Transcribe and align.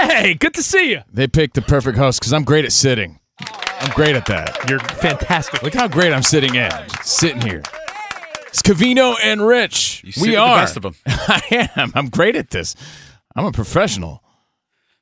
Hey, 0.00 0.34
good 0.34 0.54
to 0.54 0.62
see 0.62 0.90
you. 0.90 1.00
They 1.12 1.26
picked 1.26 1.54
the 1.54 1.62
perfect 1.62 1.96
host 1.98 2.20
because 2.20 2.32
I'm 2.32 2.44
great 2.44 2.64
at 2.64 2.72
sitting. 2.72 3.18
I'm 3.40 3.90
great 3.94 4.16
at 4.16 4.26
that. 4.26 4.68
You're 4.68 4.78
fantastic. 4.80 5.62
Look 5.62 5.74
how 5.74 5.88
great 5.88 6.12
I'm 6.12 6.22
sitting 6.22 6.54
in. 6.54 6.70
Just 6.70 7.04
sitting 7.06 7.40
here. 7.40 7.62
It's 8.48 8.62
Covino 8.62 9.14
and 9.22 9.44
Rich. 9.46 10.02
You 10.04 10.12
we 10.22 10.28
with 10.28 10.36
the 10.36 10.42
are. 10.42 10.56
best 10.60 10.76
of 10.76 10.84
'em. 10.86 10.94
I 11.06 11.68
am. 11.76 11.92
I'm 11.94 12.08
great 12.08 12.36
at 12.36 12.50
this. 12.50 12.76
I'm 13.34 13.44
a 13.44 13.52
professional. 13.52 14.22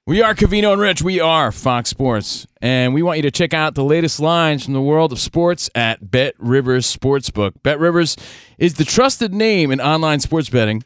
We 0.06 0.20
are 0.22 0.34
Covino 0.34 0.72
and 0.72 0.80
Rich. 0.80 1.02
We 1.02 1.20
are 1.20 1.52
Fox 1.52 1.90
Sports. 1.90 2.46
And 2.60 2.92
we 2.94 3.02
want 3.02 3.18
you 3.18 3.22
to 3.22 3.30
check 3.30 3.54
out 3.54 3.74
the 3.74 3.84
latest 3.84 4.18
lines 4.20 4.64
from 4.64 4.72
the 4.74 4.80
world 4.80 5.12
of 5.12 5.20
sports 5.20 5.70
at 5.74 6.10
Bet 6.10 6.34
Rivers 6.38 6.86
Sportsbook. 6.94 7.62
Bet 7.62 7.78
Rivers 7.78 8.16
is 8.58 8.74
the 8.74 8.84
trusted 8.84 9.32
name 9.32 9.70
in 9.70 9.80
online 9.80 10.20
sports 10.20 10.48
betting. 10.48 10.82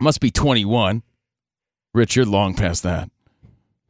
Must 0.00 0.20
be 0.20 0.30
21. 0.30 1.02
Rich, 1.94 2.16
you're 2.16 2.24
long 2.26 2.54
past 2.54 2.82
that. 2.82 3.10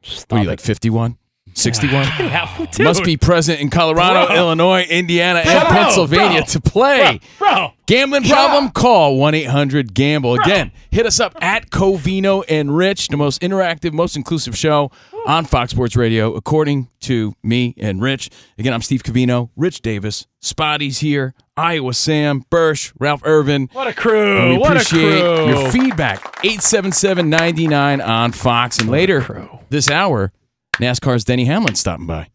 What 0.01 0.31
are 0.31 0.43
you, 0.43 0.49
like 0.49 0.59
51? 0.59 1.17
61? 1.53 2.07
Yeah. 2.21 2.67
Must 2.79 3.03
be 3.03 3.17
present 3.17 3.59
in 3.59 3.69
Colorado, 3.69 4.27
Bro. 4.27 4.35
Illinois, 4.35 4.83
Indiana, 4.83 5.39
and 5.39 5.67
Pennsylvania 5.67 6.41
bro, 6.41 6.45
to 6.45 6.61
play. 6.61 7.19
Bro. 7.39 7.73
Gambling 7.87 8.23
problem? 8.23 8.67
up. 8.67 8.73
Call 8.73 9.17
1 9.17 9.33
800 9.35 9.93
Gamble. 9.93 10.35
Again, 10.35 10.71
hit 10.91 11.05
us 11.05 11.19
up 11.19 11.35
at 11.41 11.69
Covino 11.69 12.43
and 12.47 12.75
Rich, 12.75 13.09
the 13.09 13.17
most 13.17 13.41
interactive, 13.41 13.91
most 13.91 14.15
inclusive 14.15 14.55
show 14.57 14.91
on 15.25 15.45
Fox 15.45 15.71
Sports 15.71 15.95
Radio, 15.95 16.33
according 16.33 16.89
to 17.01 17.33
me 17.43 17.73
and 17.77 18.01
Rich. 18.01 18.29
Again, 18.57 18.73
I'm 18.73 18.81
Steve 18.81 19.03
Covino, 19.03 19.49
Rich 19.57 19.81
Davis, 19.81 20.27
Spotty's 20.39 20.99
here, 20.99 21.33
Iowa 21.57 21.93
Sam, 21.93 22.45
Bursch, 22.49 22.93
Ralph 22.99 23.21
Irvin. 23.25 23.69
What 23.73 23.87
a 23.87 23.93
crew. 23.93 24.37
And 24.37 24.49
we 24.51 24.57
what 24.57 24.77
a 24.77 24.81
appreciate 24.81 25.21
crew. 25.21 25.47
your 25.47 25.71
feedback. 25.71 26.19
877 26.45 27.29
99 27.29 28.01
on 28.01 28.31
Fox. 28.31 28.77
And 28.79 28.89
later 28.89 29.49
this 29.69 29.89
hour, 29.89 30.31
NASCAR's 30.81 31.23
Denny 31.23 31.45
Hamlin 31.45 31.75
stopping 31.75 32.07
by. 32.07 32.27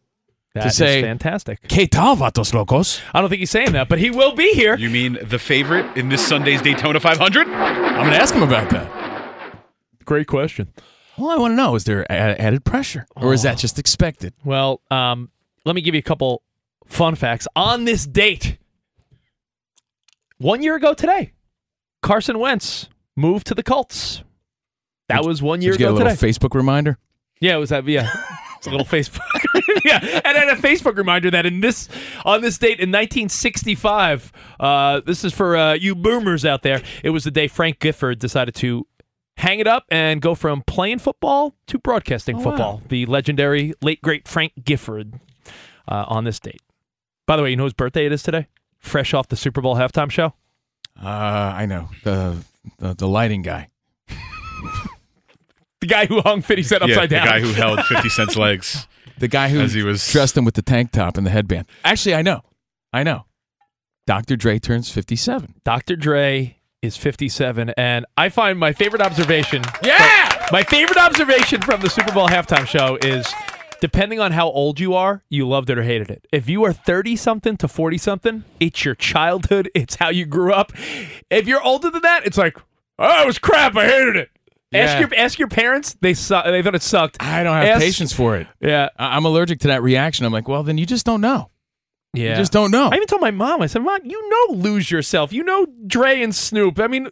That 0.55 0.62
to 0.62 0.66
is 0.69 0.77
say, 0.77 1.02
fantastic. 1.02 1.61
¿Qué 1.69 1.91
tal, 1.91 2.16
vatos 2.16 2.55
locos? 2.55 3.02
I 3.12 3.20
don't 3.20 3.28
think 3.28 3.41
he's 3.41 3.50
saying 3.50 3.72
that, 3.72 3.89
but 3.91 3.98
he 3.98 4.11
will 4.11 4.34
be 4.34 4.52
here. 4.55 4.77
You 4.77 4.89
mean 4.89 5.19
the 5.22 5.39
favorite 5.39 5.97
in 5.98 6.08
this 6.08 6.27
Sunday's 6.27 6.62
Daytona 6.62 6.98
500? 6.98 7.47
I'm 7.47 7.97
going 7.97 8.11
to 8.11 8.17
ask 8.17 8.34
him 8.34 8.42
about 8.42 8.70
that. 8.70 8.91
Great 10.06 10.27
question. 10.28 10.72
Well, 11.19 11.30
I 11.30 11.36
want 11.36 11.52
to 11.52 11.56
know 11.56 11.74
is 11.74 11.84
there 11.84 12.02
a- 12.08 12.41
added 12.41 12.64
pressure 12.64 13.06
or 13.17 13.34
is 13.34 13.42
that 13.42 13.58
just 13.58 13.78
expected? 13.78 14.33
Well, 14.44 14.80
um, 14.91 15.30
let 15.64 15.74
me 15.74 15.83
give 15.83 15.94
you 15.94 15.98
a 15.98 16.02
couple 16.02 16.42
fun 16.86 17.17
facts. 17.17 17.47
On 17.56 17.84
this 17.84 18.06
date, 18.06 18.56
one 20.39 20.62
year 20.62 20.77
ago 20.77 20.94
today, 20.94 21.33
Carson 22.02 22.39
Wentz 22.39 22.89
moved 23.17 23.47
to 23.48 23.55
the 23.55 23.62
Colts. 23.62 24.22
That 25.08 25.24
was 25.24 25.42
one 25.42 25.61
year 25.62 25.72
Did 25.72 25.80
you 25.80 25.86
get 25.86 25.91
a 25.91 25.94
ago 25.97 26.05
little 26.05 26.17
today. 26.17 26.28
Facebook 26.33 26.55
reminder? 26.55 26.98
Yeah, 27.41 27.56
it 27.56 27.59
was 27.59 27.70
that. 27.70 27.87
Yeah, 27.87 28.11
it's 28.56 28.67
a 28.67 28.70
little 28.70 28.87
Facebook. 28.87 29.20
yeah, 29.84 29.98
and 30.25 30.37
then 30.37 30.48
a 30.48 30.56
Facebook 30.56 30.97
reminder 30.97 31.31
that 31.31 31.47
in 31.47 31.61
this 31.61 31.89
on 32.25 32.41
this 32.41 32.59
date 32.59 32.81
in 32.81 32.91
1965, 32.91 34.33
uh, 34.59 35.01
this 35.05 35.25
is 35.25 35.33
for 35.33 35.57
uh, 35.57 35.75
you 35.75 35.95
boomers 35.95 36.45
out 36.45 36.62
there. 36.62 36.83
It 37.03 37.11
was 37.11 37.25
the 37.25 37.31
day 37.31 37.48
Frank 37.48 37.79
Gifford 37.81 38.19
decided 38.19 38.55
to 38.57 38.86
hang 39.36 39.61
it 39.61 39.67
up 39.67 39.85
and 39.91 40.23
go 40.23 40.35
from 40.35 40.63
playing 40.63 40.98
football 40.98 41.55
to 41.67 41.79
broadcasting 41.79 42.41
football. 42.41 42.83
The 42.89 43.07
legendary 43.07 43.75
late 43.83 44.01
great 44.01 44.27
Frank 44.27 44.52
Gifford 44.64 45.20
uh, 45.89 46.05
on 46.08 46.25
this 46.25 46.41
date. 46.41 46.61
By 47.27 47.36
the 47.36 47.42
way, 47.42 47.51
you 47.51 47.57
know 47.57 47.64
whose 47.64 47.75
birthday 47.75 48.07
it 48.07 48.13
is 48.13 48.23
today? 48.23 48.46
Fresh 48.79 49.13
off 49.14 49.29
the 49.29 49.36
Super 49.36 49.61
Bowl 49.61 49.77
halftime 49.77 50.11
show. 50.11 50.35
Uh, 51.02 51.08
I 51.08 51.67
know. 51.67 51.91
The, 52.05 52.36
the, 52.79 52.95
the 52.95 53.08
lighting 53.08 53.42
guy. 53.42 53.69
The 55.86 55.95
guy 55.95 56.07
who 56.07 56.20
hung 56.20 56.42
50 56.42 56.63
Cent 56.64 56.83
upside 56.83 56.91
yeah, 56.91 56.97
upside 56.97 57.11
the 57.11 57.14
down. 57.17 57.27
guy 57.27 57.41
who 57.41 57.52
held 57.52 57.80
50 57.86 58.08
Cent's 58.08 58.36
legs. 58.36 58.89
The 59.19 59.29
guy 59.29 59.48
who 59.48 59.61
As 59.61 59.73
he 59.73 59.83
was- 59.83 60.07
dressed 60.11 60.36
him 60.36 60.45
with 60.45 60.55
the 60.55 60.63
tank 60.63 60.91
top 60.91 61.17
and 61.17 61.24
the 61.27 61.30
headband. 61.30 61.67
Actually, 61.85 62.14
I 62.17 62.23
know. 62.23 62.42
I 62.92 63.02
know. 63.02 63.27
Dr. 64.07 64.36
Dre 64.36 64.58
turns 64.58 64.91
57. 64.91 65.55
Dr. 65.64 65.95
Dre 65.96 66.57
is 66.83 66.96
57, 66.96 67.70
and 67.77 68.05
I 68.17 68.29
find 68.29 68.58
my 68.58 68.73
favorite 68.73 69.02
observation. 69.02 69.63
Yeah! 69.83 70.46
My 70.52 70.63
favorite 70.63 70.98
observation 70.98 71.61
from 71.63 71.80
the 71.80 71.89
Super 71.91 72.13
Bowl 72.13 72.29
halftime 72.29 72.67
show 72.67 72.96
is 73.02 73.27
depending 73.80 74.20
on 74.20 74.33
how 74.33 74.48
old 74.48 74.79
you 74.80 74.95
are, 74.95 75.23
you 75.29 75.46
loved 75.48 75.70
it 75.70 75.79
or 75.79 75.83
hated 75.83 76.11
it. 76.11 76.27
If 76.33 76.48
you 76.48 76.64
are 76.64 76.73
30 76.73 77.17
something 77.17 77.57
to 77.58 77.69
40 77.69 77.98
something, 77.98 78.45
it's 78.61 78.85
your 78.85 78.95
childhood, 78.95 79.70
it's 79.75 79.96
how 79.96 80.11
you 80.11 80.25
grew 80.27 80.52
up. 80.52 80.73
If 81.30 81.46
you're 81.48 81.63
older 81.63 81.91
than 81.91 82.02
that, 82.02 82.25
it's 82.27 82.39
like, 82.39 82.58
oh, 82.98 83.23
it 83.23 83.27
was 83.27 83.39
crap, 83.39 83.77
I 83.77 83.86
hated 83.86 84.17
it. 84.17 84.30
Ask 84.79 85.01
your 85.01 85.19
ask 85.19 85.39
your 85.39 85.48
parents, 85.48 85.97
they 86.01 86.14
su- 86.14 86.41
they 86.45 86.63
thought 86.63 86.75
it 86.75 86.83
sucked. 86.83 87.17
I 87.20 87.42
don't 87.42 87.55
have 87.57 87.64
Ask- 87.64 87.81
patience 87.85 88.13
for 88.13 88.37
it. 88.37 88.47
Yeah. 88.61 88.89
I- 88.98 89.17
I'm 89.17 89.25
allergic 89.25 89.61
to 89.61 89.69
that 89.69 89.83
reaction. 89.83 90.27
I'm 90.27 90.33
like, 90.33 90.48
well, 90.48 90.63
then 90.63 90.79
you 90.79 90.87
just 90.87 91.07
don't 91.07 91.20
know. 91.20 91.51
Yeah. 92.14 92.31
You 92.31 92.37
just 92.37 92.53
don't 92.53 92.70
know. 92.70 92.89
I 92.91 92.97
even 92.97 93.07
told 93.09 93.20
my 93.20 93.31
mom, 93.31 93.61
I 93.61 93.67
said, 93.67 93.83
Mom, 93.83 94.01
you 94.05 94.31
know 94.51 94.55
lose 94.57 94.91
yourself. 94.91 95.33
You 95.33 95.42
know 95.45 95.67
Dre 95.87 96.23
and 96.23 96.35
Snoop. 96.35 96.79
I 96.81 96.87
mean 96.87 97.09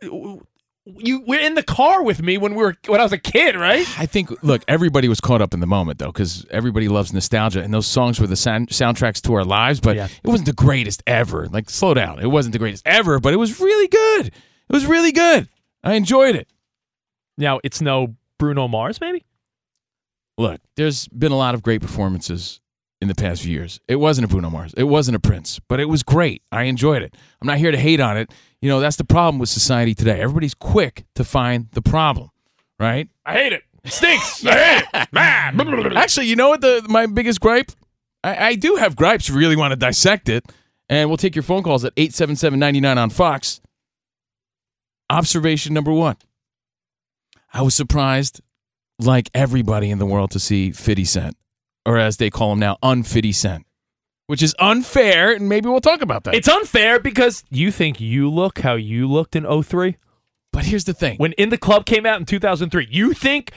you 0.86 1.22
were 1.26 1.38
in 1.38 1.54
the 1.54 1.62
car 1.62 2.02
with 2.02 2.20
me 2.22 2.36
when 2.36 2.54
we 2.54 2.62
were 2.62 2.76
when 2.86 3.00
I 3.00 3.04
was 3.04 3.12
a 3.12 3.18
kid, 3.18 3.56
right? 3.56 3.86
I 3.98 4.04
think, 4.04 4.30
look, 4.42 4.62
everybody 4.68 5.08
was 5.08 5.18
caught 5.18 5.40
up 5.40 5.54
in 5.54 5.60
the 5.60 5.66
moment, 5.66 5.98
though, 5.98 6.12
because 6.12 6.44
everybody 6.50 6.88
loves 6.88 7.10
nostalgia, 7.10 7.62
and 7.62 7.72
those 7.72 7.86
songs 7.86 8.20
were 8.20 8.26
the 8.26 8.36
sound- 8.36 8.68
soundtracks 8.68 9.22
to 9.22 9.32
our 9.32 9.44
lives, 9.44 9.80
but 9.80 9.96
Yeah. 9.96 10.08
it 10.22 10.28
wasn't 10.28 10.44
the 10.46 10.52
greatest 10.52 11.02
ever. 11.06 11.48
Like, 11.50 11.70
slow 11.70 11.94
down. 11.94 12.18
It 12.20 12.26
wasn't 12.30 12.52
the 12.52 12.58
greatest 12.58 12.82
ever, 12.86 13.18
but 13.18 13.32
it 13.32 13.38
was 13.38 13.60
really 13.60 13.88
good. 13.88 14.26
It 14.26 14.32
was 14.72 14.84
really 14.84 15.12
good. 15.12 15.48
I 15.82 15.94
enjoyed 15.94 16.36
it. 16.36 16.48
Now 17.38 17.60
it's 17.64 17.80
no 17.80 18.16
Bruno 18.38 18.68
Mars, 18.68 19.00
maybe? 19.00 19.24
Look, 20.36 20.60
there's 20.76 21.08
been 21.08 21.32
a 21.32 21.36
lot 21.36 21.54
of 21.54 21.62
great 21.62 21.80
performances 21.80 22.60
in 23.00 23.08
the 23.08 23.14
past 23.14 23.42
few 23.42 23.52
years. 23.52 23.80
It 23.86 23.96
wasn't 23.96 24.24
a 24.24 24.28
Bruno 24.28 24.50
Mars. 24.50 24.74
It 24.76 24.84
wasn't 24.84 25.16
a 25.16 25.20
Prince, 25.20 25.60
but 25.68 25.78
it 25.78 25.84
was 25.84 26.02
great. 26.02 26.42
I 26.50 26.64
enjoyed 26.64 27.02
it. 27.02 27.14
I'm 27.40 27.46
not 27.46 27.58
here 27.58 27.70
to 27.70 27.78
hate 27.78 28.00
on 28.00 28.16
it. 28.16 28.32
You 28.60 28.68
know, 28.68 28.80
that's 28.80 28.96
the 28.96 29.04
problem 29.04 29.38
with 29.38 29.48
society 29.48 29.94
today. 29.94 30.20
Everybody's 30.20 30.54
quick 30.54 31.04
to 31.14 31.24
find 31.24 31.68
the 31.72 31.82
problem, 31.82 32.30
right? 32.80 33.08
I 33.26 33.34
hate 33.34 33.52
it. 33.52 33.62
It 33.84 33.92
stinks. 33.92 34.44
I 34.46 34.52
hate 34.52 34.84
it. 34.94 35.08
Man. 35.12 35.96
Actually, 35.96 36.26
you 36.26 36.36
know 36.36 36.48
what 36.48 36.62
the 36.62 36.84
my 36.88 37.06
biggest 37.06 37.40
gripe? 37.40 37.70
I, 38.24 38.46
I 38.48 38.54
do 38.54 38.76
have 38.76 38.96
gripes. 38.96 39.28
if 39.28 39.34
you 39.34 39.40
Really 39.40 39.56
want 39.56 39.72
to 39.72 39.76
dissect 39.76 40.28
it, 40.28 40.44
and 40.88 41.10
we'll 41.10 41.18
take 41.18 41.36
your 41.36 41.42
phone 41.42 41.62
calls 41.62 41.84
at 41.84 41.92
eight 41.96 42.14
seven 42.14 42.34
seven 42.36 42.58
ninety 42.58 42.80
nine 42.80 42.96
on 42.96 43.10
Fox. 43.10 43.60
Observation 45.10 45.74
number 45.74 45.92
one. 45.92 46.16
I 47.54 47.62
was 47.62 47.74
surprised, 47.74 48.42
like 48.98 49.30
everybody 49.32 49.90
in 49.90 49.98
the 49.98 50.06
world, 50.06 50.30
to 50.32 50.38
see 50.38 50.72
Fifty 50.72 51.04
Cent, 51.06 51.36
or 51.86 51.96
as 51.96 52.18
they 52.18 52.28
call 52.28 52.52
him 52.52 52.58
now, 52.58 52.76
Unfitty 52.82 53.32
Cent, 53.32 53.64
which 54.26 54.42
is 54.42 54.54
unfair, 54.58 55.32
and 55.32 55.48
maybe 55.48 55.70
we'll 55.70 55.80
talk 55.80 56.02
about 56.02 56.24
that. 56.24 56.34
It's 56.34 56.48
unfair 56.48 56.98
because 56.98 57.44
you 57.50 57.70
think 57.70 58.00
you 58.00 58.30
look 58.30 58.58
how 58.58 58.74
you 58.74 59.08
looked 59.08 59.34
in 59.34 59.46
03 59.62 59.96
but 60.54 60.66
here's 60.66 60.84
the 60.84 60.94
thing: 60.94 61.16
when 61.18 61.32
In 61.32 61.48
the 61.48 61.58
Club 61.58 61.84
came 61.84 62.06
out 62.06 62.20
in 62.20 62.26
2003. 62.26 62.86
You 62.88 63.12
think 63.12 63.50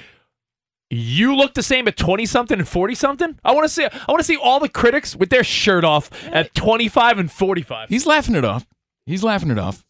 you 0.90 1.36
look 1.36 1.54
the 1.54 1.62
same 1.62 1.88
at 1.88 1.96
20 1.96 2.26
something 2.26 2.58
and 2.58 2.68
40 2.68 2.96
something? 2.96 3.40
I 3.46 3.54
want 3.54 3.66
to 3.66 3.70
see 3.70 3.86
I 3.86 4.12
want 4.12 4.20
to 4.20 4.24
see 4.24 4.36
all 4.36 4.60
the 4.60 4.68
critics 4.68 5.16
with 5.16 5.30
their 5.30 5.44
shirt 5.44 5.84
off 5.84 6.10
at 6.26 6.56
25 6.56 7.20
and 7.20 7.32
45. 7.32 7.90
he's 7.90 8.08
laughing 8.08 8.34
it 8.34 8.44
off. 8.44 8.66
He's 9.06 9.24
laughing 9.24 9.52
it 9.52 9.60
off. 9.60 9.86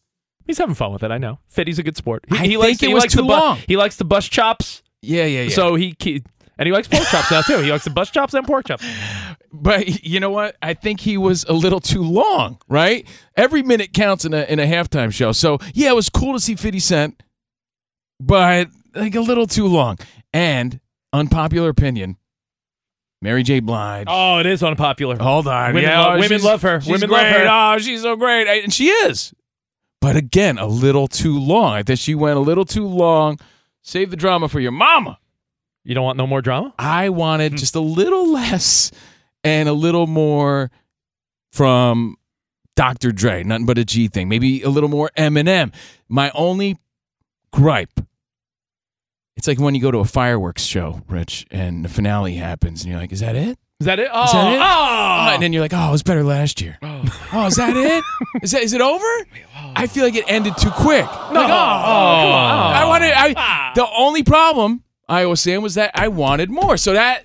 He's 0.48 0.58
having 0.58 0.74
fun 0.74 0.92
with 0.92 1.04
it, 1.04 1.12
I 1.12 1.18
know. 1.18 1.38
Fitty's 1.46 1.78
a 1.78 1.84
good 1.84 1.96
sport. 1.96 2.24
He, 2.28 2.34
I 2.34 2.38
he 2.40 2.48
think 2.48 2.58
likes 2.60 2.82
it 2.82 2.86
he 2.88 2.94
was 2.94 3.02
likes 3.04 3.12
too 3.12 3.18
the 3.18 3.22
bu- 3.24 3.28
long. 3.28 3.58
He 3.68 3.76
likes 3.76 3.94
the 3.96 4.04
bus 4.04 4.26
chops. 4.28 4.82
Yeah, 5.02 5.26
yeah, 5.26 5.42
yeah. 5.42 5.50
So 5.54 5.76
he, 5.76 5.94
he 6.00 6.24
and 6.58 6.66
he 6.66 6.72
likes 6.72 6.88
pork 6.88 7.04
chops 7.04 7.30
now 7.30 7.42
too. 7.42 7.58
He 7.58 7.70
likes 7.70 7.84
the 7.84 7.90
bus 7.90 8.10
chops 8.10 8.34
and 8.34 8.44
pork 8.46 8.66
chops. 8.66 8.84
But 9.50 10.04
you 10.04 10.20
know 10.20 10.28
what? 10.30 10.56
I 10.60 10.74
think 10.74 11.00
he 11.00 11.16
was 11.16 11.44
a 11.48 11.54
little 11.54 11.80
too 11.80 12.02
long, 12.02 12.58
right? 12.68 13.06
Every 13.34 13.62
minute 13.62 13.94
counts 13.94 14.26
in 14.26 14.34
a 14.34 14.42
in 14.42 14.58
a 14.58 14.66
halftime 14.66 15.10
show. 15.12 15.32
So 15.32 15.56
yeah, 15.72 15.88
it 15.88 15.94
was 15.94 16.10
cool 16.10 16.34
to 16.34 16.40
see 16.40 16.54
50 16.54 16.78
Cent, 16.80 17.22
but 18.20 18.68
like 18.94 19.14
a 19.14 19.20
little 19.20 19.46
too 19.46 19.66
long. 19.66 19.98
And 20.34 20.80
unpopular 21.14 21.70
opinion, 21.70 22.18
Mary 23.22 23.42
J. 23.42 23.60
Blige. 23.60 24.04
Oh, 24.08 24.38
it 24.38 24.44
is 24.46 24.62
unpopular. 24.62 25.16
Hold 25.18 25.48
on. 25.48 25.72
Women 25.72 25.82
yeah, 25.90 26.16
women 26.18 26.42
love 26.42 26.60
her. 26.62 26.80
Women 26.86 27.08
love 27.08 27.26
her. 27.26 27.46
Oh, 27.50 27.78
she's 27.78 28.02
so 28.02 28.14
great. 28.16 28.46
I- 28.48 28.56
And 28.56 28.72
she 28.72 28.88
is. 28.88 29.32
But 30.00 30.16
again, 30.16 30.58
a 30.58 30.66
little 30.66 31.08
too 31.08 31.38
long. 31.38 31.72
I 31.74 31.82
think 31.82 31.98
she 31.98 32.14
went 32.14 32.36
a 32.36 32.40
little 32.40 32.64
too 32.64 32.86
long. 32.86 33.38
Save 33.82 34.10
the 34.10 34.16
drama 34.16 34.48
for 34.48 34.60
your 34.60 34.70
mama. 34.72 35.18
You 35.84 35.94
don't 35.94 36.04
want 36.04 36.18
no 36.18 36.26
more 36.26 36.42
drama? 36.42 36.72
I 36.78 37.08
wanted 37.08 37.52
Hmm. 37.52 37.56
just 37.56 37.74
a 37.74 37.80
little 37.80 38.30
less 38.32 38.90
and 39.42 39.68
a 39.68 39.72
little 39.72 40.06
more 40.06 40.70
from 41.52 42.16
Dr. 42.76 43.10
Dre, 43.10 43.42
nothing 43.42 43.66
but 43.66 43.78
a 43.78 43.84
G 43.84 44.06
thing. 44.08 44.28
Maybe 44.28 44.62
a 44.62 44.68
little 44.68 44.88
more 44.90 45.10
Eminem. 45.16 45.72
My 46.08 46.30
only 46.34 46.76
gripe. 47.52 48.00
It's 49.36 49.48
like 49.48 49.58
when 49.58 49.74
you 49.74 49.80
go 49.80 49.90
to 49.90 49.98
a 49.98 50.04
fireworks 50.04 50.62
show, 50.64 51.02
Rich, 51.08 51.46
and 51.50 51.84
the 51.84 51.88
finale 51.88 52.34
happens, 52.34 52.82
and 52.82 52.90
you're 52.90 53.00
like, 53.00 53.12
"Is 53.12 53.20
that 53.20 53.36
it?" 53.36 53.58
Is 53.80 53.84
that 53.86 54.00
it? 54.00 54.08
Oh, 54.12 54.24
Is 54.24 54.32
that 54.32 54.52
it? 54.54 54.58
oh! 54.58 54.62
Oh, 55.30 55.34
and 55.34 55.40
then 55.42 55.52
you're 55.52 55.62
like, 55.62 55.72
"Oh, 55.72 55.88
it 55.88 55.92
was 55.92 56.02
better 56.02 56.24
last 56.24 56.60
year." 56.60 56.78
Oh, 57.32 57.46
is 57.46 57.54
that 57.56 57.76
it? 57.76 58.02
Is 58.42 58.50
that 58.50 58.62
is 58.62 58.72
it 58.72 58.80
over? 58.80 59.06
I 59.76 59.86
feel 59.86 60.02
like 60.04 60.16
it 60.16 60.24
ended 60.26 60.56
too 60.56 60.70
quick. 60.72 61.04
No, 61.04 61.40
like, 61.40 61.44
oh, 61.44 61.48
come 61.48 62.32
on. 62.32 62.74
I 62.74 62.84
wanted. 62.86 63.12
I 63.16 63.34
Ah. 63.36 63.72
the 63.76 63.86
only 63.96 64.24
problem 64.24 64.82
I 65.08 65.26
was 65.26 65.40
saying 65.40 65.62
was 65.62 65.74
that 65.74 65.92
I 65.94 66.08
wanted 66.08 66.50
more. 66.50 66.76
So 66.76 66.92
that 66.94 67.24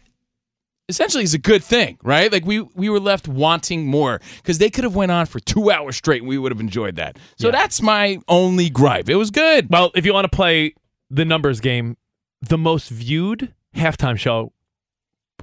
essentially 0.89 1.23
is 1.23 1.33
a 1.33 1.39
good 1.39 1.63
thing, 1.63 1.97
right? 2.03 2.31
Like 2.31 2.45
we 2.45 2.59
we 2.61 2.87
were 2.87 2.99
left 2.99 3.27
wanting 3.27 3.87
more 3.87 4.21
because 4.37 4.59
they 4.59 4.69
could 4.69 4.83
have 4.83 4.95
went 4.95 5.11
on 5.11 5.25
for 5.25 5.39
two 5.39 5.71
hours 5.71 5.95
straight 5.95 6.21
and 6.21 6.29
we 6.29 6.37
would 6.37 6.51
have 6.51 6.61
enjoyed 6.61 6.97
that. 6.97 7.17
So 7.39 7.49
that's 7.49 7.81
my 7.81 8.19
only 8.27 8.69
gripe. 8.69 9.09
It 9.09 9.15
was 9.15 9.31
good. 9.31 9.69
Well, 9.71 9.91
if 9.95 10.05
you 10.05 10.13
want 10.13 10.25
to 10.31 10.35
play 10.35 10.75
the 11.09 11.25
numbers 11.25 11.61
game, 11.61 11.97
the 12.41 12.59
most 12.59 12.89
viewed 12.89 13.55
halftime 13.75 14.19
show 14.19 14.53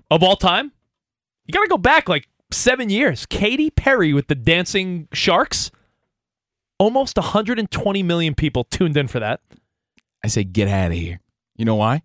of 0.09 0.23
all 0.23 0.37
time, 0.37 0.71
you 1.51 1.53
got 1.53 1.63
to 1.65 1.69
go 1.69 1.79
back 1.79 2.09
like 2.09 2.29
seven 2.53 2.89
years. 2.91 3.27
Katy 3.27 3.71
Perry 3.71 4.13
with 4.13 4.29
the 4.29 4.37
Dancing 4.37 5.09
Sharks. 5.13 5.73
Almost 6.79 7.17
120 7.17 8.03
million 8.05 8.35
people 8.37 8.65
tuned 8.65 8.97
in 8.97 9.09
for 9.09 9.19
that. 9.19 9.41
I 10.25 10.29
say 10.29 10.45
get 10.45 10.69
out 10.69 10.93
of 10.93 10.97
here. 10.97 11.21
You 11.57 11.65
know 11.65 11.75
why? 11.75 12.03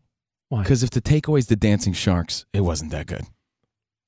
Why? 0.49 0.63
Because 0.63 0.81
if 0.81 0.89
the 0.89 1.01
takeaway 1.01 1.39
is 1.39 1.47
the 1.47 1.55
dancing 1.55 1.93
sharks, 1.93 2.45
it 2.53 2.61
wasn't 2.61 2.91
that 2.91 3.05
good. 3.05 3.21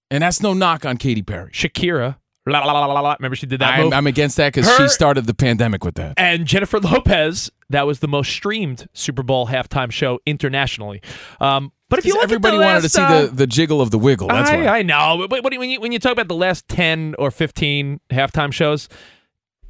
And 0.09 0.23
that's 0.23 0.41
no 0.41 0.53
knock 0.53 0.85
on 0.85 0.97
Katy 0.97 1.21
Perry. 1.21 1.51
Shakira, 1.51 2.17
la, 2.47 2.59
la, 2.59 2.71
la, 2.73 2.85
la, 2.85 2.99
la, 2.99 3.15
remember 3.19 3.35
she 3.35 3.45
did 3.45 3.59
that 3.61 3.79
I'm. 3.79 3.93
I'm 3.93 4.07
against 4.07 4.37
that 4.37 4.53
because 4.53 4.75
she 4.77 4.87
started 4.87 5.25
the 5.25 5.33
pandemic 5.33 5.83
with 5.83 5.95
that. 5.95 6.15
and 6.17 6.45
Jennifer 6.45 6.79
Lopez, 6.79 7.51
that 7.69 7.85
was 7.85 7.99
the 7.99 8.07
most 8.07 8.31
streamed 8.31 8.87
Super 8.93 9.23
Bowl 9.23 9.47
halftime 9.47 9.91
show 9.91 10.19
internationally. 10.25 11.01
Um, 11.39 11.71
but 11.89 11.99
if 11.99 12.05
you 12.05 12.13
look 12.13 12.23
everybody 12.23 12.57
at 12.57 12.59
the 12.59 12.65
wanted 12.65 12.81
to 12.81 12.89
see 12.89 13.01
uh, 13.01 13.21
the, 13.21 13.27
the 13.27 13.47
jiggle 13.47 13.81
of 13.81 13.91
the 13.91 13.97
wiggle. 13.99 14.27
That's 14.27 14.49
I, 14.49 14.57
why. 14.57 14.67
I 14.79 14.81
know, 14.81 15.27
but 15.29 15.43
when 15.43 15.69
you 15.69 15.79
when 15.79 15.91
you 15.91 15.99
talk 15.99 16.11
about 16.11 16.27
the 16.27 16.35
last 16.35 16.67
ten 16.67 17.15
or 17.17 17.31
fifteen 17.31 17.99
halftime 18.09 18.51
shows, 18.51 18.89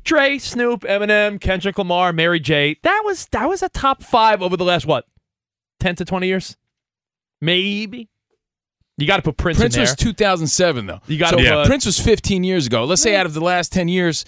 Dre, 0.04 0.38
Snoop, 0.38 0.82
Eminem, 0.82 1.40
Kendrick 1.40 1.78
Lamar, 1.78 2.14
Mary 2.14 2.40
J. 2.40 2.78
That 2.84 3.02
was 3.06 3.28
that 3.28 3.48
was 3.48 3.62
a 3.62 3.70
top 3.70 4.02
five 4.02 4.42
over 4.42 4.58
the 4.58 4.64
last 4.64 4.86
what, 4.86 5.06
ten 5.80 5.96
to 5.96 6.06
twenty 6.06 6.28
years, 6.28 6.58
maybe. 7.42 8.10
You 8.98 9.06
got 9.06 9.18
to 9.18 9.22
put 9.22 9.38
Prince, 9.38 9.60
Prince 9.60 9.76
in 9.76 9.84
there. 9.84 9.92
was 9.92 9.96
2007 9.96 10.88
though. 10.88 11.00
You 11.06 11.20
gotta 11.20 11.38
so 11.38 11.62
put- 11.62 11.68
Prince 11.68 11.86
was 11.86 12.00
15 12.00 12.44
years 12.44 12.66
ago. 12.66 12.84
Let's 12.84 13.02
say 13.02 13.16
out 13.16 13.28
of 13.28 13.36
the 13.36 13.42
last 13.42 13.72
10 13.72 13.90
years, 13.90 14.26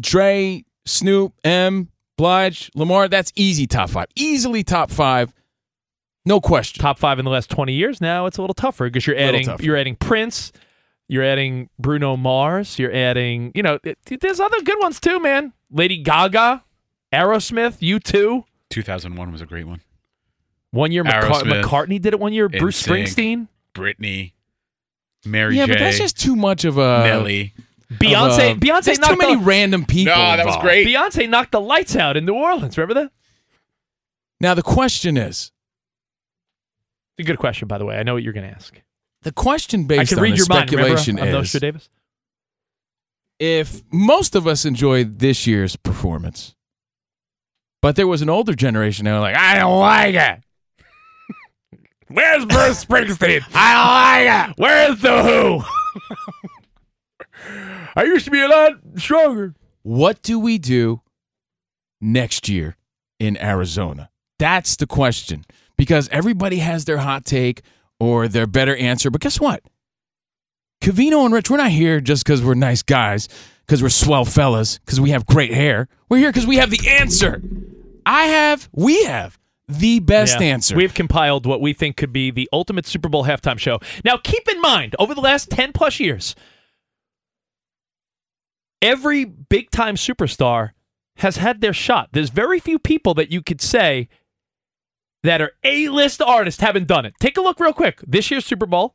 Dre, 0.00 0.64
Snoop, 0.86 1.34
M, 1.44 1.90
Blige, 2.16 2.70
Lamar. 2.74 3.08
That's 3.08 3.32
easy 3.36 3.66
top 3.66 3.90
five. 3.90 4.06
Easily 4.14 4.64
top 4.64 4.90
five. 4.90 5.34
No 6.26 6.40
question. 6.40 6.82
top 6.82 6.98
five 6.98 7.18
in 7.18 7.24
the 7.24 7.30
last 7.30 7.48
twenty 7.48 7.72
years. 7.72 8.00
Now 8.00 8.26
it's 8.26 8.36
a 8.36 8.42
little 8.42 8.54
tougher 8.54 8.84
because 8.84 9.06
you're 9.06 9.16
adding 9.16 9.48
you're 9.60 9.76
adding 9.76 9.96
Prince, 9.96 10.52
you're 11.08 11.22
adding 11.22 11.70
Bruno 11.78 12.16
Mars, 12.16 12.78
you're 12.78 12.92
adding 12.92 13.52
you 13.54 13.62
know 13.62 13.78
it, 13.84 13.96
there's 14.20 14.40
other 14.40 14.60
good 14.62 14.78
ones 14.80 15.00
too, 15.00 15.20
man. 15.20 15.52
Lady 15.70 16.02
Gaga, 16.02 16.64
Aerosmith, 17.12 17.76
you 17.80 18.00
too. 18.00 18.44
2001 18.70 19.32
was 19.32 19.40
a 19.40 19.46
great 19.46 19.66
one. 19.66 19.80
One 20.72 20.92
year, 20.92 21.04
McCart- 21.04 21.42
McCartney 21.42 22.00
did 22.00 22.12
it 22.12 22.20
one 22.20 22.32
year. 22.32 22.48
Bruce 22.48 22.82
NSYNC. 22.82 23.14
Springsteen, 23.14 23.48
Britney, 23.74 24.32
Mary 25.24 25.56
yeah, 25.56 25.66
J, 25.66 25.72
but 25.72 25.78
that's 25.78 25.98
just 25.98 26.18
too 26.18 26.36
much 26.36 26.64
of 26.64 26.76
a 26.76 27.04
Nelly. 27.04 27.54
Beyonce. 27.92 28.50
of 28.50 28.56
a- 28.56 28.60
Beyonce 28.60 28.84
There's 28.84 28.98
knocked 28.98 29.12
too 29.12 29.16
many 29.18 29.36
the, 29.36 29.42
random 29.42 29.86
people. 29.86 30.14
No, 30.14 30.36
that 30.36 30.44
was 30.44 30.56
great. 30.56 30.86
Beyonce 30.86 31.28
knocked 31.28 31.52
the 31.52 31.60
lights 31.60 31.94
out 31.94 32.16
in 32.16 32.24
New 32.24 32.34
Orleans. 32.34 32.76
Remember 32.76 33.00
that? 33.00 33.12
Now 34.40 34.54
the 34.54 34.62
question 34.62 35.16
is, 35.16 35.52
It's 37.18 37.26
a 37.26 37.30
good 37.30 37.38
question, 37.38 37.66
by 37.68 37.78
the 37.78 37.84
way. 37.84 37.96
I 37.96 38.02
know 38.02 38.14
what 38.14 38.22
you're 38.22 38.32
going 38.32 38.48
to 38.48 38.54
ask. 38.54 38.78
the 39.22 39.32
question 39.32 39.84
based 39.86 40.00
I 40.00 40.04
can 40.04 40.18
on 40.18 40.22
read 40.22 40.32
the 40.34 40.36
your 40.36 40.46
mind. 40.48 40.70
Remember? 40.70 40.96
speculation 40.98 41.44
is, 41.44 41.52
Davis. 41.60 41.88
if 43.38 43.82
most 43.92 44.34
of 44.34 44.46
us 44.46 44.64
enjoyed 44.64 45.18
this 45.18 45.46
year's 45.46 45.76
performance, 45.76 46.54
but 47.82 47.96
there 47.96 48.06
was 48.06 48.22
an 48.22 48.28
older 48.28 48.54
generation 48.54 49.04
that 49.04 49.12
were 49.14 49.20
like, 49.20 49.36
I 49.36 49.58
don't 49.58 49.80
like 49.80 50.14
it. 50.14 51.78
Where's 52.08 52.44
Bruce 52.44 52.84
Springsteen? 52.84 53.42
I 53.54 54.18
don't 54.18 54.28
like 54.28 54.50
it. 54.50 54.54
Where's 54.58 55.00
the 55.00 55.22
Who? 55.22 55.62
I 57.96 58.04
used 58.04 58.24
to 58.26 58.30
be 58.30 58.40
a 58.42 58.48
lot 58.48 58.72
stronger. 58.96 59.54
What 59.82 60.20
do 60.22 60.38
we 60.38 60.58
do 60.58 61.00
next 62.00 62.48
year 62.48 62.76
in 63.18 63.36
Arizona? 63.38 64.10
That's 64.38 64.76
the 64.76 64.86
question. 64.86 65.44
Because 65.78 66.08
everybody 66.10 66.58
has 66.58 66.84
their 66.84 66.98
hot 66.98 67.24
take 67.24 67.62
or 68.00 68.28
their 68.28 68.46
better 68.46 68.74
answer. 68.76 69.10
But 69.10 69.20
guess 69.20 69.40
what? 69.40 69.62
Covino 70.82 71.24
and 71.24 71.34
Rich, 71.34 71.50
we're 71.50 71.56
not 71.56 71.70
here 71.70 72.00
just 72.00 72.24
because 72.24 72.42
we're 72.42 72.54
nice 72.54 72.82
guys, 72.82 73.28
because 73.66 73.82
we're 73.82 73.88
swell 73.88 74.24
fellas, 74.24 74.78
because 74.78 75.00
we 75.00 75.10
have 75.10 75.26
great 75.26 75.52
hair. 75.52 75.88
We're 76.08 76.18
here 76.18 76.30
because 76.30 76.46
we 76.46 76.56
have 76.56 76.70
the 76.70 76.88
answer. 76.88 77.42
I 78.04 78.24
have, 78.24 78.68
we 78.72 79.04
have 79.04 79.38
the 79.68 79.98
best 80.00 80.40
Yeah. 80.40 80.46
answer. 80.46 80.76
We've 80.76 80.94
compiled 80.94 81.44
what 81.44 81.60
we 81.60 81.72
think 81.72 81.96
could 81.96 82.12
be 82.12 82.30
the 82.30 82.48
ultimate 82.52 82.86
Super 82.86 83.08
Bowl 83.08 83.24
halftime 83.24 83.58
show. 83.58 83.80
Now, 84.04 84.16
keep 84.16 84.48
in 84.48 84.60
mind, 84.60 84.94
over 84.98 85.14
the 85.14 85.20
last 85.20 85.50
10 85.50 85.72
plus 85.72 85.98
years, 85.98 86.34
every 88.80 89.24
big 89.24 89.70
time 89.70 89.96
superstar 89.96 90.70
has 91.16 91.38
had 91.38 91.60
their 91.60 91.72
shot. 91.72 92.10
There's 92.12 92.30
very 92.30 92.60
few 92.60 92.78
people 92.78 93.14
that 93.14 93.32
you 93.32 93.42
could 93.42 93.60
say 93.60 94.08
that 95.26 95.40
are 95.42 95.52
A 95.64 95.88
list 95.88 96.20
artists 96.22 96.60
haven't 96.60 96.86
done 96.86 97.04
it. 97.04 97.14
Take 97.20 97.36
a 97.36 97.40
look 97.40 97.60
real 97.60 97.72
quick. 97.72 98.00
This 98.06 98.30
year's 98.30 98.44
Super 98.44 98.66
Bowl, 98.66 98.94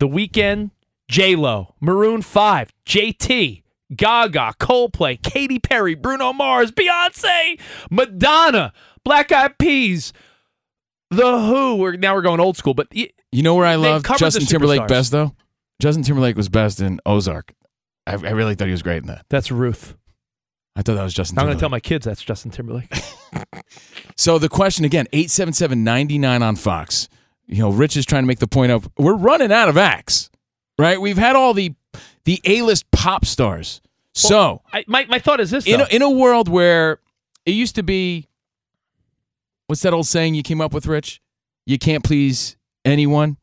The 0.00 0.08
Weeknd, 0.08 0.70
J 1.08 1.36
Lo, 1.36 1.74
Maroon 1.80 2.22
5, 2.22 2.72
JT, 2.84 3.62
Gaga, 3.94 4.54
Coldplay, 4.58 5.22
Katy 5.22 5.58
Perry, 5.60 5.94
Bruno 5.94 6.32
Mars, 6.32 6.72
Beyonce, 6.72 7.58
Madonna, 7.90 8.72
Black 9.04 9.30
Eyed 9.30 9.58
Peas, 9.58 10.12
The 11.10 11.38
Who. 11.46 11.76
We're, 11.76 11.96
now 11.96 12.14
we're 12.14 12.22
going 12.22 12.40
old 12.40 12.56
school, 12.56 12.74
but 12.74 12.88
y- 12.94 13.10
you 13.32 13.42
know 13.42 13.54
where 13.54 13.66
I 13.66 13.76
love 13.76 14.02
Justin 14.18 14.46
Timberlake 14.46 14.88
best, 14.88 15.12
though? 15.12 15.34
Justin 15.80 16.02
Timberlake 16.02 16.36
was 16.36 16.48
best 16.48 16.80
in 16.80 17.00
Ozark. 17.06 17.52
I, 18.06 18.12
I 18.12 18.30
really 18.30 18.54
thought 18.54 18.66
he 18.66 18.72
was 18.72 18.82
great 18.82 18.98
in 18.98 19.06
that. 19.08 19.26
that's 19.28 19.50
Ruth. 19.52 19.94
I 20.76 20.82
thought 20.82 20.94
that 20.94 21.02
was 21.02 21.14
Justin 21.14 21.38
I'm 21.38 21.46
going 21.46 21.56
to 21.56 21.60
tell 21.60 21.70
my 21.70 21.80
kids 21.80 22.04
that's 22.04 22.22
Justin 22.22 22.50
Timberlake. 22.50 22.92
So 24.18 24.38
the 24.38 24.48
question 24.48 24.84
again, 24.86 25.06
877-99 25.12 26.40
on 26.40 26.56
Fox. 26.56 27.08
You 27.46 27.58
know, 27.58 27.70
Rich 27.70 27.96
is 27.98 28.06
trying 28.06 28.22
to 28.22 28.26
make 28.26 28.38
the 28.38 28.46
point 28.46 28.72
of 28.72 28.88
we're 28.96 29.14
running 29.14 29.52
out 29.52 29.68
of 29.68 29.76
acts. 29.76 30.30
Right? 30.78 30.98
We've 31.00 31.18
had 31.18 31.36
all 31.36 31.52
the 31.52 31.74
the 32.24 32.40
A-list 32.44 32.90
pop 32.90 33.24
stars. 33.26 33.80
So, 34.14 34.62
I, 34.72 34.84
my, 34.86 35.04
my 35.10 35.18
thought 35.18 35.40
is 35.40 35.50
this, 35.50 35.66
in 35.66 35.82
a, 35.82 35.86
in 35.90 36.00
a 36.00 36.10
world 36.10 36.48
where 36.48 37.00
it 37.44 37.50
used 37.50 37.74
to 37.74 37.82
be 37.82 38.28
what's 39.66 39.82
that 39.82 39.92
old 39.92 40.06
saying 40.06 40.34
you 40.34 40.42
came 40.42 40.62
up 40.62 40.72
with, 40.72 40.86
Rich? 40.86 41.20
You 41.66 41.78
can't 41.78 42.02
please 42.02 42.56
anyone. 42.84 43.36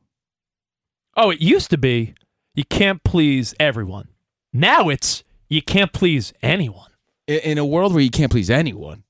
oh, 1.15 1.29
it 1.29 1.39
used 1.39 1.69
to 1.69 1.77
be 1.77 2.15
you 2.55 2.63
can't 2.63 3.03
please 3.03 3.53
everyone. 3.59 4.07
Now 4.51 4.89
it's 4.89 5.23
you 5.49 5.61
can't 5.61 5.93
please 5.93 6.33
anyone. 6.41 6.89
I- 7.29 7.33
In 7.33 7.57
a 7.57 7.65
world 7.65 7.93
where 7.93 8.01
you 8.03 8.09
can't 8.09 8.31
please 8.31 8.49
anyone, 8.49 9.03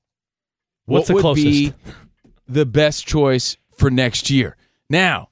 What's 0.86 1.08
what 1.10 1.18
the 1.22 1.24
would 1.28 1.34
be 1.36 1.72
the 2.48 2.66
best 2.66 3.06
choice 3.06 3.56
for 3.76 3.90
next 3.90 4.30
year? 4.30 4.56
Now, 4.90 5.30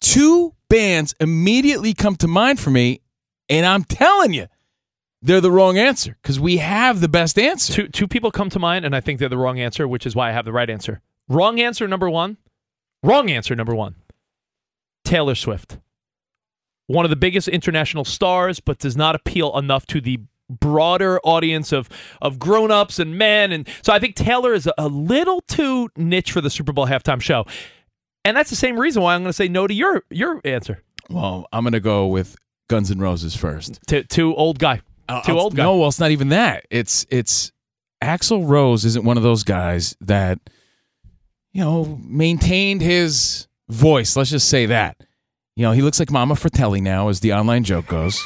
two 0.00 0.54
bands 0.68 1.14
immediately 1.20 1.94
come 1.94 2.16
to 2.16 2.28
mind 2.28 2.58
for 2.58 2.70
me, 2.70 3.00
and 3.48 3.66
I'm 3.66 3.84
telling 3.84 4.32
you, 4.32 4.46
they're 5.20 5.40
the 5.40 5.50
wrong 5.52 5.78
answer 5.78 6.16
because 6.20 6.40
we 6.40 6.56
have 6.56 7.00
the 7.00 7.08
best 7.08 7.38
answer. 7.38 7.72
Two, 7.72 7.88
two 7.88 8.08
people 8.08 8.30
come 8.32 8.50
to 8.50 8.58
mind, 8.58 8.84
and 8.84 8.96
I 8.96 9.00
think 9.00 9.20
they're 9.20 9.28
the 9.28 9.38
wrong 9.38 9.60
answer, 9.60 9.86
which 9.86 10.04
is 10.06 10.16
why 10.16 10.30
I 10.30 10.32
have 10.32 10.44
the 10.44 10.52
right 10.52 10.68
answer. 10.68 11.00
Wrong 11.28 11.60
answer 11.60 11.86
number 11.86 12.10
one. 12.10 12.38
Wrong 13.04 13.30
answer 13.30 13.54
number 13.54 13.74
one. 13.74 13.94
Taylor 15.04 15.34
Swift. 15.36 15.78
One 16.88 17.04
of 17.04 17.10
the 17.10 17.16
biggest 17.16 17.46
international 17.46 18.04
stars, 18.04 18.58
but 18.58 18.78
does 18.78 18.96
not 18.96 19.14
appeal 19.14 19.56
enough 19.56 19.86
to 19.86 20.00
the 20.00 20.20
broader 20.60 21.18
audience 21.24 21.72
of 21.72 21.88
of 22.20 22.38
grown-ups 22.38 22.98
and 22.98 23.16
men 23.18 23.52
and 23.52 23.68
so 23.82 23.92
I 23.92 23.98
think 23.98 24.14
Taylor 24.16 24.52
is 24.54 24.68
a, 24.78 24.88
little 24.88 25.40
too 25.42 25.88
niche 25.96 26.32
for 26.32 26.40
the 26.40 26.50
Super 26.50 26.72
Bowl 26.72 26.86
halftime 26.86 27.20
show. 27.20 27.44
And 28.24 28.36
that's 28.36 28.50
the 28.50 28.56
same 28.56 28.78
reason 28.78 29.02
why 29.02 29.14
I'm 29.14 29.22
going 29.22 29.30
to 29.30 29.32
say 29.32 29.48
no 29.48 29.66
to 29.66 29.74
your 29.74 30.02
your 30.10 30.40
answer. 30.44 30.82
Well, 31.10 31.46
I'm 31.52 31.64
going 31.64 31.72
to 31.72 31.80
go 31.80 32.06
with 32.06 32.36
Guns 32.68 32.90
N' 32.90 32.98
Roses 33.00 33.34
first. 33.34 33.80
To 33.88 34.04
too 34.04 34.34
old 34.36 34.58
guy. 34.58 34.80
Uh, 35.08 35.22
too 35.22 35.32
I'll- 35.32 35.40
old 35.40 35.56
guy. 35.56 35.62
No, 35.64 35.76
well, 35.78 35.88
it's 35.88 35.98
not 35.98 36.10
even 36.12 36.28
that. 36.28 36.64
It's 36.70 37.04
it's 37.10 37.50
Axl 38.02 38.48
Rose 38.48 38.84
isn't 38.84 39.04
one 39.04 39.16
of 39.16 39.22
those 39.22 39.42
guys 39.44 39.96
that 40.00 40.38
you 41.52 41.60
know 41.62 41.98
maintained 42.04 42.80
his 42.82 43.48
voice. 43.68 44.16
Let's 44.16 44.30
just 44.30 44.48
say 44.48 44.66
that 44.66 44.96
You 45.56 45.64
know, 45.64 45.72
he 45.72 45.82
looks 45.82 45.98
like 45.98 46.10
Mama 46.10 46.36
Fratelli 46.36 46.80
now, 46.80 47.08
as 47.08 47.20
the 47.20 47.32
online 47.32 47.64
joke 47.64 47.86
goes. 47.88 48.22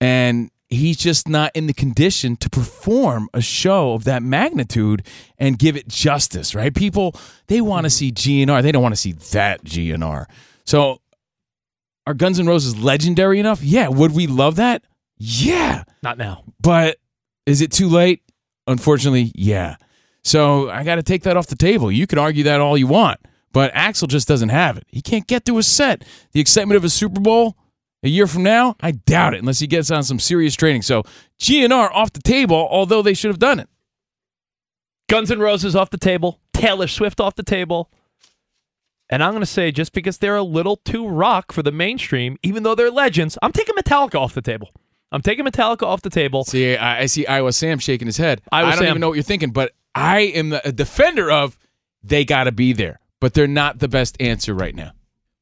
and 0.00 0.50
he's 0.68 0.96
just 0.96 1.28
not 1.28 1.52
in 1.54 1.66
the 1.66 1.72
condition 1.72 2.36
to 2.36 2.50
perform 2.50 3.28
a 3.32 3.40
show 3.40 3.92
of 3.92 4.04
that 4.04 4.22
magnitude 4.22 5.06
and 5.38 5.58
give 5.58 5.76
it 5.76 5.88
justice, 5.88 6.54
right? 6.54 6.74
People, 6.74 7.14
they 7.46 7.60
want 7.60 7.84
to 7.84 7.88
mm-hmm. 7.88 8.16
see 8.16 8.44
GNR. 8.44 8.62
They 8.62 8.72
don't 8.72 8.82
want 8.82 8.94
to 8.94 9.00
see 9.00 9.12
that 9.12 9.64
GNR. 9.64 10.26
So 10.64 11.00
are 12.06 12.14
Guns 12.14 12.38
N' 12.38 12.46
Roses 12.46 12.76
legendary 12.76 13.38
enough? 13.38 13.62
Yeah. 13.62 13.88
Would 13.88 14.12
we 14.12 14.26
love 14.26 14.56
that? 14.56 14.84
Yeah. 15.18 15.84
Not 16.02 16.18
now. 16.18 16.44
But 16.60 16.98
is 17.46 17.60
it 17.60 17.72
too 17.72 17.88
late? 17.88 18.22
Unfortunately, 18.66 19.32
yeah. 19.34 19.76
So 20.24 20.68
I 20.68 20.82
got 20.82 20.96
to 20.96 21.02
take 21.04 21.22
that 21.22 21.36
off 21.36 21.46
the 21.46 21.56
table. 21.56 21.90
You 21.90 22.06
can 22.06 22.18
argue 22.18 22.44
that 22.44 22.60
all 22.60 22.76
you 22.76 22.88
want, 22.88 23.20
but 23.52 23.72
Axl 23.74 24.08
just 24.08 24.26
doesn't 24.26 24.48
have 24.48 24.76
it. 24.76 24.84
He 24.88 25.00
can't 25.00 25.26
get 25.26 25.44
to 25.44 25.58
a 25.58 25.62
set. 25.62 26.04
The 26.32 26.40
excitement 26.40 26.76
of 26.76 26.82
a 26.82 26.88
Super 26.88 27.20
Bowl 27.20 27.56
a 28.06 28.10
year 28.10 28.26
from 28.26 28.42
now, 28.42 28.76
I 28.80 28.92
doubt 28.92 29.34
it 29.34 29.40
unless 29.40 29.58
he 29.58 29.66
gets 29.66 29.90
on 29.90 30.02
some 30.02 30.18
serious 30.18 30.54
training. 30.54 30.82
So 30.82 31.02
GNR 31.40 31.90
off 31.92 32.12
the 32.12 32.22
table, 32.22 32.68
although 32.70 33.02
they 33.02 33.14
should 33.14 33.30
have 33.30 33.38
done 33.38 33.60
it. 33.60 33.68
Guns 35.08 35.30
N' 35.30 35.38
Roses 35.38 35.76
off 35.76 35.90
the 35.90 35.98
table. 35.98 36.40
Taylor 36.52 36.88
Swift 36.88 37.20
off 37.20 37.34
the 37.34 37.42
table. 37.42 37.90
And 39.08 39.22
I'm 39.22 39.32
going 39.32 39.40
to 39.42 39.46
say, 39.46 39.70
just 39.70 39.92
because 39.92 40.18
they're 40.18 40.36
a 40.36 40.42
little 40.42 40.76
too 40.78 41.06
rock 41.06 41.52
for 41.52 41.62
the 41.62 41.70
mainstream, 41.70 42.38
even 42.42 42.64
though 42.64 42.74
they're 42.74 42.90
legends, 42.90 43.38
I'm 43.40 43.52
taking 43.52 43.74
Metallica 43.76 44.18
off 44.18 44.34
the 44.34 44.42
table. 44.42 44.70
I'm 45.12 45.22
taking 45.22 45.44
Metallica 45.44 45.84
off 45.84 46.02
the 46.02 46.10
table. 46.10 46.44
See, 46.44 46.76
I, 46.76 47.02
I 47.02 47.06
see 47.06 47.24
Iowa 47.26 47.52
Sam 47.52 47.78
shaking 47.78 48.06
his 48.06 48.16
head. 48.16 48.42
Iowa 48.50 48.68
I 48.68 48.70
don't 48.70 48.78
Sam. 48.80 48.88
even 48.88 49.00
know 49.00 49.08
what 49.08 49.14
you're 49.14 49.22
thinking, 49.22 49.50
but 49.52 49.72
I 49.94 50.20
am 50.20 50.52
a 50.52 50.72
defender 50.72 51.30
of 51.30 51.56
they 52.02 52.24
got 52.24 52.44
to 52.44 52.52
be 52.52 52.72
there, 52.72 52.98
but 53.20 53.34
they're 53.34 53.46
not 53.46 53.78
the 53.78 53.88
best 53.88 54.16
answer 54.20 54.54
right 54.54 54.74
now. 54.74 54.92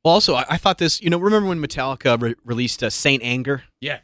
Well, 0.05 0.15
also, 0.15 0.35
I, 0.35 0.45
I 0.51 0.57
thought 0.59 0.79
this. 0.79 1.01
You 1.01 1.11
know, 1.11 1.19
remember 1.19 1.49
when 1.49 1.61
Metallica 1.61 2.21
re- 2.21 2.35
released 2.45 2.83
uh, 2.83 2.91
"Saint 2.91 3.23
Anger"? 3.23 3.65
Yeah. 3.81 4.01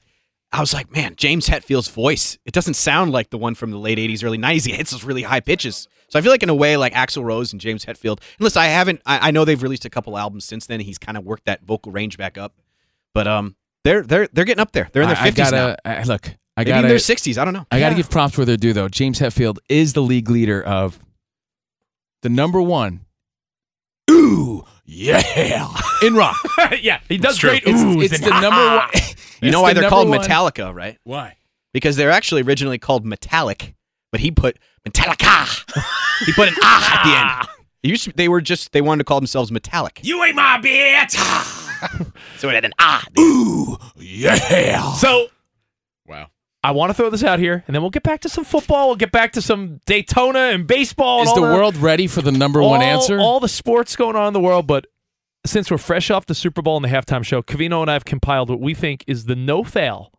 I 0.52 0.58
was 0.58 0.74
like, 0.74 0.90
man, 0.90 1.14
James 1.14 1.46
Hetfield's 1.46 1.86
voice. 1.88 2.36
It 2.44 2.52
doesn't 2.52 2.74
sound 2.74 3.12
like 3.12 3.30
the 3.30 3.38
one 3.38 3.54
from 3.54 3.70
the 3.70 3.78
late 3.78 3.98
'80s, 3.98 4.24
early 4.24 4.38
'90s. 4.38 4.66
He 4.66 4.72
hits 4.72 4.90
those 4.90 5.04
really 5.04 5.22
high 5.22 5.40
pitches. 5.40 5.86
So 6.08 6.18
I 6.18 6.22
feel 6.22 6.32
like, 6.32 6.42
in 6.42 6.48
a 6.48 6.54
way, 6.54 6.76
like 6.76 6.92
Axl 6.92 7.22
Rose 7.22 7.52
and 7.52 7.60
James 7.60 7.84
Hetfield. 7.84 8.20
Unless 8.40 8.56
I 8.56 8.66
haven't. 8.66 9.00
I, 9.06 9.28
I 9.28 9.30
know 9.30 9.44
they've 9.44 9.62
released 9.62 9.84
a 9.84 9.90
couple 9.90 10.18
albums 10.18 10.44
since 10.44 10.66
then. 10.66 10.80
He's 10.80 10.98
kind 10.98 11.16
of 11.16 11.24
worked 11.24 11.44
that 11.44 11.62
vocal 11.62 11.92
range 11.92 12.18
back 12.18 12.36
up, 12.36 12.54
but 13.14 13.28
um, 13.28 13.54
they're 13.84 14.02
they're 14.02 14.28
they're 14.32 14.44
getting 14.44 14.60
up 14.60 14.72
there. 14.72 14.88
They're 14.92 15.02
in 15.02 15.08
their 15.08 15.18
I, 15.18 15.20
I 15.20 15.24
fifties 15.30 15.52
now. 15.52 15.76
I, 15.84 16.02
look. 16.02 16.26
I 16.56 16.62
Maybe 16.62 16.70
got 16.70 16.84
in 16.84 16.88
their 16.88 16.98
sixties. 16.98 17.38
I 17.38 17.44
don't 17.44 17.54
know. 17.54 17.66
I 17.70 17.78
got 17.78 17.90
to 17.90 17.94
give 17.94 18.10
props 18.10 18.36
where 18.36 18.44
they're 18.44 18.56
due, 18.56 18.72
though. 18.72 18.88
James 18.88 19.20
Hetfield 19.20 19.58
is 19.68 19.92
the 19.92 20.02
league 20.02 20.28
leader 20.28 20.60
of 20.60 20.98
the 22.22 22.28
number 22.28 22.60
one. 22.60 23.02
Ooh, 24.10 24.64
yeah, 24.84 25.68
in 26.02 26.14
rock. 26.14 26.36
yeah, 26.80 27.00
he 27.08 27.18
does 27.18 27.38
great. 27.38 27.62
It's, 27.66 28.12
it's 28.12 28.24
the 28.24 28.30
number 28.40 28.76
one. 28.76 28.88
You 29.42 29.50
know 29.50 29.62
why 29.62 29.72
the 29.72 29.80
they're 29.80 29.88
called 29.90 30.08
one- 30.08 30.20
Metallica, 30.20 30.74
right? 30.74 30.98
Why? 31.04 31.36
Because 31.72 31.96
they're 31.96 32.10
actually 32.10 32.42
originally 32.42 32.78
called 32.78 33.04
Metallic, 33.06 33.74
but 34.10 34.20
he 34.20 34.30
put 34.30 34.58
Metallica. 34.88 35.46
he 36.26 36.32
put 36.32 36.48
an 36.48 36.54
ah 36.62 36.98
at 36.98 37.04
the 37.04 37.16
end. 37.16 37.48
It 37.82 37.88
used 37.88 38.04
to- 38.04 38.12
they 38.12 38.28
were 38.28 38.40
just 38.40 38.72
they 38.72 38.80
wanted 38.80 38.98
to 38.98 39.04
call 39.04 39.20
themselves 39.20 39.50
Metallic. 39.52 40.00
You 40.02 40.22
ain't 40.24 40.36
my 40.36 40.58
bitch. 40.62 41.16
So 42.36 42.50
it 42.50 42.54
had 42.54 42.66
an 42.66 42.74
ah. 42.78 43.02
Ooh, 43.18 43.78
yeah. 43.98 44.92
So. 44.92 45.28
I 46.62 46.72
want 46.72 46.90
to 46.90 46.94
throw 46.94 47.08
this 47.08 47.24
out 47.24 47.38
here, 47.38 47.64
and 47.66 47.74
then 47.74 47.80
we'll 47.82 47.90
get 47.90 48.02
back 48.02 48.20
to 48.20 48.28
some 48.28 48.44
football. 48.44 48.88
We'll 48.88 48.96
get 48.96 49.12
back 49.12 49.32
to 49.32 49.42
some 49.42 49.80
Daytona 49.86 50.50
and 50.52 50.66
baseball. 50.66 51.20
and 51.20 51.26
Is 51.26 51.30
all 51.30 51.40
the 51.40 51.46
that- 51.48 51.54
world 51.54 51.76
ready 51.76 52.06
for 52.06 52.20
the 52.20 52.32
number 52.32 52.60
all, 52.60 52.70
one 52.70 52.82
answer? 52.82 53.18
All 53.18 53.40
the 53.40 53.48
sports 53.48 53.96
going 53.96 54.14
on 54.16 54.26
in 54.28 54.32
the 54.34 54.40
world, 54.40 54.66
but 54.66 54.86
since 55.46 55.70
we're 55.70 55.78
fresh 55.78 56.10
off 56.10 56.26
the 56.26 56.34
Super 56.34 56.60
Bowl 56.60 56.76
and 56.76 56.84
the 56.84 56.90
halftime 56.90 57.24
show, 57.24 57.40
Covino 57.42 57.80
and 57.80 57.90
I 57.90 57.94
have 57.94 58.04
compiled 58.04 58.50
what 58.50 58.60
we 58.60 58.74
think 58.74 59.04
is 59.06 59.24
the 59.24 59.36
no 59.36 59.64
fail 59.64 60.12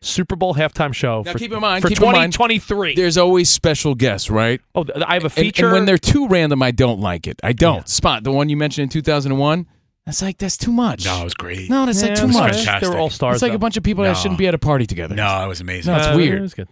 Super 0.00 0.36
Bowl 0.36 0.54
halftime 0.54 0.94
show 0.94 1.22
Now, 1.26 1.32
for, 1.32 1.38
keep 1.40 1.50
in 1.52 1.60
mind- 1.60 1.82
for 1.82 1.88
keep 1.88 1.98
in 1.98 2.04
mind, 2.04 2.32
2023. 2.32 2.94
There's 2.94 3.18
always 3.18 3.50
special 3.50 3.96
guests, 3.96 4.30
right? 4.30 4.60
oh, 4.76 4.84
I 5.04 5.14
have 5.14 5.24
a 5.24 5.30
feature. 5.30 5.64
And, 5.66 5.72
when 5.72 5.84
they're 5.86 5.98
too 5.98 6.28
random, 6.28 6.62
I 6.62 6.70
don't 6.70 7.00
like 7.00 7.26
it. 7.26 7.40
I 7.42 7.52
don't. 7.52 7.88
Spot 7.88 8.22
the 8.22 8.30
one 8.30 8.48
you 8.48 8.56
mentioned 8.56 8.84
in 8.84 8.88
2001. 8.90 9.66
That's 10.08 10.22
like 10.22 10.38
that's 10.38 10.56
too 10.56 10.72
much. 10.72 11.04
No, 11.04 11.20
it 11.20 11.24
was 11.24 11.34
great. 11.34 11.68
no, 11.68 11.84
that's 11.84 12.00
Yeah, 12.02 12.08
like 12.08 12.16
it 12.16 12.20
too 12.22 12.26
was 12.28 12.36
much. 12.36 12.56
fantastic. 12.56 12.80
They 12.88 12.94
were 12.94 12.98
all 12.98 13.10
stars. 13.10 13.34
It's 13.34 13.42
like 13.42 13.52
though. 13.52 13.56
a 13.56 13.58
bunch 13.58 13.76
of 13.76 13.82
people 13.82 14.04
that 14.04 14.10
No. 14.12 14.14
shouldn't 14.14 14.38
be 14.38 14.46
at 14.46 14.54
a 14.54 14.58
party 14.58 14.86
together. 14.86 15.14
No, 15.14 15.44
it 15.44 15.48
was 15.48 15.60
amazing. 15.60 15.92
No, 15.92 15.98
it's 15.98 16.06
Uh, 16.08 16.14
weird. 16.16 16.38
It 16.38 16.40
was 16.40 16.54
good. 16.54 16.68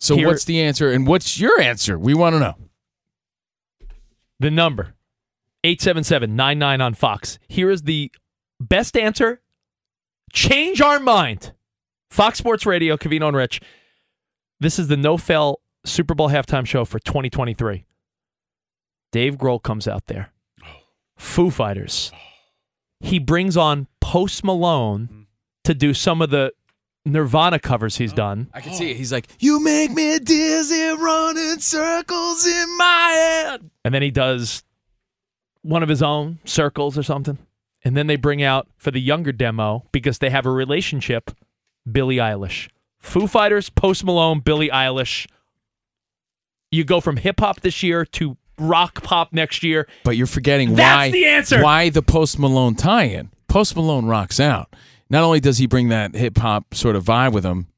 So 0.00 0.16
Here- 0.16 0.26
what's 0.26 0.44
the 0.46 0.62
answer, 0.62 0.90
and 0.90 1.06
what's 1.06 1.38
your 1.38 1.60
answer? 1.60 1.98
We 1.98 2.14
want 2.14 2.36
to 2.36 2.40
know. 2.40 2.54
The 4.40 4.50
number 4.50 4.94
877-99 5.62 6.80
on 6.80 6.94
Fox. 6.94 7.38
Here 7.48 7.70
is 7.70 7.82
the 7.82 8.10
best 8.58 8.96
answer. 8.96 9.42
Change 10.32 10.80
our 10.80 10.98
mind. 10.98 11.52
Fox 12.08 12.38
Sports 12.38 12.64
Radio, 12.64 12.96
Covino 12.96 13.28
and 13.28 13.36
Rich. 13.36 13.60
This 14.58 14.78
is 14.78 14.88
the 14.88 14.96
no 14.96 15.18
fail 15.18 15.60
Super 15.84 16.14
Bowl 16.14 16.30
halftime 16.30 16.66
show 16.66 16.86
for 16.86 16.98
2023. 16.98 17.84
Dave 19.12 19.36
Grohl 19.36 19.62
comes 19.62 19.86
out 19.86 20.06
there. 20.06 20.32
Foo 21.16 21.50
Fighters. 21.50 22.12
He 23.00 23.18
brings 23.18 23.56
on 23.56 23.86
Post 24.00 24.44
Malone 24.44 25.08
mm-hmm. 25.12 25.22
to 25.64 25.74
do 25.74 25.94
some 25.94 26.22
of 26.22 26.30
the 26.30 26.52
Nirvana 27.04 27.58
covers 27.58 27.96
he's 27.96 28.12
oh. 28.12 28.16
done. 28.16 28.48
I 28.52 28.60
can 28.60 28.74
see 28.74 28.90
it. 28.90 28.96
He's 28.96 29.12
like, 29.12 29.28
"You 29.38 29.60
make 29.60 29.92
me 29.92 30.18
dizzy, 30.18 30.88
running 30.88 31.60
circles 31.60 32.46
in 32.46 32.76
my 32.76 33.10
head." 33.12 33.70
and 33.84 33.94
then 33.94 34.02
he 34.02 34.10
does 34.10 34.64
one 35.62 35.82
of 35.82 35.88
his 35.88 36.02
own 36.02 36.38
circles 36.44 36.96
or 36.96 37.02
something. 37.02 37.38
And 37.84 37.96
then 37.96 38.06
they 38.08 38.16
bring 38.16 38.42
out 38.42 38.68
for 38.76 38.90
the 38.90 39.00
younger 39.00 39.32
demo 39.32 39.84
because 39.92 40.18
they 40.18 40.30
have 40.30 40.46
a 40.46 40.50
relationship, 40.50 41.30
Billie 41.90 42.16
Eilish. 42.16 42.68
Foo 42.98 43.26
Fighters, 43.28 43.70
Post 43.70 44.04
Malone, 44.04 44.40
Billie 44.40 44.70
Eilish. 44.70 45.26
You 46.70 46.82
go 46.82 47.00
from 47.00 47.16
hip 47.16 47.38
hop 47.38 47.60
this 47.60 47.82
year 47.82 48.04
to 48.04 48.36
rock 48.58 49.02
pop 49.02 49.32
next 49.32 49.62
year. 49.62 49.88
But 50.04 50.16
you're 50.16 50.26
forgetting 50.26 50.74
That's 50.74 50.96
why 50.96 51.10
the 51.10 51.26
answer. 51.26 51.62
Why 51.62 51.88
the 51.90 52.02
Post 52.02 52.38
Malone 52.38 52.74
tie-in? 52.74 53.30
Post 53.48 53.76
Malone 53.76 54.06
rocks 54.06 54.40
out. 54.40 54.74
Not 55.08 55.22
only 55.22 55.40
does 55.40 55.58
he 55.58 55.66
bring 55.66 55.88
that 55.88 56.14
hip 56.14 56.38
hop 56.38 56.74
sort 56.74 56.96
of 56.96 57.04
vibe 57.04 57.32
with 57.32 57.44
him, 57.44 57.68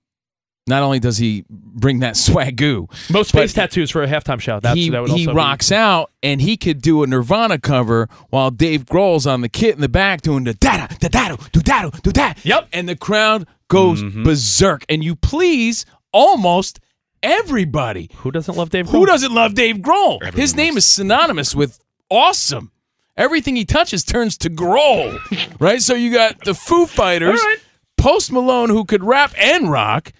not 0.66 0.82
only 0.82 0.98
does 0.98 1.18
he 1.18 1.44
bring 1.48 2.00
that 2.00 2.14
swagoo, 2.14 2.90
Most 3.10 3.32
face 3.32 3.52
tattoos 3.52 3.90
for 3.90 4.02
a 4.02 4.06
halftime 4.06 4.40
show. 4.40 4.60
That's, 4.60 4.76
he 4.76 4.90
that 4.90 5.00
would 5.00 5.10
he 5.10 5.26
also 5.26 5.32
be- 5.32 5.36
rocks 5.36 5.72
out 5.72 6.10
and 6.22 6.40
he 6.40 6.56
could 6.56 6.80
do 6.80 7.02
a 7.02 7.06
Nirvana 7.06 7.58
cover 7.58 8.08
while 8.30 8.50
Dave 8.50 8.84
Grohl's 8.84 9.26
on 9.26 9.40
the 9.40 9.48
kit 9.48 9.74
in 9.74 9.80
the 9.80 9.88
back 9.88 10.22
doing 10.22 10.44
the 10.44 10.54
da 10.54 10.86
da 10.86 11.08
da 11.08 11.08
da 11.08 11.36
do 11.52 11.60
da 11.60 11.90
do 11.90 12.12
that. 12.12 12.44
Yep. 12.44 12.68
And 12.72 12.88
the 12.88 12.96
crowd 12.96 13.46
goes 13.68 14.02
mm-hmm. 14.02 14.22
berserk, 14.22 14.84
and 14.88 15.02
you 15.02 15.16
please 15.16 15.84
almost 16.12 16.80
everybody. 17.22 18.10
Who 18.16 18.30
doesn't 18.30 18.56
love 18.56 18.70
Dave 18.70 18.88
Who 18.88 19.02
Grohl? 19.04 19.06
doesn't 19.06 19.32
love 19.34 19.54
Dave 19.54 19.76
Grohl? 19.76 20.18
Everyone 20.22 20.40
His 20.40 20.54
name 20.54 20.76
is 20.76 20.86
synonymous 20.86 21.54
with 21.54 21.78
awesome. 22.10 22.72
Everything 23.16 23.56
he 23.56 23.64
touches 23.64 24.04
turns 24.04 24.38
to 24.38 24.50
Grohl, 24.50 25.18
right? 25.60 25.82
So 25.82 25.94
you 25.94 26.12
got 26.12 26.44
the 26.44 26.54
Foo 26.54 26.86
Fighters, 26.86 27.40
All 27.40 27.46
right. 27.46 27.58
Post 27.96 28.30
Malone, 28.32 28.70
who 28.70 28.84
could 28.84 29.02
rap 29.02 29.32
and 29.36 29.70
rock. 29.70 30.12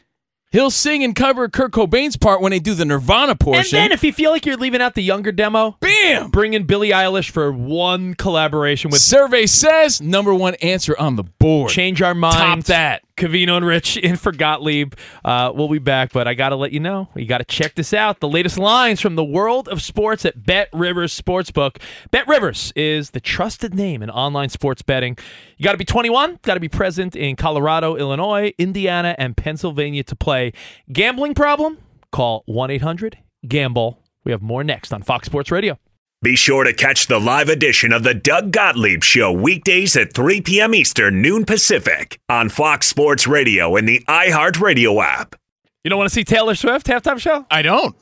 He'll 0.50 0.70
sing 0.70 1.04
and 1.04 1.14
cover 1.14 1.48
Kurt 1.50 1.72
Cobain's 1.72 2.16
part 2.16 2.40
when 2.40 2.50
they 2.52 2.58
do 2.58 2.72
the 2.72 2.86
Nirvana 2.86 3.36
portion. 3.36 3.60
And 3.78 3.84
then 3.84 3.92
if 3.92 4.02
you 4.02 4.14
feel 4.14 4.30
like 4.30 4.46
you're 4.46 4.56
leaving 4.56 4.80
out 4.80 4.94
the 4.94 5.02
younger 5.02 5.30
demo, 5.30 5.76
Bam! 5.80 6.30
bring 6.30 6.54
in 6.54 6.64
Billie 6.64 6.88
Eilish 6.88 7.28
for 7.30 7.52
one 7.52 8.14
collaboration 8.14 8.90
with 8.90 9.02
Survey 9.02 9.44
says 9.44 10.00
number 10.00 10.34
one 10.34 10.54
answer 10.56 10.96
on 10.98 11.16
the 11.16 11.24
board. 11.24 11.70
Change 11.70 12.00
our 12.00 12.14
minds. 12.14 12.36
Top 12.38 12.64
that. 12.64 13.02
Covino 13.18 13.56
and 13.56 13.66
Rich 13.66 13.96
in 13.98 14.16
for 14.16 14.32
Gottlieb. 14.32 14.94
Uh, 15.24 15.52
we'll 15.54 15.68
be 15.68 15.78
back, 15.78 16.12
but 16.12 16.26
I 16.26 16.34
got 16.34 16.50
to 16.50 16.56
let 16.56 16.72
you 16.72 16.80
know. 16.80 17.08
You 17.14 17.26
got 17.26 17.38
to 17.38 17.44
check 17.44 17.74
this 17.74 17.92
out. 17.92 18.20
The 18.20 18.28
latest 18.28 18.58
lines 18.58 19.00
from 19.00 19.16
the 19.16 19.24
world 19.24 19.68
of 19.68 19.82
sports 19.82 20.24
at 20.24 20.44
Bet 20.44 20.68
Rivers 20.72 21.18
Sportsbook. 21.18 21.80
Bet 22.10 22.26
Rivers 22.26 22.72
is 22.76 23.10
the 23.10 23.20
trusted 23.20 23.74
name 23.74 24.02
in 24.02 24.10
online 24.10 24.48
sports 24.48 24.82
betting. 24.82 25.18
You 25.56 25.64
got 25.64 25.72
to 25.72 25.78
be 25.78 25.84
21, 25.84 26.38
got 26.42 26.54
to 26.54 26.60
be 26.60 26.68
present 26.68 27.16
in 27.16 27.36
Colorado, 27.36 27.96
Illinois, 27.96 28.52
Indiana, 28.58 29.14
and 29.18 29.36
Pennsylvania 29.36 30.04
to 30.04 30.16
play. 30.16 30.52
Gambling 30.92 31.34
problem? 31.34 31.78
Call 32.12 32.42
1 32.46 32.70
800 32.70 33.18
Gamble. 33.46 33.98
We 34.24 34.32
have 34.32 34.42
more 34.42 34.64
next 34.64 34.92
on 34.92 35.02
Fox 35.02 35.26
Sports 35.26 35.50
Radio. 35.50 35.78
Be 36.20 36.34
sure 36.34 36.64
to 36.64 36.72
catch 36.72 37.06
the 37.06 37.20
live 37.20 37.48
edition 37.48 37.92
of 37.92 38.02
the 38.02 38.12
Doug 38.12 38.50
Gottlieb 38.50 39.04
Show 39.04 39.30
weekdays 39.30 39.96
at 39.96 40.14
3 40.14 40.40
p.m. 40.40 40.74
Eastern, 40.74 41.22
noon 41.22 41.44
Pacific 41.44 42.18
on 42.28 42.48
Fox 42.48 42.88
Sports 42.88 43.28
Radio 43.28 43.76
and 43.76 43.88
the 43.88 44.00
iHeartRadio 44.08 45.00
app. 45.00 45.36
You 45.84 45.90
don't 45.90 45.98
want 45.98 46.10
to 46.10 46.14
see 46.14 46.24
Taylor 46.24 46.56
Swift 46.56 46.88
halftime 46.88 47.20
show? 47.20 47.46
I 47.52 47.62
don't. 47.62 47.94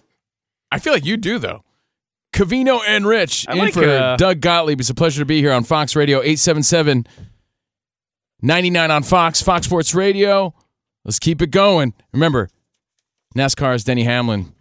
I 0.73 0.79
feel 0.79 0.95
like 0.95 1.05
you 1.05 1.19
do 1.19 1.39
though. 1.39 1.63
Covino 2.33 2.81
and 2.87 3.07
Rich 3.07 3.45
I 3.49 3.53
in 3.53 3.59
like, 3.59 3.75
for 3.75 3.85
uh, 3.85 4.17
Doug 4.17 4.41
Gottlieb. 4.41 4.81
It's 4.81 4.89
a 4.89 4.95
pleasure 4.95 5.21
to 5.21 5.27
be 5.27 5.41
here 5.43 5.53
on 5.53 5.65
Fox 5.65 5.95
Radio 5.95 6.21
877 6.21 7.07
99 8.41 8.91
on 8.91 9.03
Fox, 9.03 9.43
Fox 9.43 9.67
Sports 9.67 9.95
Radio. 9.95 10.55
Let's 11.05 11.19
keep 11.19 11.43
it 11.43 11.51
going. 11.51 11.93
Remember, 12.15 12.49
NASCAR's 13.37 13.85
Denny 13.85 14.05
Hamlin 14.05 14.55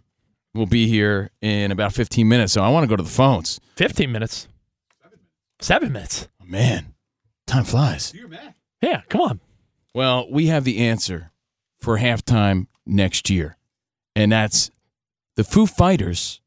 will 0.56 0.66
be 0.66 0.86
here 0.88 1.30
in 1.40 1.70
about 1.70 1.92
15 1.92 2.26
minutes, 2.28 2.52
so 2.52 2.62
I 2.62 2.68
want 2.68 2.84
to 2.84 2.88
go 2.88 2.96
to 2.96 3.02
the 3.02 3.08
phones. 3.08 3.60
15 3.76 4.10
minutes. 4.10 4.48
Seven 5.60 5.92
minutes. 5.92 6.28
Oh, 6.42 6.44
man, 6.46 6.94
time 7.46 7.64
flies. 7.64 8.12
Yeah, 8.82 9.02
come 9.08 9.20
on. 9.22 9.40
Well, 9.94 10.26
we 10.30 10.46
have 10.46 10.64
the 10.64 10.78
answer 10.78 11.30
for 11.78 11.98
halftime 11.98 12.66
next 12.84 13.30
year, 13.30 13.56
and 14.14 14.30
that's 14.32 14.70
the 15.36 15.44
Foo 15.44 15.66
Fighters. 15.66 16.40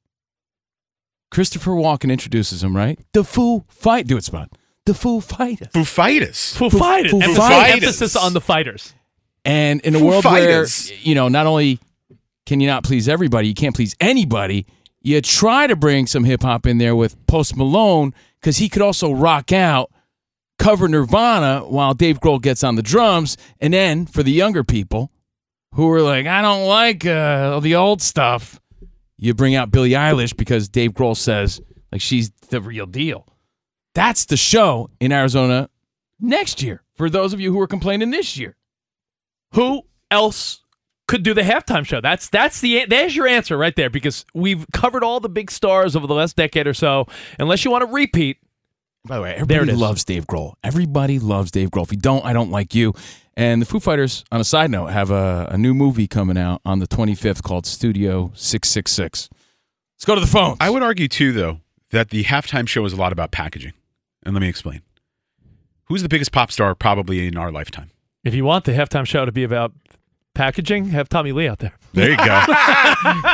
Christopher 1.31 1.71
Walken 1.71 2.11
introduces 2.11 2.61
them, 2.61 2.75
right? 2.75 2.99
The 3.13 3.23
Foo 3.23 3.63
Fight. 3.69 4.07
Do 4.07 4.17
it, 4.17 4.23
Spot. 4.23 4.49
The 4.85 4.93
Foo 4.93 5.21
Fighters. 5.21 5.67
Foo 5.73 5.83
Fighters. 5.83 6.55
Foo 6.55 6.69
Fighters. 6.69 7.11
Foo 7.11 7.35
Fighters. 7.35 7.73
emphasis 7.73 8.15
on 8.15 8.33
the 8.33 8.41
fighters. 8.41 8.93
And 9.45 9.81
in 9.81 9.95
a 9.95 9.99
Foo 9.99 10.05
world 10.05 10.23
Fighters. 10.23 10.89
where, 10.89 10.99
you 10.99 11.15
know, 11.15 11.27
not 11.27 11.45
only 11.47 11.79
can 12.49 12.59
you 12.59 12.65
not 12.65 12.83
please 12.83 13.07
everybody, 13.07 13.47
you 13.47 13.53
can't 13.53 13.75
please 13.75 13.95
anybody, 13.99 14.65
you 15.01 15.21
try 15.21 15.67
to 15.67 15.75
bring 15.75 16.07
some 16.07 16.23
hip 16.23 16.41
hop 16.41 16.65
in 16.65 16.79
there 16.79 16.95
with 16.95 17.15
Post 17.27 17.55
Malone 17.55 18.11
because 18.41 18.57
he 18.57 18.67
could 18.67 18.81
also 18.81 19.11
rock 19.11 19.53
out, 19.53 19.91
cover 20.57 20.87
Nirvana 20.87 21.59
while 21.59 21.93
Dave 21.93 22.19
Grohl 22.19 22.41
gets 22.41 22.63
on 22.63 22.73
the 22.73 22.81
drums. 22.81 23.37
And 23.59 23.71
then 23.71 24.07
for 24.07 24.23
the 24.23 24.31
younger 24.31 24.63
people 24.63 25.11
who 25.75 25.91
are 25.91 26.01
like, 26.01 26.25
I 26.25 26.41
don't 26.41 26.65
like 26.65 27.05
uh, 27.05 27.59
the 27.59 27.75
old 27.75 28.01
stuff, 28.01 28.59
you 29.15 29.35
bring 29.35 29.53
out 29.53 29.69
Billie 29.69 29.91
Eilish 29.91 30.35
because 30.35 30.69
Dave 30.69 30.93
Grohl 30.93 31.15
says, 31.15 31.61
like, 31.91 32.01
she's 32.01 32.31
the 32.49 32.61
real 32.61 32.87
deal. 32.87 33.27
That's 33.93 34.25
the 34.25 34.37
show 34.37 34.89
in 34.99 35.11
Arizona 35.11 35.69
next 36.19 36.63
year 36.63 36.81
for 36.95 37.11
those 37.11 37.31
of 37.31 37.39
you 37.39 37.53
who 37.53 37.59
are 37.59 37.67
complaining 37.67 38.09
this 38.09 38.37
year. 38.37 38.57
Who 39.53 39.83
else 40.09 40.61
could 41.09 41.23
do 41.23 41.33
the 41.33 41.41
halftime 41.41 41.85
show? 41.85 41.99
That's 41.99 42.29
that's 42.29 42.61
the 42.61 42.85
there's 42.85 43.15
your 43.15 43.27
answer 43.27 43.57
right 43.57 43.75
there 43.75 43.89
because 43.89 44.25
we've 44.33 44.65
covered 44.71 45.03
all 45.03 45.19
the 45.19 45.27
big 45.29 45.51
stars 45.51 45.95
over 45.95 46.07
the 46.07 46.13
last 46.13 46.35
decade 46.35 46.67
or 46.67 46.73
so. 46.73 47.07
Unless 47.39 47.65
you 47.65 47.71
want 47.71 47.85
to 47.85 47.91
repeat, 47.91 48.37
By 49.05 49.15
the 49.17 49.21
way, 49.23 49.29
There 49.31 49.41
everybody 49.41 49.71
it 49.71 49.73
is. 49.73 49.79
loves 49.79 50.03
Dave 50.05 50.27
Grohl. 50.27 50.53
Everybody 50.63 51.19
loves 51.19 51.51
Dave 51.51 51.69
Grohl. 51.71 51.83
If 51.83 51.91
you 51.91 51.97
don't, 51.97 52.23
I 52.25 52.31
don't 52.33 52.51
like 52.51 52.73
you. 52.75 52.93
And 53.35 53.61
the 53.61 53.65
Foo 53.65 53.79
Fighters, 53.79 54.23
on 54.31 54.39
a 54.41 54.43
side 54.43 54.69
note, 54.69 54.87
have 54.87 55.11
a, 55.11 55.47
a 55.51 55.57
new 55.57 55.73
movie 55.73 56.07
coming 56.07 56.37
out 56.37 56.61
on 56.65 56.79
the 56.79 56.87
25th 56.87 57.41
called 57.41 57.65
Studio 57.65 58.31
666. 58.35 59.29
Let's 59.95 60.05
go 60.05 60.15
to 60.15 60.21
the 60.21 60.27
phone. 60.27 60.57
I 60.59 60.69
would 60.69 60.83
argue 60.83 61.07
too, 61.07 61.31
though, 61.31 61.59
that 61.91 62.09
the 62.09 62.23
halftime 62.25 62.67
show 62.67 62.83
is 62.85 62.93
a 62.93 62.97
lot 62.97 63.11
about 63.13 63.31
packaging. 63.31 63.73
And 64.23 64.33
let 64.35 64.41
me 64.41 64.49
explain. 64.49 64.81
Who's 65.85 66.03
the 66.03 66.09
biggest 66.09 66.31
pop 66.31 66.51
star 66.51 66.75
probably 66.75 67.27
in 67.27 67.35
our 67.37 67.51
lifetime? 67.51 67.89
if 68.25 68.33
you 68.35 68.43
want 68.43 68.65
the 68.65 68.73
halftime 68.73 69.05
show 69.07 69.23
to 69.25 69.31
be 69.31 69.43
about 69.45 69.71
packaging, 70.39 70.85
have 70.85 71.09
Tommy 71.09 71.33
Lee 71.33 71.49
out 71.49 71.59
there. 71.59 71.73
There 71.91 72.11
you 72.11 72.15
go. 72.15 72.23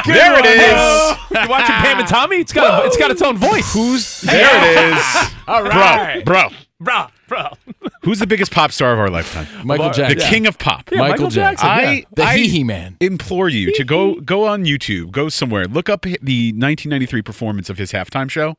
there 0.08 0.40
it 0.40 0.46
is. 0.46 1.18
you 1.30 1.50
watching 1.50 1.76
Pam 1.76 2.00
and 2.00 2.08
Tommy? 2.08 2.38
It's 2.38 2.52
got 2.52 2.84
a, 2.84 2.88
it's 2.88 2.98
got 2.98 3.12
its 3.12 3.22
own 3.22 3.38
voice. 3.38 3.72
Who's 3.74 4.22
There 4.22 4.90
it 4.90 4.98
is. 4.98 5.32
All 5.48 5.62
right. 5.64 6.26
Bro, 6.26 6.50
bro. 6.80 7.08
bro, 7.28 7.48
bro? 7.80 7.90
Who's 8.02 8.18
the 8.18 8.26
biggest 8.26 8.52
pop 8.52 8.72
star 8.72 8.92
of 8.92 8.98
our 8.98 9.12
lifetime? 9.12 9.46
Michael 9.64 9.88
Jackson. 9.88 10.08
The 10.10 10.16
Jackson? 10.16 10.30
king 10.32 10.48
of 10.48 10.58
pop. 10.58 10.90
Yeah, 10.92 10.98
Michael 10.98 11.12
Michael 11.12 11.30
Jackson. 11.30 11.68
Jackson. 11.68 11.90
I, 11.90 12.06
The 12.16 12.24
I 12.24 12.38
Hee 12.38 12.48
Hee 12.48 12.64
Man. 12.64 12.98
implore 13.00 13.50
you 13.50 13.72
to 13.74 13.84
go 13.84 14.20
go 14.22 14.48
on 14.48 14.66
YouTube, 14.66 15.12
go 15.12 15.30
somewhere, 15.30 15.66
look 15.66 15.88
up 15.90 16.02
the 16.02 16.10
1993 16.54 17.22
performance 17.22 17.70
of 17.70 17.78
his 17.78 17.92
halftime 17.92 18.32
show. 18.32 18.58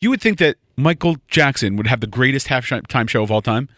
You 0.00 0.08
would 0.08 0.22
think 0.22 0.38
that 0.38 0.56
Michael 0.76 1.16
Jackson 1.28 1.76
would 1.76 1.88
have 1.88 2.00
the 2.00 2.06
greatest 2.06 2.46
halftime 2.48 3.08
show 3.08 3.22
of 3.22 3.30
all 3.30 3.42
time. 3.42 3.68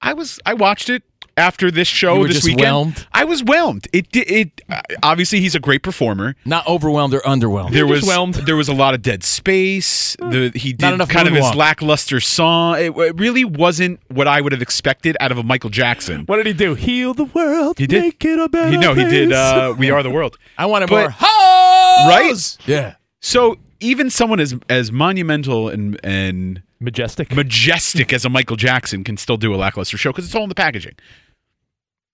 I 0.00 0.12
was 0.14 0.38
I 0.46 0.54
watched 0.54 0.88
it 0.90 1.02
after 1.36 1.70
this 1.70 1.86
show 1.86 2.14
You 2.14 2.20
were 2.20 2.26
this 2.26 2.36
just 2.38 2.46
weekend. 2.46 2.62
whelmed? 2.64 3.06
I 3.12 3.24
was 3.24 3.42
whelmed. 3.42 3.86
It 3.92 4.10
did 4.10 4.28
it 4.30 4.60
uh, 4.68 4.80
obviously 5.04 5.40
he's 5.40 5.54
a 5.54 5.60
great 5.60 5.82
performer. 5.82 6.34
Not 6.44 6.66
overwhelmed 6.66 7.14
or 7.14 7.20
underwhelmed. 7.20 7.72
There 7.72 7.86
was 7.86 8.04
whelmed. 8.04 8.34
there 8.34 8.56
was 8.56 8.68
a 8.68 8.74
lot 8.74 8.94
of 8.94 9.02
dead 9.02 9.22
space. 9.24 10.16
The 10.18 10.50
he 10.54 10.70
Not 10.72 10.78
did 10.78 10.94
enough 10.94 11.08
kind 11.08 11.28
of 11.28 11.34
his 11.34 11.44
moonwalk. 11.44 11.54
lackluster 11.54 12.20
song. 12.20 12.76
It, 12.78 12.96
it 12.96 13.18
really 13.18 13.44
wasn't 13.44 14.00
what 14.08 14.26
I 14.26 14.40
would 14.40 14.52
have 14.52 14.62
expected 14.62 15.16
out 15.20 15.30
of 15.32 15.38
a 15.38 15.42
Michael 15.44 15.70
Jackson. 15.70 16.24
What 16.26 16.36
did 16.38 16.46
he 16.46 16.52
do? 16.54 16.74
Heal 16.74 17.14
the 17.14 17.24
world. 17.26 17.78
He 17.78 17.86
did. 17.86 18.02
Make 18.02 18.24
it 18.24 18.38
a 18.38 18.48
better 18.48 18.70
He, 18.70 18.76
no, 18.76 18.94
he 18.94 19.04
did. 19.04 19.32
Uh, 19.32 19.74
we 19.78 19.90
are 19.90 20.02
the 20.02 20.10
world. 20.10 20.38
I 20.56 20.66
wanted 20.66 20.88
But- 20.90 21.00
more 21.02 21.14
hoes! 21.16 22.08
Right? 22.08 22.68
Yeah. 22.68 22.94
So 23.20 23.56
even 23.80 24.10
someone 24.10 24.40
as 24.40 24.54
as 24.68 24.92
monumental 24.92 25.68
and 25.68 25.98
and 26.04 26.62
Majestic. 26.80 27.34
majestic 27.34 28.12
as 28.12 28.24
a 28.24 28.28
Michael 28.28 28.56
Jackson 28.56 29.02
can 29.02 29.16
still 29.16 29.36
do 29.36 29.52
a 29.54 29.56
lackluster 29.56 29.96
show 29.96 30.10
because 30.10 30.24
it's 30.26 30.34
all 30.34 30.44
in 30.44 30.48
the 30.48 30.54
packaging. 30.54 30.94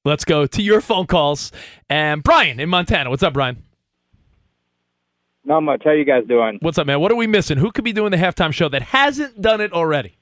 Let's 0.05 0.25
go 0.25 0.47
to 0.47 0.63
your 0.63 0.81
phone 0.81 1.07
calls. 1.07 1.53
And 1.89 2.23
Brian 2.23 2.61
in 2.61 2.69
Montana. 2.69 3.11
What's 3.11 3.23
up, 3.23 3.33
Brian? 3.35 3.63
Not 5.45 5.61
much. 5.61 5.83
How 5.85 5.93
you 5.93 6.05
guys 6.05 6.25
doing? 6.27 6.59
What's 6.63 6.79
up, 6.79 6.87
man? 6.87 7.01
What 7.01 7.13
are 7.13 7.17
we 7.17 7.27
missing? 7.27 7.59
Who 7.59 7.71
could 7.71 7.85
be 7.85 7.93
doing 7.93 8.11
the 8.11 8.17
halftime 8.17 8.53
show 8.53 8.69
that 8.71 8.83
hasn't 8.83 9.41
done 9.41 9.61
it 9.61 9.73
already? 9.73 10.17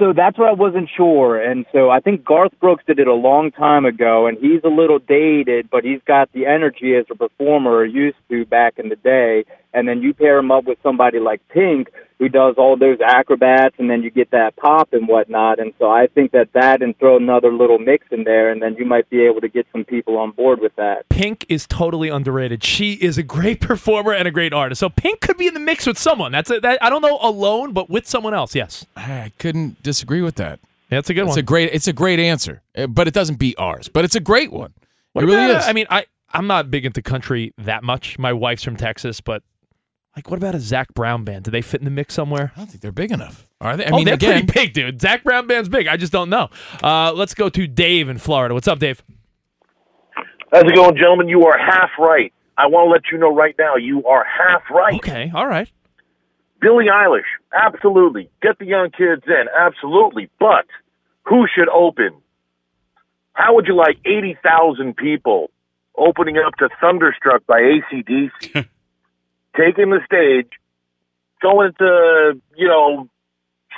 So 0.00 0.14
that's 0.14 0.38
what 0.38 0.48
I 0.48 0.54
wasn't 0.54 0.88
sure, 0.96 1.38
and 1.38 1.66
so 1.72 1.90
I 1.90 2.00
think 2.00 2.24
Garth 2.24 2.58
Brooks 2.58 2.82
did 2.86 2.98
it 2.98 3.06
a 3.06 3.12
long 3.12 3.50
time 3.50 3.84
ago, 3.84 4.26
and 4.26 4.38
he's 4.38 4.62
a 4.64 4.68
little 4.68 4.98
dated, 4.98 5.68
but 5.68 5.84
he's 5.84 6.00
got 6.06 6.32
the 6.32 6.46
energy 6.46 6.96
as 6.96 7.04
a 7.10 7.14
performer 7.14 7.70
or 7.70 7.84
used 7.84 8.16
to 8.30 8.46
back 8.46 8.78
in 8.78 8.88
the 8.88 8.96
day. 8.96 9.44
And 9.74 9.86
then 9.86 10.00
you 10.00 10.14
pair 10.14 10.38
him 10.38 10.50
up 10.50 10.64
with 10.64 10.78
somebody 10.82 11.18
like 11.18 11.46
Pink, 11.50 11.90
who 12.20 12.28
does 12.28 12.54
all 12.58 12.76
those 12.76 12.98
acrobats, 13.00 13.74
and 13.78 13.90
then 13.90 14.02
you 14.02 14.10
get 14.10 14.30
that 14.30 14.54
pop 14.54 14.92
and 14.92 15.08
whatnot. 15.08 15.58
And 15.58 15.72
so 15.78 15.90
I 15.90 16.06
think 16.06 16.30
that 16.32 16.52
that 16.52 16.82
and 16.82 16.96
throw 16.98 17.16
another 17.16 17.50
little 17.52 17.78
mix 17.78 18.06
in 18.12 18.22
there, 18.24 18.52
and 18.52 18.62
then 18.62 18.76
you 18.78 18.84
might 18.84 19.08
be 19.10 19.22
able 19.22 19.40
to 19.40 19.48
get 19.48 19.66
some 19.72 19.84
people 19.84 20.18
on 20.18 20.30
board 20.30 20.60
with 20.60 20.76
that. 20.76 21.08
Pink 21.08 21.46
is 21.48 21.66
totally 21.66 22.10
underrated. 22.10 22.62
She 22.62 22.92
is 22.92 23.18
a 23.18 23.22
great 23.24 23.60
performer 23.70 24.12
and 24.12 24.28
a 24.28 24.30
great 24.30 24.52
artist. 24.52 24.78
So 24.80 24.88
Pink 24.90 25.20
could 25.20 25.38
be 25.38 25.46
in 25.48 25.54
the 25.54 25.60
mix 25.60 25.86
with 25.86 25.98
someone. 25.98 26.30
That's 26.30 26.50
a, 26.50 26.60
that. 26.60 26.80
I 26.82 26.90
don't 26.90 27.02
know 27.02 27.18
alone, 27.22 27.72
but 27.72 27.88
with 27.90 28.06
someone 28.06 28.34
else. 28.34 28.54
Yes, 28.54 28.84
I 28.94 29.32
couldn't 29.38 29.82
disagree 29.82 30.20
with 30.22 30.34
that. 30.36 30.60
that's 30.90 31.08
a 31.08 31.14
good 31.14 31.22
It's 31.22 31.30
one. 31.30 31.38
a 31.38 31.42
great 31.42 31.70
it's 31.72 31.88
a 31.88 31.92
great 31.94 32.20
answer. 32.20 32.60
Uh, 32.76 32.86
But 32.86 33.08
it 33.08 33.14
doesn't 33.14 33.36
beat 33.38 33.58
ours. 33.58 33.88
But 33.88 34.04
it's 34.04 34.14
a 34.14 34.20
great 34.20 34.52
one. 34.52 34.74
What 35.14 35.24
it 35.24 35.26
really 35.26 35.54
is. 35.56 35.66
I 35.66 35.72
mean, 35.72 35.86
I 35.88 36.04
I'm 36.34 36.46
not 36.46 36.70
big 36.70 36.84
into 36.84 37.00
country 37.00 37.54
that 37.56 37.82
much. 37.82 38.18
My 38.18 38.32
wife's 38.34 38.62
from 38.62 38.76
Texas, 38.76 39.20
but 39.22 39.42
like, 40.16 40.30
what 40.30 40.38
about 40.38 40.54
a 40.54 40.60
Zac 40.60 40.92
Brown 40.94 41.24
band? 41.24 41.44
Do 41.44 41.50
they 41.50 41.62
fit 41.62 41.80
in 41.80 41.84
the 41.84 41.90
mix 41.90 42.14
somewhere? 42.14 42.52
I 42.56 42.60
don't 42.60 42.68
think 42.68 42.80
they're 42.80 42.92
big 42.92 43.12
enough. 43.12 43.46
Are 43.60 43.76
they? 43.76 43.86
I 43.86 43.90
oh, 43.90 43.96
mean, 43.96 44.06
they're 44.06 44.14
again, 44.14 44.46
pretty 44.46 44.66
big, 44.66 44.72
dude. 44.72 45.00
Zac 45.00 45.22
Brown 45.22 45.46
band's 45.46 45.68
big. 45.68 45.86
I 45.86 45.96
just 45.96 46.12
don't 46.12 46.30
know. 46.30 46.48
Uh, 46.82 47.12
let's 47.12 47.34
go 47.34 47.48
to 47.48 47.66
Dave 47.66 48.08
in 48.08 48.18
Florida. 48.18 48.54
What's 48.54 48.68
up, 48.68 48.78
Dave? 48.78 49.02
How's 50.52 50.64
it 50.64 50.74
going, 50.74 50.96
gentlemen? 50.96 51.28
You 51.28 51.46
are 51.46 51.56
half 51.56 51.90
right. 51.98 52.32
I 52.58 52.66
want 52.66 52.88
to 52.88 52.90
let 52.90 53.02
you 53.12 53.18
know 53.18 53.34
right 53.34 53.54
now, 53.58 53.76
you 53.76 54.04
are 54.04 54.24
half 54.24 54.62
right. 54.70 54.94
Okay, 54.96 55.30
all 55.34 55.46
right. 55.46 55.70
Billie 56.60 56.86
Eilish, 56.92 57.22
absolutely. 57.54 58.28
Get 58.42 58.58
the 58.58 58.66
young 58.66 58.90
kids 58.90 59.22
in, 59.26 59.44
absolutely. 59.58 60.28
But 60.38 60.66
who 61.22 61.46
should 61.54 61.68
open? 61.70 62.10
How 63.32 63.54
would 63.54 63.66
you 63.66 63.74
like 63.74 63.98
80,000 64.04 64.94
people 64.96 65.50
opening 65.96 66.36
up 66.36 66.54
to 66.56 66.68
Thunderstruck 66.80 67.46
by 67.46 67.60
ACDC, 67.60 68.68
taking 69.56 69.90
the 69.90 70.00
stage, 70.04 70.48
going 71.42 71.72
to, 71.78 72.40
you 72.56 72.68
know, 72.68 73.08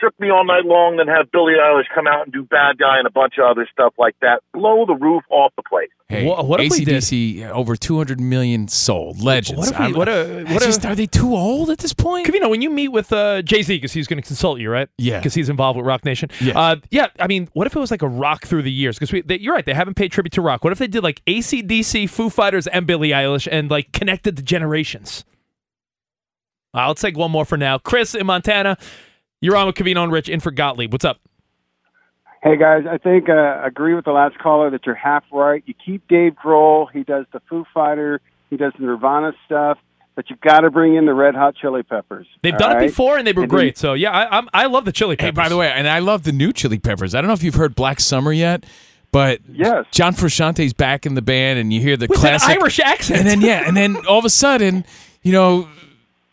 Shook 0.01 0.19
Me 0.19 0.31
All 0.31 0.45
Night 0.45 0.65
Long, 0.65 0.97
then 0.97 1.07
have 1.07 1.31
Billie 1.31 1.53
Eilish 1.53 1.85
come 1.95 2.09
out 2.09 2.25
and 2.25 2.33
do 2.33 2.43
Bad 2.43 2.79
Guy 2.79 2.99
and 2.99 3.07
a 3.07 3.11
bunch 3.11 3.35
of 3.39 3.45
other 3.45 3.69
stuff 3.71 3.93
like 3.99 4.17
that. 4.21 4.41
Blow 4.53 4.85
the 4.85 4.95
roof 4.95 5.23
off 5.31 5.53
the 5.55 5.63
place. 5.63 5.91
hey, 6.09 6.27
Wha- 6.27 6.43
what 6.43 6.61
if 6.61 6.73
we 6.73 6.85
did- 6.85 6.97
ACDC 6.97 7.49
over 7.53 7.77
200 7.77 8.19
million 8.19 8.67
sold 8.69 9.23
legends. 9.23 9.59
What 9.61 9.71
if 9.71 9.79
we- 9.79 9.85
I'm- 9.85 9.95
what 9.95 10.09
a- 10.09 10.45
I 10.49 10.53
what 10.55 10.63
a- 10.63 10.67
just, 10.67 10.85
are 10.85 10.95
they 10.97 11.07
too 11.07 11.37
old 11.37 11.71
at 11.71 11.79
this 11.79 11.93
point? 11.93 12.27
Covino, 12.27 12.51
when 12.51 12.63
you 12.63 12.71
meet 12.71 12.89
with 12.89 13.13
uh, 13.13 13.43
Jay 13.43 13.63
Z, 13.63 13.77
because 13.77 13.93
he's 13.93 14.09
going 14.09 14.21
to 14.21 14.27
consult 14.27 14.59
you, 14.59 14.71
right? 14.71 14.89
Yeah. 14.99 15.19
Because 15.21 15.35
he's 15.35 15.49
involved 15.49 15.77
with 15.77 15.87
Roc 15.87 16.05
Nation. 16.05 16.31
Yeah. 16.41 16.59
Uh, 16.59 16.77
yeah. 16.91 17.07
I 17.21 17.29
mean, 17.29 17.49
what 17.53 17.67
if 17.69 17.77
it 17.77 17.79
was 17.79 17.91
like 17.93 18.03
a 18.03 18.09
rock 18.09 18.45
through 18.45 18.63
the 18.63 18.73
years? 18.73 18.99
Because 18.99 19.13
you're 19.41 19.55
right, 19.55 19.65
they 19.65 19.73
haven't 19.75 19.95
paid 19.95 20.11
tribute 20.11 20.33
to 20.33 20.41
rock. 20.43 20.65
What 20.65 20.73
if 20.73 20.79
they 20.81 20.89
did 20.89 21.05
like 21.05 21.23
ACDC, 21.27 22.11
Foo 22.11 22.29
Fighters, 22.29 22.67
and 22.67 22.87
Billie 22.89 23.11
Eilish 23.11 23.47
and 23.51 23.71
like 23.71 23.93
connected 23.93 24.35
the 24.37 24.43
generations? 24.43 25.25
Uh, 26.75 26.89
let's 26.89 27.03
take 27.03 27.17
one 27.17 27.31
more 27.31 27.45
for 27.45 27.57
now. 27.57 27.79
Chris 27.79 28.15
in 28.15 28.27
Montana, 28.27 28.79
you're 29.41 29.57
on 29.57 29.67
with 29.67 29.75
Covino 29.77 30.03
and 30.03 30.13
Rich 30.13 30.29
in 30.29 30.41
for 30.41 30.51
Gottlieb. 30.51 30.93
What's 30.93 31.05
up? 31.05 31.21
Hey 32.43 32.57
guys, 32.57 32.83
I 32.91 32.99
think 32.99 33.29
uh, 33.29 33.61
agree 33.63 33.95
with 33.95 34.05
the 34.05 34.11
last 34.11 34.37
caller 34.39 34.69
that 34.71 34.85
you're 34.85 34.97
half 34.97 35.23
right. 35.31 35.63
You 35.67 35.75
keep 35.85 36.09
Dave 36.09 36.33
Grohl; 36.35 36.87
he 36.93 37.05
does 37.05 37.25
the 37.33 37.41
Foo 37.49 37.65
Fighter, 37.73 38.21
he 38.51 38.57
does 38.57 38.73
the 38.79 38.85
Nirvana 38.85 39.33
stuff, 39.47 39.79
but 40.17 40.29
you've 40.29 40.41
got 40.41 40.61
to 40.61 40.71
bring 40.71 40.97
in 40.97 41.07
the 41.07 41.15
Red 41.15 41.37
Hot 41.37 41.55
Chili 41.55 41.85
Peppers. 41.85 42.27
They've 42.43 42.53
all 42.55 42.59
done 42.59 42.79
it 42.83 42.89
before 42.89 43.17
and 43.17 43.25
they 43.25 43.33
were 43.33 43.43
And 43.43 43.51
then- 43.51 43.57
great. 43.59 43.79
So 43.79 43.93
yeah, 43.95 44.11
I, 44.11 44.39
I'm, 44.39 44.49
I 44.53 44.67
love 44.67 44.87
the 44.87 44.91
Chili 44.93 45.15
Peppers. 45.15 45.29
Hey, 45.29 45.31
by 45.31 45.49
the 45.49 45.57
way, 45.57 45.71
and 45.71 45.87
I 45.87 46.01
love 46.01 46.25
the 46.25 46.33
new 46.33 46.53
Chili 46.53 46.81
Peppers. 46.81 47.15
I 47.15 47.21
don't 47.21 47.29
know 47.29 47.35
if 47.35 47.45
you've 47.45 47.55
heard 47.55 47.77
Black 47.77 48.01
Summer 48.01 48.33
yet, 48.33 48.65
but 49.13 49.39
Yes. 49.49 49.85
John 49.93 50.13
Frusciante's 50.13 50.73
back 50.73 51.07
in 51.07 51.15
the 51.15 51.23
band, 51.23 51.61
and 51.61 51.73
you 51.73 51.81
hear 51.81 51.97
the 51.97 52.09
with 52.09 52.19
classic 52.19 52.57
an 52.57 52.61
Irish 52.61 52.81
accent. 52.81 53.21
and 53.21 53.29
then 53.29 53.41
yeah, 53.41 53.63
and 53.69 53.77
then 53.77 54.05
all 54.09 54.19
of 54.19 54.25
a 54.25 54.31
sudden, 54.31 54.85
you 55.23 55.31
know, 55.31 55.69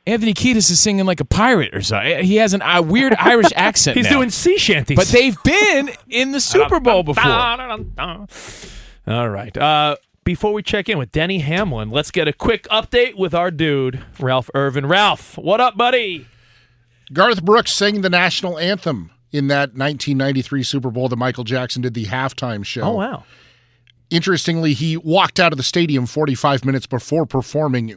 Anthony 0.09 0.33
Kiedis 0.33 0.71
is 0.71 0.79
singing 0.79 1.05
like 1.05 1.19
a 1.19 1.25
pirate 1.25 1.73
or 1.75 1.81
something. 1.81 2.23
He 2.23 2.37
has 2.37 2.53
an 2.53 2.61
a 2.63 2.81
weird 2.81 3.13
Irish 3.15 3.51
accent. 3.55 3.95
he's 3.97 4.05
now. 4.05 4.17
doing 4.17 4.29
sea 4.29 4.57
shanties. 4.57 4.95
but 4.97 5.07
they've 5.07 5.37
been 5.43 5.91
in 6.09 6.31
the 6.31 6.39
Super 6.41 6.79
Bowl 6.79 7.03
before. 7.03 7.23
All 9.07 9.29
right. 9.29 9.55
Uh, 9.57 9.95
before 10.23 10.53
we 10.53 10.61
check 10.63 10.89
in 10.89 10.97
with 10.97 11.11
Denny 11.11 11.39
Hamlin, 11.39 11.89
let's 11.89 12.11
get 12.11 12.27
a 12.27 12.33
quick 12.33 12.63
update 12.69 13.15
with 13.17 13.33
our 13.33 13.51
dude, 13.51 14.03
Ralph 14.19 14.49
Irvin. 14.53 14.85
Ralph, 14.85 15.37
what 15.37 15.59
up, 15.61 15.77
buddy? 15.77 16.27
Garth 17.11 17.43
Brooks 17.43 17.71
sang 17.73 18.01
the 18.01 18.09
national 18.09 18.59
anthem 18.59 19.11
in 19.31 19.47
that 19.47 19.69
1993 19.69 20.63
Super 20.63 20.91
Bowl 20.91 21.07
that 21.09 21.15
Michael 21.15 21.43
Jackson 21.43 21.81
did 21.81 21.93
the 21.93 22.05
halftime 22.05 22.63
show. 22.65 22.81
Oh 22.81 22.95
wow. 22.95 23.23
Interestingly, 24.11 24.73
he 24.73 24.97
walked 24.97 25.39
out 25.39 25.53
of 25.53 25.57
the 25.57 25.63
stadium 25.63 26.07
45 26.07 26.65
minutes 26.65 26.87
before 26.87 27.25
performing 27.27 27.95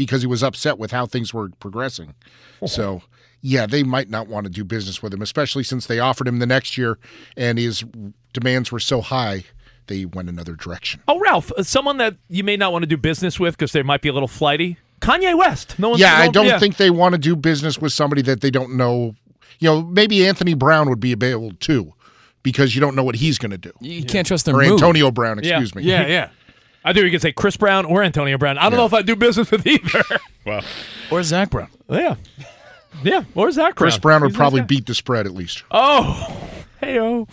because 0.00 0.22
he 0.22 0.26
was 0.26 0.42
upset 0.42 0.78
with 0.78 0.92
how 0.92 1.04
things 1.04 1.34
were 1.34 1.50
progressing. 1.60 2.14
So, 2.66 3.02
yeah, 3.42 3.66
they 3.66 3.82
might 3.82 4.08
not 4.08 4.28
want 4.28 4.44
to 4.44 4.50
do 4.50 4.64
business 4.64 5.02
with 5.02 5.12
him, 5.12 5.20
especially 5.20 5.62
since 5.62 5.84
they 5.86 5.98
offered 5.98 6.26
him 6.26 6.38
the 6.38 6.46
next 6.46 6.78
year 6.78 6.98
and 7.36 7.58
his 7.58 7.84
demands 8.32 8.72
were 8.72 8.80
so 8.80 9.02
high, 9.02 9.44
they 9.88 10.06
went 10.06 10.30
another 10.30 10.54
direction. 10.54 11.02
Oh, 11.06 11.20
Ralph, 11.20 11.52
uh, 11.52 11.62
someone 11.64 11.98
that 11.98 12.16
you 12.30 12.42
may 12.42 12.56
not 12.56 12.72
want 12.72 12.82
to 12.82 12.86
do 12.86 12.96
business 12.96 13.38
with 13.38 13.58
because 13.58 13.72
they 13.72 13.82
might 13.82 14.00
be 14.00 14.08
a 14.08 14.12
little 14.14 14.26
flighty. 14.28 14.78
Kanye 15.02 15.36
West. 15.36 15.78
No 15.78 15.90
one's 15.90 16.00
Yeah, 16.00 16.14
I 16.16 16.28
don't 16.28 16.46
yeah. 16.46 16.58
think 16.58 16.78
they 16.78 16.88
want 16.88 17.12
to 17.12 17.18
do 17.18 17.36
business 17.36 17.78
with 17.78 17.92
somebody 17.92 18.22
that 18.22 18.40
they 18.40 18.50
don't 18.50 18.76
know. 18.78 19.14
You 19.58 19.68
know, 19.68 19.82
maybe 19.82 20.26
Anthony 20.26 20.54
Brown 20.54 20.88
would 20.88 21.00
be 21.00 21.12
available 21.12 21.52
too 21.60 21.92
because 22.42 22.74
you 22.74 22.80
don't 22.80 22.96
know 22.96 23.02
what 23.02 23.16
he's 23.16 23.36
going 23.36 23.50
to 23.50 23.58
do. 23.58 23.72
You 23.82 24.02
can't 24.02 24.26
trust 24.26 24.46
their 24.46 24.54
Or 24.54 24.62
mood. 24.62 24.72
Antonio 24.72 25.10
Brown, 25.10 25.40
Yeah. 25.42 25.58
excuse 25.60 25.74
me. 25.74 25.82
Yeah, 25.82 26.06
yeah. 26.16 26.28
I 26.84 26.92
think 26.92 27.04
we 27.04 27.10
could 27.10 27.20
say 27.22 27.32
Chris 27.32 27.56
Brown 27.56 27.84
or 27.84 28.02
Antonio 28.02 28.38
Brown. 28.38 28.56
I 28.58 28.70
don't 28.70 28.78
know 28.78 28.86
if 28.86 28.94
I 28.94 29.02
do 29.02 29.14
business 29.16 29.50
with 29.50 29.66
either. 29.66 30.02
Well, 30.46 30.64
Or 31.10 31.22
Zac 31.22 31.50
Brown. 31.50 31.68
yeah. 31.90 32.14
Yeah. 33.02 33.24
Or 33.34 33.50
Zac 33.50 33.74
Brown. 33.76 33.88
Chris 33.90 33.98
Brown. 33.98 34.20
Brown 34.20 34.22
would 34.22 34.30
He's 34.30 34.36
probably 34.38 34.62
beat 34.62 34.86
the 34.86 34.94
spread 34.94 35.26
at 35.26 35.34
least. 35.34 35.64
Oh. 35.70 36.40
Hey, 36.80 36.98
oh. 36.98 37.26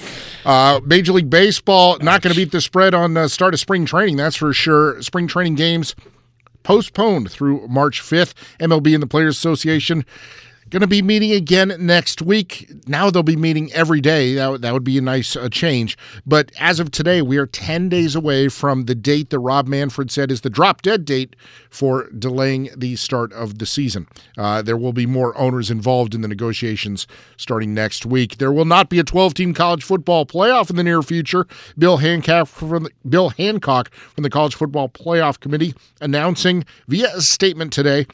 Uh, 0.46 0.82
Major 0.86 1.14
League 1.14 1.30
Baseball 1.30 1.98
not 2.00 2.22
going 2.22 2.34
to 2.34 2.38
beat 2.40 2.52
the 2.52 2.60
spread 2.60 2.94
on 2.94 3.14
the 3.14 3.30
start 3.30 3.54
of 3.54 3.62
spring 3.62 3.86
training. 3.86 4.18
That's 4.18 4.36
for 4.36 4.52
sure. 4.52 5.02
Spring 5.02 5.26
training 5.28 5.56
games 5.56 5.96
postponed 6.64 7.32
through 7.32 7.66
March 7.70 8.02
5th. 8.02 8.34
MLB 8.60 8.94
and 8.94 9.02
the 9.02 9.08
Players 9.08 9.38
Association 9.38 10.06
going 10.70 10.82
to 10.82 10.88
be 10.88 11.02
meeting 11.02 11.32
again 11.32 11.74
next 11.80 12.22
week. 12.22 12.72
Now 12.88 13.10
they'll 13.10 13.24
be 13.24 13.36
meeting 13.36 13.72
every 13.74 14.02
day. 14.02 14.34
That, 14.36 14.62
that 14.62 14.74
would 14.74 14.84
be 14.84 14.98
a 14.98 15.02
nice 15.02 15.36
uh, 15.36 15.50
change. 15.50 15.98
But 16.26 16.52
as 16.60 16.80
of 16.80 16.92
today, 16.92 17.22
we 17.22 17.38
are 17.38 17.48
10 17.48 17.90
days 17.90 18.16
away 18.16 18.50
from 18.50 18.86
the 18.86 18.96
date 18.96 19.30
that 19.30 19.40
Rob 19.40 19.68
Manfred 19.68 20.12
said 20.12 20.32
is 20.32 20.42
the 20.42 20.50
drop 20.50 20.82
dead 20.82 21.06
date 21.06 21.36
for 21.70 22.10
delaying 22.12 22.70
the 22.76 22.96
start 22.96 23.32
of 23.34 23.60
the 23.60 23.66
season. 23.66 24.08
Uh, 24.38 24.62
there 24.62 24.78
will 24.78 24.94
be 24.94 25.06
more 25.06 25.38
owners 25.38 25.72
involved 25.72 26.14
in 26.14 26.22
the 26.22 26.28
negotiations 26.28 27.08
starting 27.38 27.74
next 27.74 28.06
week. 28.06 28.38
There 28.38 28.52
will 28.52 28.66
not 28.66 28.90
be 28.90 29.00
a 29.00 29.04
12 29.04 29.34
team 29.34 29.54
college 29.54 29.84
football 29.84 30.26
playoff 30.26 30.70
in 30.70 30.76
the 30.76 30.84
near 30.84 31.02
future. 31.02 31.48
Bill 31.78 31.98
Hancock 31.98 32.48
from 32.48 32.84
the, 32.84 32.92
Bill 33.08 33.30
Hancock 33.30 33.92
from 33.92 34.24
the 34.24 34.30
College 34.30 34.56
Football 34.56 34.90
Playoff 34.90 35.40
Committee 35.40 35.74
announcing 36.02 36.66
via 36.88 37.16
a 37.16 37.22
statement 37.22 37.72
today 37.72 38.06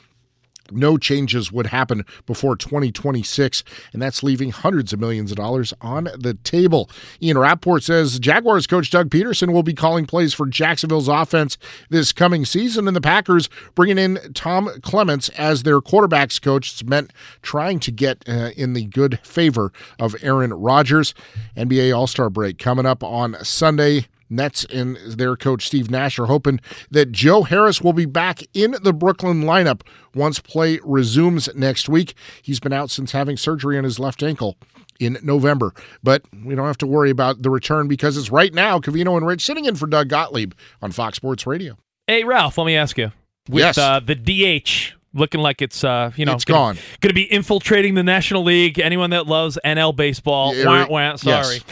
no 0.72 0.98
changes 0.98 1.52
would 1.52 1.68
happen 1.68 2.06
before 2.26 2.56
2026, 2.56 3.64
and 3.92 4.02
that's 4.02 4.24
leaving 4.24 4.52
hundreds 4.52 4.94
of 4.94 5.00
millions 5.00 5.32
of 5.32 5.38
dollars 5.38 5.74
on 5.82 6.06
the 6.18 6.38
table. 6.44 6.90
Ian 7.22 7.38
Rapoport 7.38 7.84
says 7.84 8.20
Jaguars 8.20 8.68
coach 8.68 8.90
Doug 8.90 9.10
Pederson 9.10 9.54
will 9.54 9.64
be 9.64 9.74
calling 9.74 10.06
plays 10.06 10.34
for 10.34 10.46
Jacksonville's 10.46 11.08
offense 11.08 11.58
this 11.90 12.14
coming 12.14 12.46
season, 12.46 12.88
and 12.88 12.96
the 12.96 13.02
Packers 13.02 13.50
bringing 13.76 13.98
in 13.98 14.20
Tom 14.34 14.70
Clements 14.82 15.30
as 15.30 15.64
their 15.64 15.82
quarterbacks 15.82 16.42
coach. 16.42 16.74
It's 16.74 16.84
meant 16.84 17.12
trying 17.42 17.80
to 17.82 17.92
get 17.92 18.24
uh, 18.28 18.52
in 18.56 18.74
the 18.74 18.86
good 18.86 19.20
favor 19.24 19.72
of 20.00 20.16
Aaron 20.22 20.54
Rodgers. 20.54 21.14
NBA 21.58 21.96
All 21.96 22.08
Star 22.08 22.30
break 22.30 22.58
coming 22.58 22.86
up 22.86 23.04
on 23.04 23.36
Sunday. 23.44 24.08
Nets 24.30 24.66
and 24.66 24.98
their 24.98 25.36
coach 25.36 25.66
Steve 25.68 25.90
Nash 25.92 26.18
are 26.20 26.26
hoping 26.26 26.60
that 26.92 27.12
Joe 27.12 27.44
Harris 27.44 27.82
will 27.82 27.94
be 27.94 28.06
back 28.06 28.42
in 28.54 28.76
the 28.84 28.94
Brooklyn 28.94 29.44
lineup 29.44 29.82
once 30.16 30.40
play 30.40 30.80
resumes 30.84 31.50
next 31.56 31.88
week. 31.90 32.14
He's 32.42 32.60
been 32.60 32.74
out 32.74 32.90
since 32.90 33.12
having 33.12 33.38
surgery 33.38 33.78
on 33.78 33.84
his 33.84 34.00
left 34.00 34.24
ankle 34.24 34.58
in 35.00 35.18
November, 35.24 35.74
but 36.04 36.24
we 36.46 36.56
don't 36.56 36.68
have 36.68 36.78
to 36.80 36.88
worry 36.88 37.10
about 37.10 37.42
the 37.42 37.50
return 37.50 37.88
because 37.88 38.16
it's 38.18 38.32
right 38.32 38.54
now 38.54 38.80
Covino 38.80 39.18
and 39.18 39.26
Rich 39.26 39.44
sitting 39.44 39.66
in 39.66 39.76
for 39.76 39.88
Doug 39.88 40.08
Gottlieb 40.10 40.54
on 40.82 40.92
Fox 40.92 41.18
Sports 41.18 41.46
Radio. 41.48 41.78
Hey, 42.08 42.24
Ralph, 42.24 42.58
let 42.58 42.66
me 42.66 42.76
ask 42.76 42.98
you. 42.98 43.12
With 43.50 43.60
Yes. 43.64 43.78
uh, 43.78 44.00
the 44.00 44.16
DH 44.16 44.94
looking 45.14 45.42
like 45.42 45.62
it's 45.62 45.84
uh, 45.84 46.12
you 46.16 46.26
know 46.26 46.34
It's 46.34 46.46
gonna, 46.46 46.58
gone. 46.58 46.76
Going 47.02 47.10
to 47.10 47.14
be 47.14 47.32
infiltrating 47.32 47.94
the 47.96 48.04
National 48.04 48.44
League. 48.44 48.80
Anyone 48.80 49.10
that 49.12 49.28
loves 49.28 49.58
NL 49.66 49.96
baseball, 49.96 50.56
Yeah, 50.56 50.66
wah, 50.66 50.88
wah, 50.90 51.16
sorry. 51.18 51.56
Yes. 51.56 51.64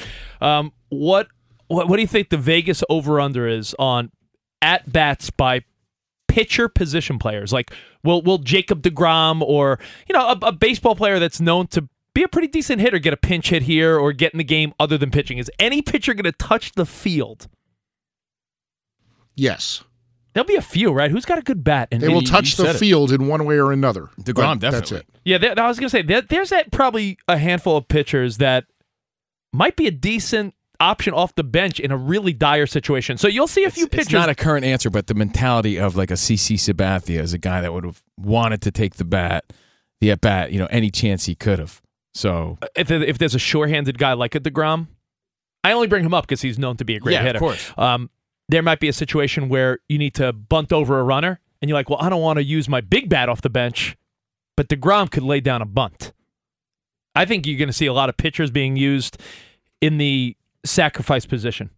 Um, 0.42 0.74
what, 0.90 1.28
what 1.71 1.88
what 1.88 1.95
do 1.97 2.01
you 2.01 2.07
think 2.07 2.29
the 2.29 2.38
Vegas 2.38 2.84
over 2.89 3.19
under 3.19 3.47
is 3.47 3.75
on 3.79 4.12
at 4.62 4.91
bats 4.91 5.29
by 5.29 5.62
pitcher 6.27 6.67
position 6.69 7.19
players? 7.19 7.51
Like, 7.53 7.71
will 8.03 8.21
will 8.21 8.38
Jacob 8.38 8.81
Degrom 8.81 9.41
or 9.41 9.79
you 10.07 10.13
know 10.13 10.27
a, 10.29 10.47
a 10.47 10.51
baseball 10.51 10.95
player 10.95 11.19
that's 11.19 11.41
known 11.41 11.67
to 11.67 11.88
be 12.13 12.23
a 12.23 12.27
pretty 12.27 12.47
decent 12.47 12.81
hitter 12.81 12.99
get 12.99 13.13
a 13.13 13.17
pinch 13.17 13.49
hit 13.49 13.63
here 13.63 13.97
or 13.97 14.12
get 14.13 14.34
in 14.34 14.38
the 14.38 14.43
game 14.43 14.73
other 14.79 14.97
than 14.97 15.12
pitching? 15.12 15.38
Is 15.38 15.49
any 15.60 15.81
pitcher 15.81 16.13
going 16.13 16.25
to 16.25 16.31
touch 16.34 16.73
the 16.73 16.86
field? 16.86 17.47
Yes, 19.36 19.84
There'll 20.34 20.47
be 20.47 20.55
a 20.55 20.62
few, 20.62 20.91
right? 20.93 21.12
Who's 21.12 21.25
got 21.25 21.39
a 21.39 21.41
good 21.41 21.62
bat? 21.63 21.89
And 21.91 22.01
they 22.01 22.07
will 22.07 22.21
you 22.21 22.27
touch 22.27 22.55
the 22.55 22.65
said 22.65 22.75
it. 22.75 22.79
field 22.79 23.12
in 23.12 23.27
one 23.27 23.43
way 23.43 23.57
or 23.57 23.71
another. 23.73 24.10
DeGrom, 24.21 24.60
But 24.60 24.71
That's 24.71 24.89
definitely. 24.89 24.97
it. 24.99 25.05
Yeah, 25.25 25.38
there, 25.39 25.60
I 25.60 25.67
was 25.67 25.77
gonna 25.77 25.89
say 25.89 26.01
there, 26.03 26.21
there's 26.21 26.49
that 26.51 26.71
probably 26.71 27.17
a 27.27 27.38
handful 27.38 27.75
of 27.75 27.88
pitchers 27.89 28.38
that 28.38 28.65
might 29.51 29.75
be 29.75 29.88
a 29.88 29.91
decent 29.91 30.53
option 30.82 31.13
off 31.13 31.36
the 31.36 31.44
bench 31.44 31.80
in 31.80 31.91
a 31.91 31.98
really 31.98 32.34
dire 32.34 32.65
situation. 32.65 33.17
So 33.17 33.28
you'll 33.28 33.48
see 33.48 33.63
a 33.63 33.70
few 33.72 33.86
It's, 33.86 33.91
pitchers. 33.91 34.08
it's 34.08 34.13
not 34.13 34.30
a 34.30 34.36
current 34.36 34.65
answer, 34.65 34.89
but 34.89 35.08
the 35.08 35.13
mentality 35.13 35.78
of 35.80 35.96
like 35.96 36.12
a 36.12 36.15
CC 36.15 36.56
Sabathia 36.56 37.20
is 37.22 37.34
a 37.34 37.38
guy 37.38 37.62
that 37.62 37.72
would 37.74 37.86
have 37.86 38.02
wanted 38.17 38.62
to 38.63 38.72
take 38.72 38.96
the 38.96 39.06
bat, 39.06 39.46
the 40.02 40.12
at 40.12 40.20
bat, 40.22 40.52
you 40.52 40.60
know, 40.60 40.65
any 40.72 40.89
chance 40.89 41.26
he 41.26 41.36
could 41.36 41.60
have. 41.60 41.82
So 42.13 42.58
if, 42.76 42.91
if 42.91 43.17
there's 43.20 43.36
a 43.36 43.39
sure-handed 43.39 43.98
guy 43.98 44.13
like 44.13 44.36
a 44.36 44.39
Degrom, 44.39 44.88
I 45.63 45.72
only 45.74 45.88
bring 45.88 46.04
him 46.04 46.13
up 46.13 46.26
because 46.26 46.41
he's 46.41 46.58
known 46.60 46.76
to 46.78 46.84
be 46.86 46.96
a 46.96 47.00
great 47.00 47.13
Yeah, 47.13 47.24
of 47.28 47.38
course. 47.38 47.72
Um, 47.78 48.10
there 48.50 48.63
might 48.63 48.80
be 48.80 48.89
a 48.89 48.94
situation 48.94 49.48
where 49.48 49.80
you 49.88 49.98
need 49.98 50.15
to 50.15 50.34
bunt 50.34 50.74
over 50.74 51.00
a 51.00 51.04
runner, 51.04 51.39
and 51.62 51.70
you're 51.70 51.78
like, 51.78 51.89
well, 51.89 52.00
I 52.02 52.10
don't 52.10 52.22
want 52.22 52.38
to 52.38 52.44
use 52.44 52.67
my 52.67 52.82
big 52.82 53.08
bat 53.08 53.30
off 53.30 53.41
the 53.41 53.50
bench, 53.50 53.96
but 54.58 54.67
Degrom 54.67 55.10
could 55.10 55.24
lay 55.24 55.39
down 55.39 55.62
a 55.62 55.65
bunt. 55.65 56.12
I 57.15 57.26
think 57.26 57.46
you're 57.46 57.58
going 57.58 57.70
to 57.70 57.74
see 57.74 57.86
a 57.86 57.94
lot 57.94 58.10
of 58.10 58.17
pitchers 58.17 58.52
being 58.52 58.76
used 58.76 59.17
in 59.80 59.98
the 60.00 60.36
sacrifice 60.65 61.26
position. 61.26 61.69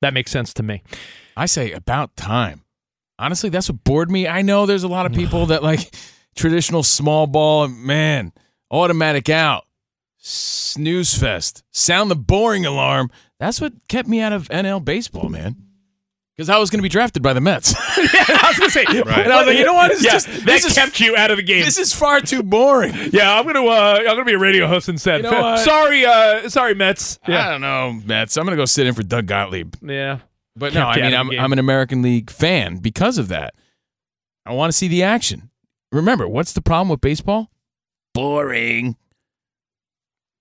That 0.00 0.14
makes 0.14 0.30
sense 0.30 0.54
to 0.54 0.62
me. 0.62 0.82
I 1.36 1.46
say 1.46 1.72
about 1.72 2.16
time. 2.16 2.62
Honestly, 3.18 3.50
that's 3.50 3.68
what 3.68 3.82
bored 3.82 4.10
me. 4.10 4.28
I 4.28 4.42
know 4.42 4.64
there's 4.64 4.84
a 4.84 4.88
lot 4.88 5.06
of 5.06 5.12
people 5.12 5.46
that 5.46 5.62
like 5.62 5.92
traditional 6.36 6.82
small 6.82 7.26
ball 7.26 7.66
man, 7.66 8.32
automatic 8.70 9.28
out, 9.28 9.64
snooze 10.18 11.14
fest, 11.14 11.64
sound 11.72 12.10
the 12.10 12.16
boring 12.16 12.64
alarm. 12.64 13.10
That's 13.40 13.60
what 13.60 13.72
kept 13.88 14.08
me 14.08 14.20
out 14.20 14.32
of 14.32 14.48
NL 14.48 14.84
baseball, 14.84 15.28
man. 15.28 15.56
Because 16.38 16.50
I 16.50 16.56
was 16.58 16.70
going 16.70 16.78
to 16.78 16.82
be 16.84 16.88
drafted 16.88 17.20
by 17.20 17.32
the 17.32 17.40
Mets. 17.40 17.74
I 17.98 18.44
was 18.48 18.58
going 18.58 18.70
to 18.70 18.70
say, 18.70 18.84
Right. 19.02 19.24
And 19.24 19.32
I 19.32 19.38
was 19.38 19.46
like, 19.48 19.58
you 19.58 19.64
know 19.64 19.74
what? 19.74 19.88
This 19.88 19.98
is 19.98 20.04
yeah, 20.04 20.10
just- 20.12 20.26
that 20.28 20.44
this 20.46 20.64
is- 20.64 20.72
kept 20.74 21.00
you 21.00 21.16
out 21.16 21.32
of 21.32 21.36
the 21.36 21.42
game. 21.42 21.64
this 21.64 21.78
is 21.78 21.92
far 21.92 22.20
too 22.20 22.44
boring. 22.44 22.94
yeah, 23.12 23.36
I'm 23.36 23.44
gonna 23.44 23.64
uh, 23.66 23.96
I'm 23.98 24.04
gonna 24.06 24.24
be 24.24 24.34
a 24.34 24.38
radio 24.38 24.68
host 24.68 24.88
instead. 24.88 25.24
You 25.24 25.30
know 25.32 25.56
sorry, 25.56 26.06
uh, 26.06 26.48
sorry, 26.48 26.74
Mets. 26.74 27.18
I 27.24 27.50
don't 27.50 27.60
know, 27.60 27.92
Mets. 28.04 28.36
I'm 28.36 28.44
going 28.44 28.56
to 28.56 28.60
go 28.60 28.66
sit 28.66 28.86
in 28.86 28.94
for 28.94 29.02
Doug 29.02 29.26
Gottlieb. 29.26 29.74
yeah. 29.82 30.20
But 30.54 30.74
no, 30.74 30.86
Kept 30.86 30.98
I 30.98 31.02
mean, 31.02 31.14
I'm. 31.14 31.30
I'm 31.44 31.52
an 31.52 31.58
American 31.58 32.02
League 32.02 32.30
fan 32.30 32.76
because 32.78 33.18
of 33.18 33.28
that. 33.28 33.54
I 34.46 34.52
want 34.52 34.72
to 34.72 34.76
see 34.76 34.88
the 34.88 35.02
action. 35.04 35.50
Remember, 35.92 36.26
what's 36.28 36.52
the 36.52 36.60
problem 36.62 36.88
with 36.88 37.00
baseball? 37.00 37.50
Boring. 38.14 38.96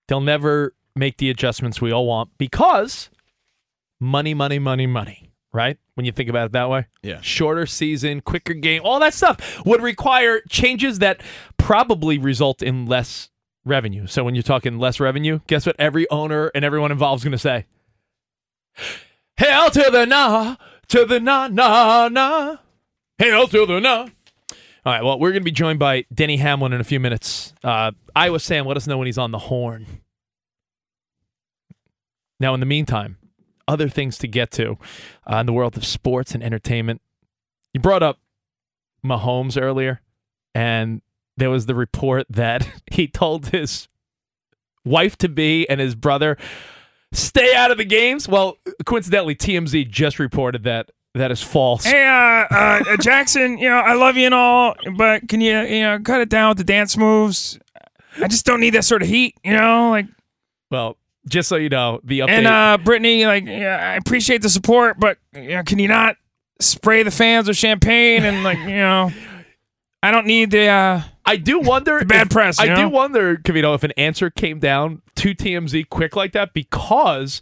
They'll 0.07 0.21
never 0.21 0.73
make 0.95 1.17
the 1.17 1.29
adjustments 1.29 1.81
we 1.81 1.91
all 1.91 2.05
want 2.07 2.29
because 2.37 3.09
money, 3.99 4.33
money, 4.33 4.57
money, 4.59 4.87
money. 4.87 5.26
Right? 5.53 5.77
When 5.95 6.05
you 6.05 6.11
think 6.11 6.29
about 6.29 6.47
it 6.47 6.51
that 6.51 6.69
way. 6.69 6.87
Yeah. 7.01 7.21
Shorter 7.21 7.65
season, 7.65 8.21
quicker 8.21 8.53
game, 8.53 8.81
all 8.83 8.99
that 8.99 9.13
stuff 9.13 9.65
would 9.65 9.81
require 9.81 10.41
changes 10.49 10.99
that 10.99 11.21
probably 11.57 12.17
result 12.17 12.61
in 12.61 12.85
less 12.85 13.29
revenue. 13.65 14.07
So 14.07 14.23
when 14.23 14.35
you're 14.35 14.43
talking 14.43 14.77
less 14.77 14.99
revenue, 14.99 15.39
guess 15.47 15.65
what 15.65 15.75
every 15.79 16.09
owner 16.09 16.51
and 16.53 16.63
everyone 16.63 16.91
involved 16.91 17.21
is 17.21 17.23
going 17.23 17.31
to 17.31 17.37
say? 17.37 17.65
Hell 19.37 19.71
to 19.71 19.89
the 19.91 20.05
nah, 20.05 20.55
to 20.89 21.05
the 21.05 21.19
nah, 21.19 21.47
nah, 21.47 22.09
nah. 22.09 22.57
Hell 23.19 23.47
to 23.47 23.65
the 23.65 23.79
nah. 23.79 24.07
All 24.85 24.93
right, 24.93 25.03
well, 25.03 25.19
we're 25.19 25.31
going 25.31 25.41
to 25.41 25.45
be 25.45 25.51
joined 25.51 25.79
by 25.79 26.05
Denny 26.13 26.37
Hamlin 26.37 26.71
in 26.71 26.79
a 26.79 26.83
few 26.83 26.99
minutes. 26.99 27.53
Uh, 27.63 27.91
Iowa 28.15 28.39
Sam, 28.39 28.65
let 28.65 28.77
us 28.77 28.87
know 28.87 28.97
when 28.97 29.05
he's 29.05 29.17
on 29.17 29.31
the 29.31 29.39
horn. 29.39 29.85
Now, 32.39 32.53
in 32.53 32.61
the 32.61 32.65
meantime, 32.65 33.17
other 33.67 33.89
things 33.89 34.17
to 34.19 34.27
get 34.27 34.51
to 34.51 34.77
uh, 35.31 35.37
in 35.37 35.45
the 35.45 35.53
world 35.53 35.77
of 35.77 35.85
sports 35.85 36.33
and 36.33 36.43
entertainment. 36.43 37.01
You 37.73 37.79
brought 37.79 38.03
up 38.03 38.19
Mahomes 39.05 39.61
earlier, 39.61 40.01
and 40.55 41.01
there 41.35 41.49
was 41.49 41.65
the 41.65 41.75
report 41.75 42.25
that 42.29 42.67
he 42.91 43.07
told 43.07 43.47
his 43.47 43.87
wife 44.85 45.17
to 45.17 45.29
be 45.29 45.67
and 45.69 45.79
his 45.79 45.95
brother 45.95 46.37
stay 47.11 47.53
out 47.55 47.71
of 47.71 47.77
the 47.77 47.85
games. 47.85 48.27
Well, 48.27 48.57
coincidentally, 48.85 49.35
TMZ 49.35 49.89
just 49.89 50.19
reported 50.19 50.63
that 50.63 50.91
that 51.13 51.31
is 51.31 51.41
false. 51.41 51.83
Hey, 51.85 52.05
uh, 52.05 52.55
uh, 52.55 52.97
Jackson, 52.97 53.57
you 53.57 53.69
know, 53.69 53.77
I 53.77 53.93
love 53.93 54.17
you 54.17 54.25
and 54.25 54.33
all, 54.33 54.75
but 54.95 55.27
can 55.27 55.41
you, 55.41 55.59
you 55.61 55.81
know, 55.81 55.99
cut 55.99 56.21
it 56.21 56.29
down 56.29 56.49
with 56.49 56.57
the 56.57 56.63
dance 56.63 56.95
moves? 56.95 57.59
I 58.21 58.27
just 58.27 58.45
don't 58.45 58.59
need 58.59 58.71
that 58.71 58.83
sort 58.83 59.01
of 59.01 59.07
heat, 59.07 59.35
you 59.43 59.53
know. 59.53 59.89
Like, 59.89 60.07
Well, 60.71 60.97
just 61.27 61.49
so 61.49 61.55
you 61.55 61.69
know, 61.69 61.99
the 62.03 62.19
update. 62.19 62.29
and 62.29 62.47
uh, 62.47 62.77
Brittany, 62.83 63.25
like, 63.25 63.45
yeah, 63.45 63.75
I 63.93 63.95
appreciate 63.95 64.41
the 64.41 64.49
support, 64.49 64.99
but 64.99 65.17
you 65.33 65.49
know, 65.49 65.63
can 65.63 65.79
you 65.79 65.87
not 65.87 66.15
spray 66.59 67.03
the 67.03 67.11
fans 67.11 67.47
with 67.47 67.57
champagne 67.57 68.23
and 68.25 68.43
like, 68.43 68.57
you 68.59 68.77
know, 68.77 69.11
I 70.01 70.11
don't 70.11 70.25
need 70.27 70.51
the. 70.51 70.67
uh 70.67 71.01
I 71.25 71.35
do 71.35 71.59
wonder. 71.59 72.03
bad 72.05 72.27
if- 72.27 72.31
press, 72.31 72.59
I 72.59 72.65
you 72.65 72.75
do 72.75 72.89
wonder, 72.89 73.35
Covino, 73.37 73.75
if 73.75 73.83
an 73.83 73.91
answer 73.97 74.29
came 74.29 74.59
down 74.59 75.01
to 75.15 75.35
TMZ 75.35 75.89
quick 75.89 76.15
like 76.15 76.31
that 76.31 76.53
because 76.53 77.41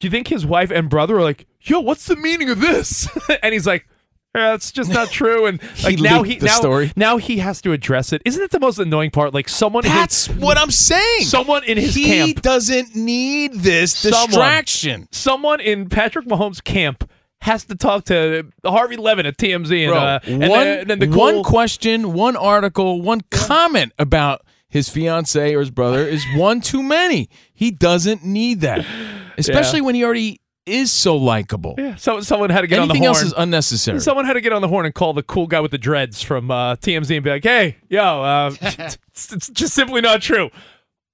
do 0.00 0.06
you 0.06 0.10
think 0.10 0.28
his 0.28 0.46
wife 0.46 0.70
and 0.70 0.88
brother 0.88 1.18
are 1.18 1.22
like, 1.22 1.46
"Yo, 1.60 1.80
what's 1.80 2.06
the 2.06 2.14
meaning 2.16 2.48
of 2.50 2.60
this?" 2.60 3.08
and 3.42 3.52
he's 3.52 3.66
like. 3.66 3.86
Yeah, 4.34 4.54
it's 4.54 4.70
just 4.72 4.90
not 4.92 5.10
true, 5.12 5.46
and 5.46 5.60
like 5.82 5.98
now 5.98 6.22
he 6.22 6.36
the 6.38 6.46
now, 6.46 6.52
story. 6.58 6.92
now 6.94 7.16
he 7.16 7.38
has 7.38 7.60
to 7.62 7.72
address 7.72 8.12
it. 8.12 8.20
Isn't 8.24 8.42
it 8.42 8.50
the 8.50 8.60
most 8.60 8.78
annoying 8.78 9.10
part? 9.10 9.32
Like 9.34 9.48
someone, 9.48 9.84
That's 9.84 10.26
his, 10.26 10.36
what 10.36 10.58
I'm 10.58 10.70
saying. 10.70 11.24
someone 11.24 11.64
in 11.64 11.78
his 11.78 11.94
he 11.94 12.04
camp, 12.04 12.42
doesn't 12.42 12.94
need 12.94 13.54
this 13.54 13.96
Someone. 13.96 14.26
distraction. 14.28 15.08
someone 15.10 15.60
in 15.60 15.88
Patrick 15.88 16.26
Mahomes' 16.26 16.62
camp 16.62 17.10
has 17.40 17.64
to 17.64 17.74
talk 17.74 18.04
to 18.06 18.44
Harvey 18.64 18.96
Levin 18.96 19.24
at 19.24 19.38
TMZ, 19.38 19.84
and, 19.84 19.90
Bro, 19.92 19.98
uh, 19.98 20.18
and, 20.24 20.40
one, 20.40 20.50
then- 20.50 20.78
and 20.80 20.90
then 20.90 20.98
the 21.10 21.16
one 21.18 21.42
question, 21.42 22.12
one 22.12 22.36
article, 22.36 23.00
one 23.00 23.22
comment 23.30 23.92
about 23.98 24.42
his 24.68 24.88
fiance 24.90 25.54
or 25.54 25.60
his 25.60 25.70
brother 25.70 26.06
is 26.06 26.22
one 26.36 26.60
too 26.60 26.82
many. 26.82 27.30
He 27.54 27.70
doesn't 27.70 28.24
need 28.24 28.60
that, 28.60 28.84
especially 29.38 29.80
when 29.80 29.94
he 29.94 30.04
already 30.04 30.40
is 30.68 30.92
so 30.92 31.16
likable. 31.16 31.74
Yeah, 31.78 31.96
so 31.96 32.20
someone 32.20 32.50
had 32.50 32.60
to 32.62 32.66
get 32.66 32.78
Anything 32.78 32.90
on 32.90 32.94
the 32.96 32.98
horn. 33.00 33.16
else 33.16 33.22
is 33.22 33.34
unnecessary. 33.36 34.00
Someone 34.00 34.24
had 34.24 34.34
to 34.34 34.40
get 34.40 34.52
on 34.52 34.62
the 34.62 34.68
horn 34.68 34.86
and 34.86 34.94
call 34.94 35.12
the 35.12 35.22
cool 35.22 35.46
guy 35.46 35.60
with 35.60 35.70
the 35.70 35.78
dreads 35.78 36.22
from 36.22 36.50
uh, 36.50 36.76
TMZ 36.76 37.14
and 37.16 37.24
be 37.24 37.30
like, 37.30 37.44
"Hey, 37.44 37.76
yo, 37.88 38.22
uh, 38.22 38.52
it's, 38.60 38.98
it's 39.32 39.48
just 39.48 39.74
simply 39.74 40.00
not 40.00 40.22
true." 40.22 40.50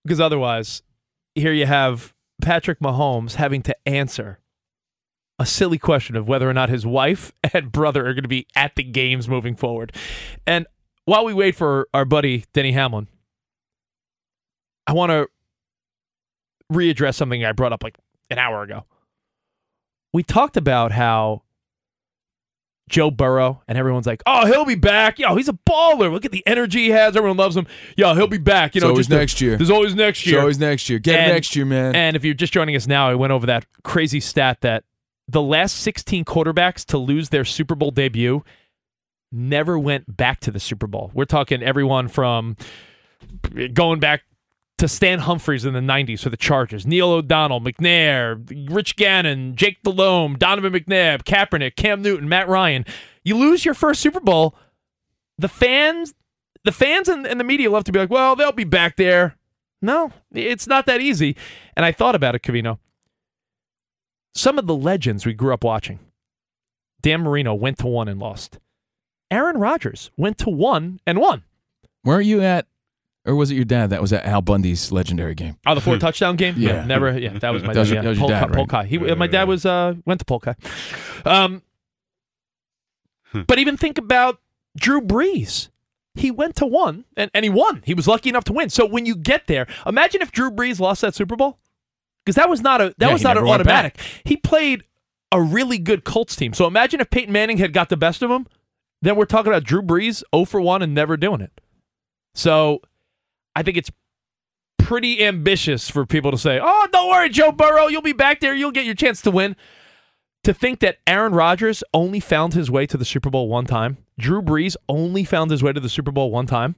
Because 0.05 0.21
otherwise, 0.21 0.83
here 1.35 1.53
you 1.53 1.67
have 1.67 2.13
Patrick 2.43 2.81
Mahomes 2.81 3.35
having 3.37 3.63
to 3.63 3.77
answer 3.89 4.41
a 5.39 5.47
silly 5.47 5.79
question 5.79 6.15
of 6.17 6.29
whether 6.29 6.49
or 6.49 6.53
not 6.53 6.69
his 6.69 6.87
wife 6.87 7.33
and 7.53 7.73
brother 7.73 8.07
are 8.07 8.15
going 8.15 8.23
to 8.23 8.29
be 8.29 8.47
at 8.55 8.75
the 8.77 8.85
games 8.85 9.29
moving 9.29 9.57
forward. 9.57 9.95
And 10.47 10.67
while 11.07 11.25
we 11.25 11.35
wait 11.35 11.57
for 11.57 11.89
our 11.93 12.05
buddy 12.05 12.45
Denny 12.53 12.73
Hamlin, 12.73 13.09
I 14.87 14.93
want 14.93 15.11
to 15.11 15.29
readdress 16.73 17.15
something 17.15 17.45
I 17.45 17.53
brought 17.53 17.73
up 17.73 17.83
like 17.83 17.97
an 18.31 18.39
hour 18.39 18.63
ago. 18.63 18.85
We 20.15 20.23
talked 20.23 20.57
about 20.57 20.93
how 20.93 21.43
Joe 22.89 23.11
Burrow 23.11 23.63
and 23.67 23.77
everyone's 23.77 24.07
like, 24.07 24.23
"Oh, 24.27 24.47
he'll 24.47 24.65
be 24.65 24.77
back. 24.77 25.19
Yo, 25.19 25.35
he's 25.35 25.49
a 25.49 25.59
baller. 25.69 26.13
Look 26.13 26.25
at 26.25 26.31
the 26.31 26.47
energy 26.47 26.85
he 26.85 26.91
has. 26.91 27.17
Everyone 27.17 27.37
loves 27.37 27.57
him. 27.57 27.67
Yo, 27.97 28.15
he'll 28.15 28.29
be 28.29 28.39
back. 28.39 28.77
You 28.77 28.81
know, 28.81 28.87
There's 28.89 28.93
always 28.93 29.09
next 29.11 29.41
year. 29.41 29.57
There's 29.57 29.71
always 29.71 29.95
next 29.95 30.25
year. 30.25 30.37
It's 30.37 30.41
always 30.41 30.59
next 30.61 30.89
year. 30.89 31.01
Get 31.01 31.17
And- 31.19 31.31
him 31.31 31.35
next 31.35 31.57
year, 31.57 31.67
man. 31.67 31.97
And 31.97 32.15
if 32.15 32.25
you're 32.25 32.33
just 32.35 32.53
joining 32.53 32.77
us 32.77 32.87
now, 32.87 33.09
I 33.09 33.15
went 33.17 33.33
over 33.33 33.45
that 33.47 33.67
crazy 33.83 34.21
stat 34.21 34.61
that 34.61 34.85
the 35.27 35.43
last 35.43 35.79
16 35.81 36.25
quarterbacks 36.25 36.85
to 36.87 36.99
lose 36.99 37.31
their 37.31 37.45
Super 37.45 37.75
Bowl 37.75 37.91
debut 37.91 38.45
never 39.33 39.77
went 39.77 40.17
back 40.17 40.39
to 40.41 40.53
the 40.53 40.61
Super 40.61 40.87
Bowl. 40.87 41.11
We're 41.13 41.25
talking 41.25 41.61
everyone 41.61 42.07
from 42.07 42.57
going 43.73 43.99
back 43.99 44.23
to 44.79 44.89
Stan 44.89 45.21
Humphries 45.21 45.65
in 45.65 45.73
the 45.73 45.81
90s 45.81 46.21
for 46.21 46.31
the 46.31 46.37
Chargers, 46.37 46.87
Neil 46.87 47.11
O'Donnell, 47.11 47.61
McNair, 47.61 48.71
Rich 48.71 48.97
Gannon, 48.97 49.55
Jake 49.55 49.83
Delhomme, 49.83 50.37
Donovan 50.37 50.73
McNabb, 50.73 51.23
Kaepernick, 51.23 51.77
Cam 51.77 52.03
Newton, 52.03 52.29
Matt 52.29 52.49
Ryan. 52.49 52.85
You 53.23 53.37
lose 53.37 53.65
your 53.65 53.75
first 53.75 54.01
Super 54.01 54.21
Bowl, 54.21 54.57
the 55.39 55.49
fans 55.49 56.15
the 56.65 56.73
fans 56.73 57.09
and, 57.09 57.27
and 57.27 57.39
the 57.39 57.45
media 57.45 57.71
love 57.71 57.85
to 57.85 57.93
be 57.93 57.99
like, 57.99 58.11
well, 58.11 58.35
they'll 58.35 58.53
be 58.53 58.65
back 58.65 58.97
there. 58.97 59.37
No, 59.81 60.13
it's 60.33 60.67
not 60.67 60.87
that 60.87 61.01
easy. 61.01 61.37
And 61.77 61.85
I 61.85 61.93
thought 61.93 62.15
about 62.15 62.35
it, 62.35 62.43
Covino. 62.43 62.79
Some 64.35 64.59
of 64.59 64.67
the 64.67 64.75
legends 64.75 65.25
we 65.25 65.35
grew 65.35 65.53
up 65.53 65.63
watching. 65.63 66.01
Dan 67.03 67.21
Marino 67.21 67.55
went 67.55 67.79
to 67.79 67.87
one 67.87 68.09
and 68.09 68.19
lost. 68.19 68.59
Aaron 69.31 69.59
Rodgers 69.59 70.11
went 70.17 70.39
to 70.39 70.51
one 70.51 71.01
and 71.07 71.21
won. 71.21 71.45
Where 72.03 72.17
are 72.17 72.23
you 72.23 72.41
at? 72.41 72.67
Or 73.27 73.35
was 73.35 73.51
it 73.51 73.55
your 73.55 73.65
dad 73.65 73.91
that 73.91 74.03
was 74.03 74.13
at 74.13 74.25
Al 74.27 74.43
Bundy's 74.43 74.93
legendary 74.93 75.35
game? 75.35 75.57
Oh, 75.67 75.75
the 75.75 75.81
four 75.81 75.97
touchdown 75.99 76.37
game? 76.37 76.57
Yeah. 76.59 76.85
never. 76.85 77.19
Yeah, 77.19 77.39
that 77.39 77.51
was 77.51 77.63
my 77.65 77.73
That 77.73 77.81
was 77.81 77.89
dad. 77.91 77.95
your- 77.95 77.97
yeah. 77.97 78.03
that 78.03 78.09
was 78.11 78.19
your 78.19 78.29
Polk- 78.29 78.31
dad, 78.41 78.51
right? 78.51 78.57
Polk 78.57 78.71
High. 78.71 78.85
He, 78.85 78.99
my 78.99 79.27
dad 79.27 79.49
was 79.49 79.65
uh 79.65 79.95
went 80.05 80.21
to 80.21 80.25
Polk 80.27 80.45
High. 80.45 80.57
Um, 81.25 81.63
but 83.47 83.59
even 83.59 83.77
think 83.77 83.99
about 83.99 84.41
Drew 84.77 85.01
Brees. 85.01 85.69
He 86.15 86.31
went 86.31 86.55
to 86.57 86.67
one 86.67 87.05
and, 87.17 87.31
and 87.35 87.45
he 87.45 87.51
won. 87.51 87.83
He 87.85 87.95
was 87.95 88.07
lucky 88.07 88.29
enough 88.29 88.45
to 88.45 88.53
win. 88.53 88.71
So 88.71 88.87
when 88.87 89.05
you 89.07 89.17
get 89.17 89.49
there, 89.49 89.67
imagine 89.85 90.23
if 90.23 90.31
Drew 90.31 90.51
Brees 90.51 90.79
lost 90.79 91.01
that 91.01 91.15
Super 91.15 91.35
Bowl. 91.35 91.59
Because 92.25 92.37
that 92.37 92.49
was 92.49 92.61
not 92.61 92.81
a 92.81 92.95
that 92.99 93.07
Yeah, 93.09 93.13
was 93.13 93.23
not 93.25 93.33
an 93.33 93.43
never 93.43 93.47
went 93.49 93.61
automatic. 93.61 93.99
He 94.25 94.37
played 94.37 94.85
a 95.33 95.41
really 95.43 95.79
good 95.79 96.05
Colts 96.05 96.37
team. 96.37 96.53
So 96.53 96.67
imagine 96.67 97.01
if 97.01 97.11
Peyton 97.11 97.33
Manning 97.33 97.59
had 97.59 97.73
got 97.73 97.89
the 97.89 97.97
best 97.97 98.23
of 98.23 98.31
him. 98.31 98.47
Then 99.03 99.17
we're 99.17 99.25
talking 99.27 99.51
about 99.53 99.65
Drew 99.65 99.83
Brees 99.83 100.23
0 100.35 100.45
for 100.45 100.61
1 100.61 100.81
and 100.81 100.95
never 100.95 101.17
doing 101.17 101.41
it. 101.43 101.61
So 102.35 102.81
I 103.57 103.63
think 103.63 103.77
it's 103.77 103.91
pretty 104.79 105.25
ambitious 105.25 105.89
for 105.89 106.05
people 106.05 106.31
to 106.31 106.39
say, 106.39 106.61
"Oh, 106.63 106.89
don't 106.93 107.09
worry, 107.09 107.31
Joe 107.31 107.53
Burrow, 107.53 107.87
you'll 107.87 108.03
be 108.03 108.13
back 108.13 108.41
there. 108.41 108.55
You'll 108.55 108.71
get 108.71 108.85
your 108.85 108.95
chance 108.95 109.21
to 109.23 109.31
win." 109.31 109.57
To 110.45 110.53
think 110.53 110.81
that 110.81 110.99
Aaron 111.07 111.33
Rodgers 111.33 111.83
only 111.95 112.21
found 112.21 112.53
his 112.53 112.71
way 112.71 112.87
to 112.87 112.99
the 112.99 113.05
Super 113.05 113.31
Bowl 113.31 113.49
one 113.49 113.65
time, 113.65 113.97
Drew 114.19 114.43
Brees 114.43 114.77
only 114.91 115.25
found 115.25 115.51
his 115.51 115.63
way 115.63 115.73
to 115.73 115.81
the 115.81 115.89
Super 115.89 116.11
Bowl 116.11 116.31
one 116.31 116.47
time, 116.47 116.77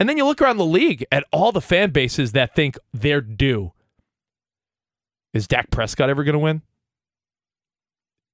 and 0.00 0.08
then 0.08 0.16
you 0.16 0.24
look 0.24 0.42
around 0.42 0.56
the 0.56 0.64
league 0.64 1.06
at 1.12 1.24
all 1.30 1.52
the 1.52 1.60
fan 1.60 1.90
bases 1.90 2.32
that 2.32 2.54
think 2.54 2.76
they're 2.92 3.20
due. 3.20 3.72
Is 5.32 5.46
Dak 5.46 5.70
Prescott 5.70 6.10
ever 6.10 6.24
going 6.24 6.32
to 6.32 6.38
win? 6.40 6.62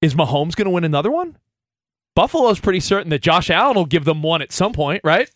Is 0.01 0.15
Mahomes 0.15 0.57
going 0.57 0.67
to 0.67 0.71
win 0.71 0.85
another 0.85 1.11
one? 1.11 1.37
Buffalo's 2.15 2.61
pretty 2.61 2.81
certain 2.81 3.11
that 3.11 3.23
Josh 3.23 3.51
Allen 3.51 3.77
will 3.77 3.87
give 3.87 4.05
them 4.05 4.23
one 4.23 4.43
at 4.43 4.53
some 4.53 4.73
point, 4.73 5.01
right? 5.05 5.31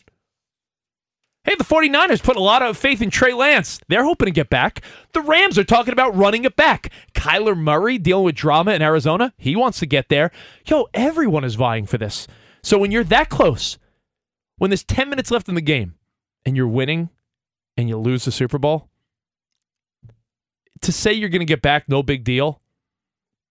Hey, 1.47 1.55
the 1.55 1.63
49ers 1.63 2.21
put 2.21 2.35
a 2.35 2.41
lot 2.41 2.61
of 2.61 2.77
faith 2.77 3.01
in 3.01 3.09
Trey 3.09 3.31
Lance. 3.31 3.79
They're 3.87 4.03
hoping 4.03 4.25
to 4.25 4.31
get 4.33 4.49
back. 4.49 4.81
The 5.13 5.21
Rams 5.21 5.57
are 5.57 5.63
talking 5.63 5.93
about 5.93 6.13
running 6.13 6.43
it 6.43 6.57
back. 6.57 6.91
Kyler 7.13 7.57
Murray 7.57 7.97
dealing 7.97 8.25
with 8.25 8.35
drama 8.35 8.73
in 8.73 8.81
Arizona. 8.81 9.33
He 9.37 9.55
wants 9.55 9.79
to 9.79 9.85
get 9.85 10.09
there. 10.09 10.29
Yo, 10.65 10.87
everyone 10.93 11.45
is 11.45 11.55
vying 11.55 11.85
for 11.85 11.97
this. 11.97 12.27
So 12.61 12.77
when 12.77 12.91
you're 12.91 13.05
that 13.05 13.29
close, 13.29 13.77
when 14.57 14.71
there's 14.71 14.83
10 14.83 15.09
minutes 15.09 15.31
left 15.31 15.47
in 15.47 15.55
the 15.55 15.61
game 15.61 15.95
and 16.45 16.57
you're 16.57 16.67
winning 16.67 17.11
and 17.77 17.87
you 17.87 17.97
lose 17.97 18.25
the 18.25 18.31
Super 18.33 18.57
Bowl, 18.57 18.89
to 20.81 20.91
say 20.91 21.13
you're 21.13 21.29
going 21.29 21.39
to 21.39 21.45
get 21.45 21.61
back, 21.61 21.87
no 21.87 22.03
big 22.03 22.25
deal, 22.25 22.61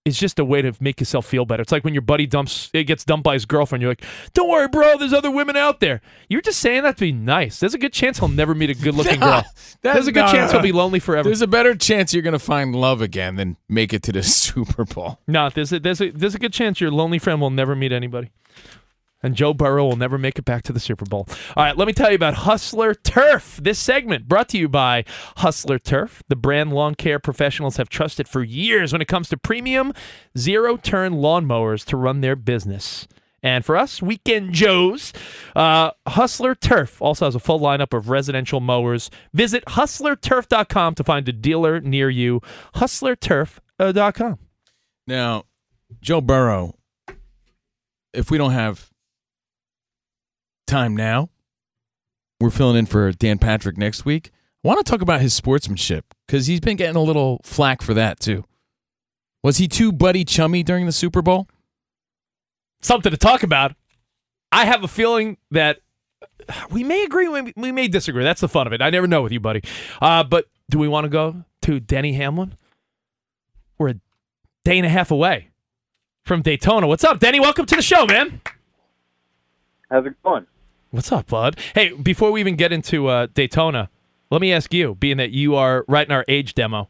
is 0.07 0.19
just 0.19 0.39
a 0.39 0.45
way 0.45 0.63
to 0.63 0.73
make 0.81 1.01
yourself 1.01 1.27
feel 1.27 1.45
better. 1.45 1.63
It's 1.63 1.73
like 1.73 1.85
when 1.85 1.93
your 1.93 2.01
buddy 2.03 2.27
dumps, 2.27 2.71
it 2.73 2.85
gets 2.85 3.05
dumped 3.05 3.25
by 3.25 3.35
his 3.35 3.45
girlfriend. 3.45 3.83
You're 3.83 3.91
like, 3.91 4.05
"Don't 4.33 4.49
worry, 4.49 4.69
bro. 4.69 4.97
There's 4.97 5.13
other 5.13 5.31
women 5.31 5.57
out 5.57 5.81
there." 5.81 6.01
You're 6.29 6.41
just 6.41 6.61
saying 6.61 6.85
that 6.85 6.97
to 6.97 7.01
be 7.01 7.13
nice. 7.13 7.61
There's 7.61 7.75
a 7.75 7.79
good 7.79 7.93
chance 7.93 8.19
he'll 8.19 8.29
never 8.29 8.55
meet 8.55 8.71
a 8.71 8.75
good-looking 8.75 9.21
girl. 9.29 9.45
There's 9.83 10.07
a 10.07 10.13
good 10.13 10.27
no, 10.27 10.33
chance 10.33 10.53
no. 10.53 10.59
he'll 10.59 10.63
be 10.67 10.73
lonely 10.73 11.01
forever. 11.01 11.29
There's 11.29 11.43
a 11.43 11.47
better 11.47 11.75
chance 11.75 12.15
you're 12.15 12.23
going 12.23 12.33
to 12.33 12.39
find 12.39 12.75
love 12.75 13.03
again 13.03 13.35
than 13.37 13.57
make 13.69 13.93
it 13.93 14.03
to 14.05 14.13
the 14.13 14.23
Super 14.47 14.85
Bowl. 14.85 15.19
no, 15.27 15.51
there's 15.51 15.73
a, 15.73 15.81
there's 15.81 16.01
a 16.01 16.11
there's 16.11 16.35
a 16.35 16.39
good 16.39 16.53
chance 16.53 16.81
your 16.81 16.91
lonely 16.91 17.19
friend 17.19 17.41
will 17.41 17.51
never 17.51 17.75
meet 17.75 17.93
anybody. 17.93 18.31
And 19.23 19.35
Joe 19.35 19.55
Burrow 19.55 19.87
will 19.87 19.97
never 19.97 20.19
make 20.19 20.39
it 20.39 20.45
back 20.45 20.63
to 20.65 20.73
the 20.73 20.81
Super 20.81 21.05
Bowl. 21.05 21.27
All 21.57 21.65
right, 21.65 21.77
let 21.77 21.87
me 21.87 21.93
tell 21.93 22.11
you 22.11 22.17
about 22.17 22.35
Hustler 22.35 22.95
Turf. 22.95 23.59
This 23.63 23.79
segment 23.79 24.29
brought 24.29 24.49
to 24.51 24.59
you 24.59 24.69
by 24.69 25.05
Hustler 25.39 25.79
Turf, 25.79 26.23
the 26.29 26.37
brand 26.37 26.73
lawn 26.73 26.95
care 26.95 27.19
professionals 27.19 27.77
have 27.79 27.89
trusted 27.89 28.29
for 28.29 28.43
years 28.43 28.93
when 28.93 29.01
it 29.01 29.09
comes 29.09 29.29
to 29.31 29.37
premium 29.37 29.93
zero 30.37 30.77
turn 30.77 31.15
lawnmowers 31.15 31.85
to 31.87 31.97
run 31.97 32.21
their 32.21 32.37
business. 32.37 33.09
And 33.43 33.65
for 33.65 33.77
us, 33.77 34.03
Weekend 34.03 34.55
Joes, 34.55 35.13
uh, 35.55 35.93
Hustler 36.09 36.55
Turf 36.55 37.01
also 37.01 37.27
has 37.27 37.35
a 37.35 37.39
full 37.39 37.61
lineup 37.61 37.97
of 37.97 38.09
residential 38.09 38.61
mowers. 38.61 39.09
Visit 39.33 39.65
hustlerturf.com 39.67 40.95
to 40.97 41.05
find 41.05 41.29
a 41.29 41.33
dealer 41.33 41.81
near 41.81 42.11
you. 42.11 42.41
Hustlerturf.com. 42.75 44.39
Now, 45.07 45.45
Joe 46.01 46.21
Burrow, 46.21 46.75
if 48.13 48.31
we 48.31 48.39
don't 48.39 48.51
have 48.51 48.91
time 50.67 50.97
now, 50.97 51.31
we're 52.41 52.51
filling 52.51 52.77
in 52.77 52.87
for 52.87 53.13
Dan 53.13 53.39
Patrick 53.39 53.77
next 53.77 54.05
week. 54.05 54.31
I 54.65 54.69
want 54.69 54.85
to 54.85 54.91
talk 54.91 55.01
about 55.01 55.21
his 55.21 55.33
sportsmanship 55.33 56.15
because 56.27 56.47
he's 56.47 56.61
been 56.61 56.77
getting 56.77 56.97
a 56.97 57.03
little 57.03 57.41
flack 57.45 57.83
for 57.83 57.95
that 57.95 58.21
too. 58.21 58.45
Was 59.43 59.59
he 59.59 59.69
too 59.69 59.93
buddy 59.93 60.25
chummy 60.25 60.63
during 60.63 60.87
the 60.87 60.93
Super 60.93 61.23
Bowl? 61.23 61.49
something 62.87 63.11
to 63.11 63.19
talk 63.19 63.43
about. 63.43 63.75
I 64.53 64.65
have 64.65 64.85
a 64.85 64.89
feeling 64.89 65.37
that 65.51 65.81
we 66.71 66.85
may 66.85 67.03
agree, 67.03 67.29
we 67.29 67.53
we 67.57 67.73
may 67.73 67.89
disagree. 67.89 68.25
That's 68.25 68.41
the 68.41 68.49
fun 68.49 68.67
of 68.67 68.73
it. 68.73 68.81
I 68.81 68.91
never 68.91 69.07
know 69.07 69.23
with 69.23 69.33
you, 69.33 69.41
buddy. 69.41 69.63
Uh, 70.01 70.25
but 70.25 70.47
do 70.71 70.79
we 70.79 70.89
want 70.89 71.05
to 71.05 71.09
go 71.09 71.45
to 71.63 71.81
Denny 71.81 72.15
Hamlin? 72.15 72.55
We're 73.79 73.89
a 73.91 73.95
day 74.65 74.79
and 74.79 74.87
a 74.87 74.89
half 74.89 75.11
away 75.11 75.51
from 76.25 76.43
Daytona. 76.43 76.87
What's 76.87 77.05
up, 77.05 77.19
Denny? 77.19 77.41
Welcome 77.41 77.67
to 77.67 77.77
the 77.77 77.83
show, 77.83 78.07
man. 78.07 78.41
How's 79.91 80.07
it 80.07 80.15
going? 80.23 80.47
What's 80.97 81.13
up, 81.13 81.27
bud? 81.27 81.59
Hey, 81.75 81.93
before 81.93 82.33
we 82.33 82.41
even 82.41 82.57
get 82.57 82.73
into 82.73 83.09
uh, 83.09 83.27
Daytona, 83.35 83.91
let 84.31 84.41
me 84.41 84.51
ask 84.51 84.73
you, 84.73 84.95
being 84.95 85.19
that 85.19 85.31
you 85.31 85.55
are 85.55 85.85
right 85.89 86.07
in 86.07 86.11
our 86.11 86.25
age 86.27 86.55
demo, 86.55 86.89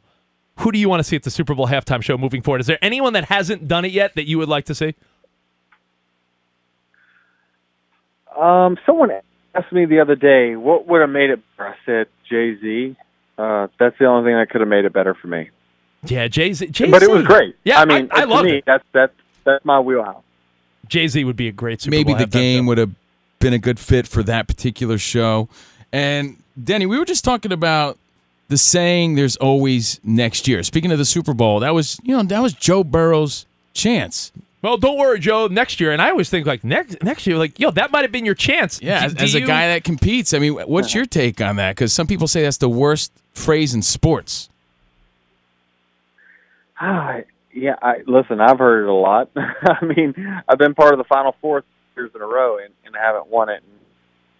who 0.60 0.70
do 0.70 0.78
you 0.78 0.88
want 0.88 1.00
to 1.00 1.04
see 1.04 1.16
at 1.16 1.24
the 1.24 1.30
Super 1.30 1.56
Bowl 1.56 1.66
halftime 1.66 2.00
show 2.04 2.16
moving 2.16 2.40
forward? 2.40 2.60
Is 2.60 2.68
there 2.68 2.78
anyone 2.80 3.14
that 3.14 3.24
hasn't 3.24 3.66
done 3.66 3.84
it 3.84 3.90
yet 3.90 4.14
that 4.14 4.28
you 4.28 4.38
would 4.38 4.48
like 4.48 4.64
to 4.66 4.76
see? 4.76 4.94
Um, 8.38 8.78
someone 8.86 9.10
asked 9.56 9.72
me 9.72 9.86
the 9.86 9.98
other 9.98 10.14
day, 10.14 10.54
what 10.54 10.86
would 10.86 11.00
have 11.00 11.10
made 11.10 11.30
it 11.30 11.40
better? 11.56 11.70
I 11.70 11.74
said 11.84 12.06
Jay 12.30 12.56
Z. 12.60 12.96
Uh, 13.36 13.66
that's 13.76 13.98
the 13.98 14.04
only 14.04 14.30
thing 14.30 14.38
that 14.38 14.50
could 14.50 14.60
have 14.60 14.68
made 14.68 14.84
it 14.84 14.92
better 14.92 15.14
for 15.14 15.26
me. 15.26 15.50
Yeah, 16.04 16.28
Jay 16.28 16.52
Z. 16.52 16.66
But 16.92 17.02
it 17.02 17.10
was 17.10 17.24
great. 17.24 17.56
Yeah, 17.64 17.80
I 17.80 17.84
mean, 17.84 18.08
I, 18.12 18.20
I 18.20 18.24
love 18.24 18.46
it. 18.46 18.62
That's 18.68 18.84
that's 18.92 19.14
that's 19.42 19.64
my 19.64 19.80
wheelhouse. 19.80 20.22
Jay 20.86 21.08
Z 21.08 21.24
would 21.24 21.34
be 21.34 21.48
a 21.48 21.52
great 21.52 21.80
Super 21.80 21.90
Maybe 21.90 22.12
Bowl 22.12 22.18
the 22.18 22.26
game 22.26 22.66
would 22.66 22.78
have 22.78 22.94
been 23.38 23.52
a 23.52 23.58
good 23.58 23.78
fit 23.78 24.06
for 24.06 24.22
that 24.24 24.46
particular 24.48 24.98
show. 24.98 25.48
And 25.92 26.36
Denny, 26.62 26.86
we 26.86 26.98
were 26.98 27.04
just 27.04 27.24
talking 27.24 27.52
about 27.52 27.98
the 28.48 28.56
saying 28.56 29.14
"There's 29.14 29.36
always 29.36 30.00
next 30.04 30.46
year." 30.48 30.62
Speaking 30.62 30.90
of 30.92 30.98
the 30.98 31.04
Super 31.04 31.34
Bowl, 31.34 31.60
that 31.60 31.74
was 31.74 31.98
you 32.02 32.16
know 32.16 32.22
that 32.22 32.40
was 32.40 32.52
Joe 32.52 32.82
Burrow's 32.84 33.46
chance. 33.74 34.32
Well, 34.62 34.78
don't 34.78 34.98
worry, 34.98 35.20
Joe. 35.20 35.46
Next 35.46 35.80
year, 35.80 35.92
and 35.92 36.02
I 36.02 36.10
always 36.10 36.28
think 36.28 36.46
like 36.46 36.64
next 36.64 37.02
next 37.02 37.26
year, 37.26 37.36
like 37.38 37.60
yo, 37.60 37.70
that 37.72 37.92
might 37.92 38.02
have 38.02 38.10
been 38.12 38.24
your 38.24 38.34
chance. 38.34 38.80
Yeah, 38.82 39.08
Do- 39.08 39.14
as, 39.22 39.32
do 39.32 39.38
a 39.38 39.40
you- 39.42 39.46
guy 39.46 39.68
that 39.68 39.84
competes, 39.84 40.34
I 40.34 40.38
mean, 40.38 40.54
what's 40.54 40.94
your 40.94 41.06
take 41.06 41.40
on 41.40 41.56
that? 41.56 41.76
Because 41.76 41.92
some 41.92 42.06
people 42.06 42.26
say 42.26 42.42
that's 42.42 42.56
the 42.56 42.68
worst 42.68 43.12
phrase 43.34 43.74
in 43.74 43.82
sports. 43.82 44.48
Ah, 46.80 47.20
yeah, 47.52 47.76
I 47.80 48.02
listen. 48.06 48.40
I've 48.40 48.58
heard 48.58 48.84
it 48.84 48.88
a 48.88 48.92
lot. 48.92 49.30
I 49.36 49.84
mean, 49.84 50.14
I've 50.48 50.58
been 50.58 50.74
part 50.74 50.92
of 50.92 50.98
the 50.98 51.04
Final 51.04 51.34
Four 51.40 51.64
years 51.96 52.10
in 52.14 52.20
a 52.20 52.26
row 52.26 52.58
and, 52.58 52.72
and 52.84 52.94
haven't 52.94 53.28
won 53.28 53.48
it. 53.48 53.62
And, 53.62 53.80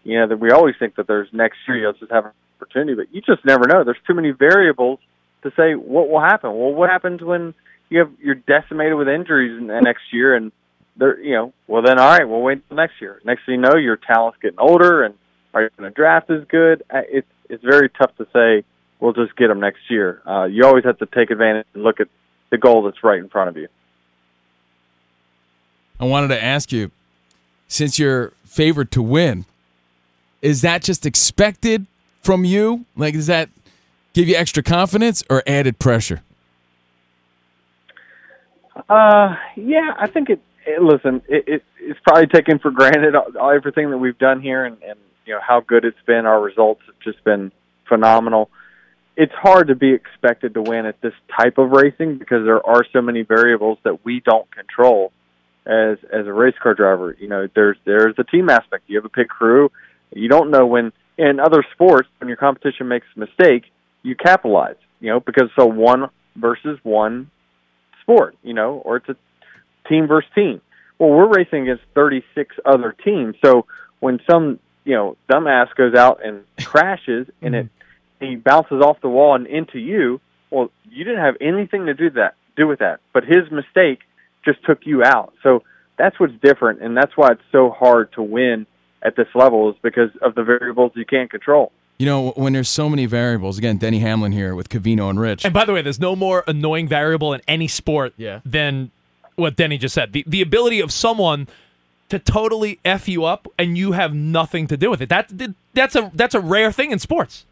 you 0.04 0.18
know, 0.18 0.28
that 0.28 0.38
we 0.38 0.50
always 0.50 0.74
think 0.78 0.96
that 0.96 1.06
there's 1.06 1.28
next 1.32 1.58
year 1.66 1.78
you'll 1.78 1.92
just 1.92 2.12
have 2.12 2.26
an 2.26 2.32
opportunity, 2.60 2.94
but 2.94 3.14
you 3.14 3.20
just 3.22 3.44
never 3.44 3.66
know. 3.66 3.84
There's 3.84 3.96
too 4.06 4.14
many 4.14 4.30
variables 4.30 5.00
to 5.42 5.50
say 5.56 5.74
what 5.74 6.08
will 6.08 6.20
happen. 6.20 6.50
Well, 6.50 6.72
what 6.72 6.90
happens 6.90 7.22
when 7.22 7.54
you 7.88 8.00
have 8.00 8.10
you're 8.20 8.34
decimated 8.34 8.94
with 8.94 9.08
injuries 9.08 9.58
in 9.58 9.68
the 9.68 9.80
next 9.80 10.02
year, 10.12 10.34
and 10.34 10.52
they're 10.96 11.20
you 11.20 11.34
know, 11.34 11.52
well 11.66 11.82
then 11.82 11.98
all 11.98 12.08
right, 12.08 12.28
we'll 12.28 12.40
wait 12.40 12.58
until 12.58 12.76
next 12.76 13.00
year. 13.00 13.20
Next 13.24 13.46
thing 13.46 13.56
you 13.56 13.60
know, 13.60 13.76
your 13.76 13.96
talent's 13.96 14.38
getting 14.40 14.58
older, 14.58 15.04
and 15.04 15.14
are 15.54 15.62
you 15.62 15.70
going 15.76 15.90
to 15.90 15.94
draft 15.94 16.30
as 16.30 16.44
good? 16.48 16.82
Uh, 16.90 17.02
It's 17.08 17.28
it's 17.48 17.64
very 17.64 17.88
tough 17.90 18.16
to 18.18 18.26
say. 18.32 18.64
We'll 18.98 19.12
just 19.12 19.36
get 19.36 19.48
them 19.48 19.60
next 19.60 19.80
year. 19.90 20.22
Uh, 20.26 20.44
you 20.44 20.64
always 20.64 20.84
have 20.84 20.98
to 20.98 21.06
take 21.06 21.30
advantage 21.30 21.66
and 21.74 21.82
look 21.82 22.00
at 22.00 22.08
the 22.50 22.56
goal 22.56 22.82
that's 22.84 23.04
right 23.04 23.18
in 23.18 23.28
front 23.28 23.50
of 23.50 23.56
you. 23.56 23.68
I 26.00 26.06
wanted 26.06 26.28
to 26.28 26.42
ask 26.42 26.72
you, 26.72 26.90
since 27.68 27.98
you're 27.98 28.32
favored 28.44 28.90
to 28.92 29.02
win, 29.02 29.44
is 30.42 30.62
that 30.62 30.82
just 30.82 31.06
expected 31.06 31.86
from 32.22 32.44
you? 32.44 32.84
Like, 32.96 33.14
does 33.14 33.26
that 33.26 33.48
give 34.12 34.28
you 34.28 34.36
extra 34.36 34.62
confidence 34.62 35.22
or 35.28 35.42
added 35.46 35.78
pressure? 35.78 36.22
Uh, 38.88 39.34
yeah, 39.56 39.94
I 39.98 40.06
think 40.06 40.30
it. 40.30 40.40
it 40.66 40.82
listen, 40.82 41.22
it, 41.28 41.44
it 41.46 41.64
it's 41.80 42.00
probably 42.00 42.26
taken 42.26 42.58
for 42.58 42.70
granted 42.70 43.14
all, 43.14 43.50
everything 43.50 43.90
that 43.90 43.98
we've 43.98 44.18
done 44.18 44.40
here, 44.40 44.64
and, 44.64 44.76
and 44.82 44.98
you 45.24 45.34
know 45.34 45.40
how 45.40 45.60
good 45.60 45.84
it's 45.84 46.00
been. 46.06 46.26
Our 46.26 46.40
results 46.40 46.82
have 46.86 46.98
just 47.00 47.22
been 47.24 47.52
phenomenal. 47.88 48.50
It's 49.16 49.32
hard 49.32 49.68
to 49.68 49.74
be 49.74 49.92
expected 49.92 50.54
to 50.54 50.62
win 50.62 50.84
at 50.84 51.00
this 51.00 51.14
type 51.40 51.58
of 51.58 51.70
racing 51.70 52.18
because 52.18 52.44
there 52.44 52.64
are 52.66 52.84
so 52.92 53.00
many 53.00 53.22
variables 53.22 53.78
that 53.84 54.04
we 54.04 54.20
don't 54.20 54.50
control 54.50 55.12
as 55.66 55.98
as 56.12 56.26
a 56.26 56.32
race 56.32 56.54
car 56.62 56.74
driver. 56.74 57.16
You 57.18 57.28
know, 57.28 57.48
there's 57.54 57.76
there's 57.84 58.16
the 58.16 58.24
team 58.24 58.48
aspect. 58.48 58.84
You 58.86 58.96
have 58.96 59.04
a 59.04 59.10
pit 59.10 59.28
crew. 59.28 59.70
You 60.12 60.28
don't 60.28 60.50
know 60.50 60.66
when 60.66 60.92
in 61.18 61.40
other 61.40 61.64
sports 61.72 62.08
when 62.18 62.28
your 62.28 62.36
competition 62.36 62.88
makes 62.88 63.06
a 63.16 63.20
mistake, 63.20 63.64
you 64.02 64.14
capitalize. 64.14 64.76
You 65.00 65.10
know, 65.10 65.20
because 65.20 65.44
it's 65.44 65.58
a 65.58 65.66
one 65.66 66.08
versus 66.36 66.78
one 66.82 67.30
sport, 68.02 68.36
you 68.42 68.54
know, 68.54 68.80
or 68.84 68.96
it's 68.96 69.08
a 69.08 69.16
team 69.88 70.06
versus 70.06 70.30
team. 70.34 70.60
Well, 70.98 71.10
we're 71.10 71.28
racing 71.28 71.64
against 71.64 71.84
36 71.94 72.56
other 72.64 72.94
teams. 73.04 73.36
So 73.44 73.66
when 74.00 74.20
some, 74.30 74.58
you 74.84 74.94
know, 74.94 75.16
dumbass 75.30 75.74
goes 75.76 75.94
out 75.94 76.24
and 76.24 76.44
crashes 76.64 77.28
and 77.42 77.54
mm-hmm. 77.54 77.66
it 77.66 77.70
he 78.20 78.36
bounces 78.36 78.80
off 78.82 79.00
the 79.02 79.08
wall 79.08 79.34
and 79.34 79.46
into 79.46 79.78
you, 79.78 80.20
well, 80.50 80.70
you 80.90 81.04
didn't 81.04 81.20
have 81.20 81.34
anything 81.40 81.86
to 81.86 81.94
do 81.94 82.10
that 82.10 82.34
do 82.56 82.66
with 82.66 82.78
that. 82.78 83.00
But 83.12 83.24
his 83.24 83.50
mistake 83.50 84.00
just 84.46 84.64
took 84.64 84.86
you 84.86 85.04
out. 85.04 85.34
So 85.42 85.62
that's 85.98 86.18
what's 86.18 86.32
different 86.42 86.80
and 86.82 86.96
that's 86.96 87.14
why 87.16 87.32
it's 87.32 87.42
so 87.52 87.68
hard 87.70 88.12
to 88.12 88.22
win 88.22 88.66
at 89.02 89.14
this 89.16 89.28
level 89.34 89.68
is 89.70 89.76
because 89.82 90.10
of 90.22 90.34
the 90.34 90.42
variables 90.42 90.92
you 90.94 91.04
can't 91.04 91.30
control. 91.30 91.70
You 91.98 92.06
know, 92.06 92.30
when 92.36 92.52
there's 92.54 92.68
so 92.68 92.88
many 92.90 93.06
variables, 93.06 93.56
again, 93.58 93.76
Denny 93.78 93.98
Hamlin 94.00 94.32
here 94.32 94.54
with 94.54 94.68
Covino 94.68 95.08
and 95.10 95.18
Rich. 95.20 95.44
And 95.44 95.52
by 95.54 95.64
the 95.64 95.72
way, 95.72 95.80
there's 95.82 96.00
no 96.00 96.14
more 96.16 96.44
annoying 96.46 96.88
variable 96.88 97.32
in 97.34 97.40
any 97.48 97.68
sport 97.68 98.12
Yeah. 98.16 98.40
than 98.44 98.90
what 99.36 99.56
Denny 99.56 99.76
just 99.78 99.94
said. 99.94 100.12
The 100.12 100.24
the 100.26 100.40
ability 100.42 100.80
of 100.80 100.90
someone 100.92 101.46
to 102.08 102.18
totally 102.18 102.78
f 102.84 103.08
you 103.08 103.24
up 103.24 103.48
and 103.58 103.76
you 103.76 103.92
have 103.92 104.14
nothing 104.14 104.66
to 104.68 104.76
do 104.76 104.90
with 104.90 105.00
it. 105.02 105.08
That 105.08 105.30
that's 105.74 105.96
a 105.96 106.10
that's 106.14 106.34
a 106.34 106.40
rare 106.40 106.70
thing 106.72 106.90
in 106.90 106.98
sports. 106.98 107.44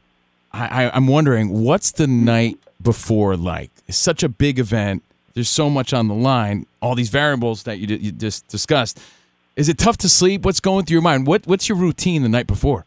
I, 0.53 0.85
I, 0.85 0.97
I'm 0.97 1.07
wondering, 1.09 1.49
what's 1.65 1.91
the 1.91 2.07
night 2.07 2.59
before 2.81 3.37
like? 3.37 3.71
It's 3.89 3.99
such 3.99 4.23
a 4.23 4.29
big 4.29 4.59
event. 4.59 5.03
There's 5.35 5.49
so 5.49 5.69
much 5.69 5.93
on 5.93 6.09
the 6.09 6.15
line. 6.15 6.67
All 6.81 6.95
these 6.95 7.11
variables 7.11 7.65
that 7.65 7.79
you, 7.79 7.89
you 7.97 8.13
just 8.13 8.47
discussed. 8.49 9.01
Is 9.57 9.69
it 9.69 9.79
tough 9.79 9.97
to 9.99 10.09
sleep? 10.09 10.45
What's 10.45 10.61
going 10.61 10.85
through 10.85 10.95
your 10.95 11.03
mind? 11.03 11.27
What 11.27 11.47
What's 11.47 11.69
your 11.69 11.79
routine 11.79 12.23
the 12.23 12.29
night 12.29 12.47
before? 12.47 12.85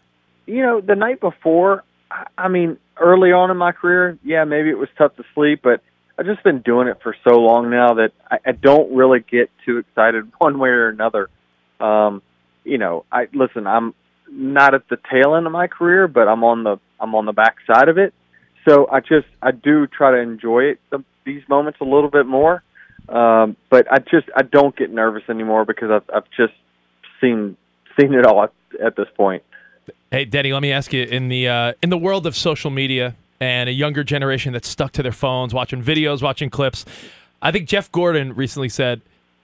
you 0.50 0.62
know, 0.62 0.80
the 0.80 0.96
night 0.96 1.20
before, 1.20 1.84
I- 2.10 2.26
I 2.38 2.48
mean, 2.48 2.78
early 2.98 3.34
on 3.34 3.52
in 3.52 3.58
my 3.58 3.74
career, 3.74 4.18
yeah, 4.24 4.46
maybe 4.46 4.70
it 4.70 4.78
was 4.78 4.88
tough 4.98 5.14
to 5.18 5.26
sleep, 5.36 5.60
but 5.62 5.82
I've 6.18 6.26
just 6.26 6.42
been 6.42 6.60
doing 6.62 6.88
it 6.88 7.00
for 7.04 7.14
so 7.26 7.38
long 7.42 7.70
now 7.70 7.96
that 7.96 8.14
I, 8.32 8.38
I 8.46 8.52
don't 8.54 8.96
really 8.96 9.20
get 9.20 9.52
too 9.66 9.78
excited 9.80 10.32
one 10.38 10.58
way 10.58 10.70
or 10.70 10.88
another. 10.88 11.30
Um, 11.82 12.22
you 12.64 12.78
know, 12.78 13.04
I 13.12 13.28
listen, 13.34 13.68
I'm 13.68 13.94
not 14.32 14.74
at 14.74 14.88
the 14.90 14.98
tail 15.12 15.36
end 15.36 15.48
of 15.48 15.52
my 15.52 15.68
career, 15.68 16.08
but 16.08 16.30
I'm 16.30 16.46
on 16.46 16.64
the 16.64 16.78
I'm 17.00 17.14
on 17.14 17.26
the 17.26 17.34
back 17.34 17.58
side 17.70 17.90
of 17.90 17.98
it. 17.98 18.14
So 18.68 18.88
I 18.90 19.02
just 19.02 19.28
I 19.42 19.52
do 19.52 19.86
try 19.86 20.12
to 20.12 20.18
enjoy 20.18 20.64
it 20.72 20.80
the, 20.92 21.04
these 21.28 21.44
moments 21.48 21.80
a 21.80 21.84
little 21.84 22.10
bit 22.10 22.26
more. 22.26 22.64
Um, 23.10 23.56
but 23.70 23.92
I 23.92 24.00
just 24.00 24.28
I 24.36 24.42
don't 24.42 24.76
get 24.76 24.92
nervous 24.92 25.24
anymore 25.30 25.66
because 25.66 25.92
I've 25.92 26.10
I've 26.14 26.30
just 26.36 26.54
seen 27.22 27.56
seen 28.00 28.14
it 28.14 28.26
all 28.26 28.44
at, 28.44 28.52
at 28.84 28.96
this 28.96 29.08
point. 29.16 29.44
Hey, 30.12 30.26
Denny, 30.26 30.52
let 30.54 30.62
me 30.62 30.72
ask 30.72 30.92
you 30.92 31.04
in 31.04 31.30
the 31.30 31.48
uh, 31.48 31.74
in 31.84 31.90
the 31.90 31.98
world 31.98 32.26
of 32.26 32.36
social 32.36 32.72
media 32.72 33.16
and 33.40 33.70
a 33.70 33.72
younger 33.72 34.04
generation 34.04 34.52
that's 34.54 34.68
stuck 34.68 34.92
to 34.94 35.04
their 35.04 35.12
phones, 35.12 35.54
watching 35.54 35.84
videos, 35.84 36.22
watching 36.22 36.50
clips. 36.50 36.86
I 37.42 37.52
think 37.52 37.68
Jeff 37.68 37.92
Gordon 37.92 38.34
recently 38.34 38.70
said 38.70 39.02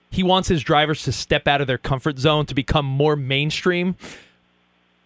he 0.10 0.24
wants 0.24 0.50
his 0.50 0.64
drivers 0.64 1.04
to 1.04 1.12
step 1.12 1.48
out 1.48 1.62
of 1.62 1.68
their 1.68 1.78
comfort 1.78 2.18
zone 2.18 2.46
to 2.48 2.56
become 2.56 2.86
more 2.86 3.16
mainstream. 3.16 3.96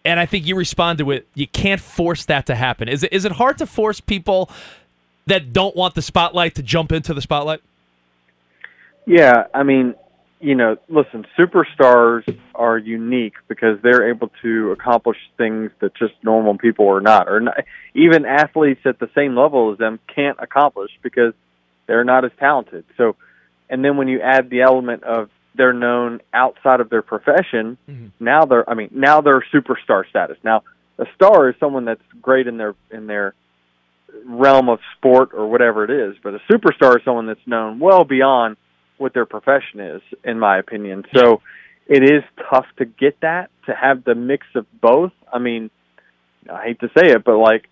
And 0.04 0.18
I 0.18 0.26
think 0.26 0.46
you 0.46 0.56
responded 0.56 1.04
with, 1.04 1.24
"You 1.34 1.46
can't 1.46 1.80
force 1.80 2.24
that 2.24 2.46
to 2.46 2.54
happen." 2.54 2.88
Is 2.88 3.04
it 3.04 3.12
is 3.12 3.24
it 3.24 3.32
hard 3.32 3.58
to 3.58 3.66
force 3.66 4.00
people 4.00 4.50
that 5.28 5.52
don't 5.52 5.76
want 5.76 5.94
the 5.94 6.02
spotlight 6.02 6.54
to 6.56 6.62
jump 6.62 6.92
into 6.92 7.14
the 7.14 7.22
spotlight? 7.22 7.60
Yeah, 9.06 9.44
I 9.54 9.62
mean, 9.62 9.94
you 10.40 10.54
know, 10.54 10.76
listen, 10.88 11.26
superstars 11.38 12.38
are 12.54 12.78
unique 12.78 13.34
because 13.48 13.78
they're 13.82 14.10
able 14.10 14.30
to 14.42 14.70
accomplish 14.72 15.16
things 15.36 15.70
that 15.80 15.94
just 15.94 16.12
normal 16.22 16.58
people 16.58 16.88
are 16.88 17.00
not, 17.00 17.28
or 17.28 17.40
not, 17.40 17.56
even 17.94 18.24
athletes 18.24 18.80
at 18.84 18.98
the 18.98 19.08
same 19.14 19.34
level 19.34 19.72
as 19.72 19.78
them 19.78 19.98
can't 20.14 20.38
accomplish 20.40 20.90
because 21.02 21.32
they're 21.86 22.04
not 22.04 22.24
as 22.24 22.30
talented. 22.38 22.84
So, 22.96 23.16
and 23.68 23.84
then 23.84 23.96
when 23.96 24.08
you 24.08 24.20
add 24.20 24.50
the 24.50 24.62
element 24.62 25.02
of 25.02 25.30
they're 25.54 25.72
known 25.72 26.20
outside 26.32 26.80
of 26.80 26.88
their 26.88 27.02
profession, 27.02 27.76
mm-hmm. 27.88 28.06
now 28.20 28.44
they're, 28.44 28.68
I 28.68 28.74
mean, 28.74 28.90
now 28.92 29.20
they're 29.20 29.44
superstar 29.52 30.08
status. 30.08 30.36
Now, 30.44 30.62
a 30.98 31.06
star 31.14 31.48
is 31.48 31.56
someone 31.58 31.84
that's 31.84 32.02
great 32.20 32.46
in 32.46 32.58
their 32.58 32.74
in 32.90 33.06
their 33.06 33.34
realm 34.24 34.68
of 34.68 34.78
sport 34.96 35.30
or 35.32 35.48
whatever 35.48 35.84
it 35.84 35.90
is, 35.90 36.16
but 36.22 36.34
a 36.34 36.38
superstar 36.50 36.96
is 36.96 37.04
someone 37.04 37.26
that's 37.26 37.46
known 37.46 37.78
well 37.78 38.04
beyond 38.04 38.56
what 38.98 39.14
their 39.14 39.26
profession 39.26 39.80
is, 39.80 40.02
in 40.24 40.38
my 40.38 40.58
opinion. 40.58 41.04
So 41.14 41.40
it 41.86 42.02
is 42.02 42.22
tough 42.50 42.66
to 42.78 42.84
get 42.84 43.20
that, 43.20 43.50
to 43.66 43.74
have 43.74 44.04
the 44.04 44.14
mix 44.14 44.46
of 44.54 44.66
both. 44.80 45.12
I 45.32 45.38
mean, 45.38 45.70
I 46.52 46.64
hate 46.64 46.80
to 46.80 46.88
say 46.88 47.10
it, 47.10 47.24
but 47.24 47.38
like, 47.38 47.68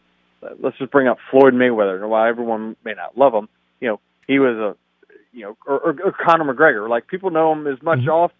let's 0.60 0.78
just 0.78 0.92
bring 0.92 1.08
up 1.08 1.18
Floyd 1.30 1.54
Mayweather. 1.54 2.06
While 2.08 2.26
everyone 2.26 2.76
may 2.84 2.94
not 2.94 3.16
love 3.16 3.34
him, 3.34 3.48
you 3.80 3.88
know, 3.88 4.00
he 4.26 4.38
was 4.38 4.56
a, 4.56 4.76
you 5.32 5.42
know, 5.42 5.56
or, 5.66 5.78
or, 5.78 5.96
or 6.04 6.12
Conor 6.12 6.52
McGregor. 6.52 6.88
Like 6.88 7.08
people 7.08 7.30
know 7.30 7.52
him 7.52 7.66
as 7.66 7.82
much 7.82 8.06
off 8.08 8.32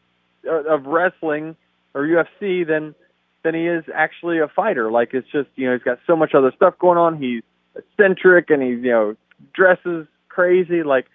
uh, 0.47 0.75
of 0.75 0.87
wrestling 0.87 1.57
or 1.95 2.03
UFC 2.03 2.67
than 2.67 2.95
than 3.43 3.55
he 3.55 3.67
is 3.67 3.85
actually 3.95 4.39
a 4.41 4.49
fighter. 4.49 4.91
Like 4.91 5.11
it's 5.13 5.29
just, 5.31 5.49
you 5.55 5.67
know, 5.67 5.75
he's 5.75 5.83
got 5.83 5.99
so 6.07 6.17
much 6.17 6.35
other 6.35 6.53
stuff 6.57 6.79
going 6.79 6.99
on. 6.99 7.21
He's 7.21 7.43
eccentric 7.77 8.51
and 8.51 8.63
he, 8.63 8.69
you 8.71 8.91
know, 8.91 9.17
dresses 9.55 10.07
crazy. 10.29 10.83
Like 10.83 11.07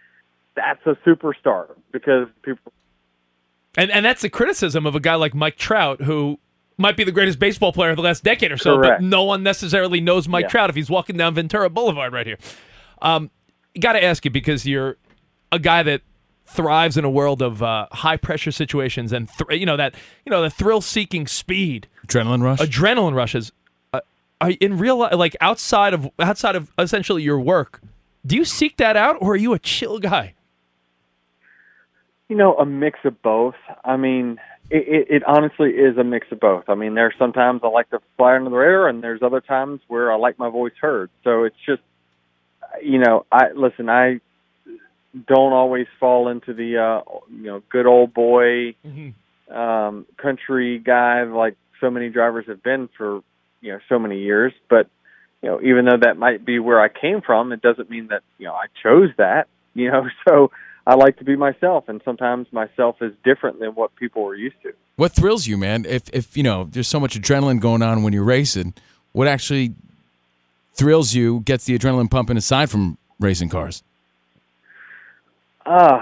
that's 0.56 0.86
a 0.86 0.96
superstar 1.08 1.68
because 1.92 2.28
people 2.44 2.72
And 3.78 3.92
and 3.92 4.06
that's 4.06 4.22
the 4.22 4.30
criticism 4.30 4.86
of 4.86 4.96
a 4.96 5.00
guy 5.00 5.16
like 5.16 5.34
Mike 5.34 5.58
Trout, 5.58 6.02
who 6.02 6.40
might 6.78 6.98
be 6.98 7.04
the 7.04 7.12
greatest 7.12 7.38
baseball 7.40 7.72
player 7.72 7.92
of 7.92 7.96
the 7.98 8.02
last 8.02 8.24
decade 8.24 8.52
or 8.52 8.58
so, 8.58 8.76
Correct. 8.78 9.02
but 9.02 9.06
no 9.06 9.24
one 9.24 9.44
necessarily 9.44 10.02
knows 10.02 10.28
Mike 10.28 10.44
Yeah. 10.44 10.50
Trout 10.50 10.70
if 10.70 10.76
he's 10.76 10.90
walking 10.90 11.16
down 11.18 11.36
Ventura 11.36 11.70
Boulevard 11.70 12.12
right 12.14 12.26
here. 12.26 12.38
Um, 13.02 13.30
Got 13.80 13.94
to 13.94 14.04
ask 14.04 14.26
you 14.26 14.32
because 14.32 14.66
you're 14.66 14.98
a 15.52 15.60
guy 15.60 15.82
that 15.84 16.02
thrives 16.46 16.98
in 16.98 17.06
a 17.06 17.10
world 17.10 17.42
of 17.42 17.64
uh, 17.64 17.88
high 17.94 18.18
pressure 18.18 18.52
situations 18.52 19.14
and 19.14 19.30
thr 19.30 19.54
you 19.54 19.66
know 19.66 19.78
that 19.78 19.96
you 20.26 20.30
know 20.30 20.42
the 20.42 20.50
thrill 20.50 20.82
seeking 20.82 21.26
speed, 21.26 21.88
Adrenaline 22.06 22.44
rush. 22.44 22.60
adrenaline 22.60 23.16
rushes. 23.16 23.54
Are 24.42 24.52
in 24.60 24.78
real 24.78 24.98
life, 24.98 25.14
like 25.14 25.38
outside 25.40 25.94
of 25.94 26.10
outside 26.20 26.56
of 26.56 26.72
essentially 26.78 27.22
your 27.22 27.40
work, 27.40 27.80
do 28.26 28.36
you 28.36 28.44
seek 28.44 28.78
that 28.78 28.98
out 28.98 29.18
or 29.22 29.34
are 29.34 29.38
you 29.38 29.54
a 29.54 29.60
chill 29.60 30.00
guy? 30.00 30.34
You 32.28 32.36
know, 32.36 32.56
a 32.56 32.66
mix 32.66 33.00
of 33.06 33.22
both. 33.22 33.56
I 33.86 33.98
mean, 33.98 34.40
it, 34.72 34.88
it, 34.88 35.16
it 35.16 35.24
honestly 35.28 35.70
is 35.70 35.98
a 35.98 36.04
mix 36.04 36.28
of 36.32 36.40
both. 36.40 36.64
I 36.70 36.76
mean, 36.76 36.96
there's 36.96 37.14
sometimes 37.20 37.62
I 37.64 37.68
like 37.68 37.90
to 37.92 38.00
fly 38.18 38.36
under 38.36 38.50
the 38.50 38.56
radar, 38.56 38.88
and 38.88 39.04
there's 39.04 39.22
other 39.22 39.42
times 39.42 39.82
where 39.88 40.12
I 40.12 40.16
like 40.16 40.40
my 40.40 40.50
voice 40.50 40.74
heard. 40.82 41.10
So 41.24 41.44
it's 41.44 41.58
just, 41.66 41.82
you 42.82 43.00
know, 43.00 43.26
I 43.32 43.52
listen. 43.56 43.90
I 43.90 44.22
don't 45.28 45.54
always 45.54 45.88
fall 46.00 46.30
into 46.30 46.54
the, 46.54 46.78
uh, 46.78 47.02
you 47.30 47.44
know, 47.44 47.64
good 47.70 47.86
old 47.86 48.14
boy 48.14 48.76
um, 49.54 50.06
country 50.18 50.80
guy 50.80 51.24
like 51.24 51.58
so 51.82 51.92
many 51.92 52.10
drivers 52.10 52.46
have 52.48 52.64
been 52.64 52.88
for, 52.98 53.22
you 53.62 53.72
know, 53.72 53.80
so 53.88 54.00
many 54.00 54.20
years. 54.20 54.54
But 54.70 54.88
you 55.42 55.50
know, 55.50 55.62
even 55.62 55.86
though 55.86 55.98
that 56.02 56.18
might 56.18 56.46
be 56.46 56.60
where 56.60 56.82
I 56.82 56.90
came 56.90 57.22
from, 57.22 57.52
it 57.52 57.62
doesn't 57.62 57.90
mean 57.90 58.08
that 58.08 58.22
you 58.38 58.48
know 58.48 58.54
I 58.54 58.66
chose 58.82 59.10
that. 59.18 59.48
You 59.74 59.90
know, 59.90 60.10
so 60.28 60.52
I 60.86 60.96
like 60.96 61.20
to 61.20 61.24
be 61.24 61.38
myself, 61.38 61.88
and 61.88 62.02
sometimes 62.04 62.52
myself 62.52 62.98
is 63.02 63.14
different 63.24 63.62
than 63.62 63.70
what 63.70 63.96
people 63.96 64.22
were 64.22 64.36
used 64.36 64.62
to. 64.64 64.74
What 64.98 65.14
thrills 65.14 65.48
you, 65.48 65.58
man? 65.58 65.86
If 65.86 66.10
if 66.12 66.36
you 66.36 66.44
know, 66.44 66.68
there's 66.70 66.90
so 66.90 67.00
much 67.00 67.18
adrenaline 67.18 67.62
going 67.62 67.82
on 67.82 68.04
when 68.04 68.12
you're 68.12 68.26
racing. 68.26 68.74
What 69.14 69.30
actually 69.30 69.76
thrills 70.74 71.14
you, 71.14 71.40
gets 71.42 71.64
the 71.64 71.80
adrenaline 71.80 72.12
pumping 72.12 72.36
aside 72.36 72.70
from 72.70 72.98
racing 73.18 73.48
cars? 73.48 73.82
Uh, 75.66 76.02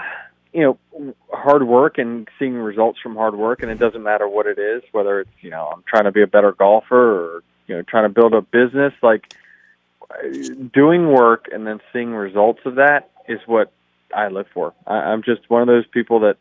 you 0.54 0.62
know, 0.62 1.14
hard 1.32 1.68
work 1.68 1.98
and 1.98 2.28
seeing 2.38 2.56
results 2.56 3.00
from 3.02 3.16
hard 3.16 3.36
work, 3.36 3.62
and 3.62 3.72
it 3.72 3.80
doesn't 3.80 4.04
matter 4.04 4.28
what 4.28 4.48
it 4.48 4.58
is, 4.58 4.82
whether 4.92 5.20
it's 5.20 5.30
you 5.42 5.50
know 5.50 5.70
I'm 5.74 5.84
trying 5.88 6.06
to 6.06 6.12
be 6.12 6.22
a 6.22 6.28
better 6.28 6.54
golfer 6.54 6.96
or 6.96 7.44
you 7.70 7.76
know 7.76 7.84
trying 7.84 8.04
to 8.04 8.10
build 8.10 8.34
a 8.34 8.42
business. 8.42 8.94
Like 9.02 9.34
doing 10.74 11.14
work 11.14 11.46
and 11.52 11.66
then 11.66 11.80
seeing 11.94 12.12
results 12.12 12.62
of 12.66 12.76
that 12.76 13.12
is 13.28 13.40
what 13.46 13.72
I 14.14 14.28
live 14.30 14.48
for. 14.54 14.74
I, 14.88 14.96
I'm 14.96 15.22
just 15.22 15.50
one 15.50 15.62
of 15.62 15.68
those 15.68 15.86
people 15.88 16.22
that 16.22 16.38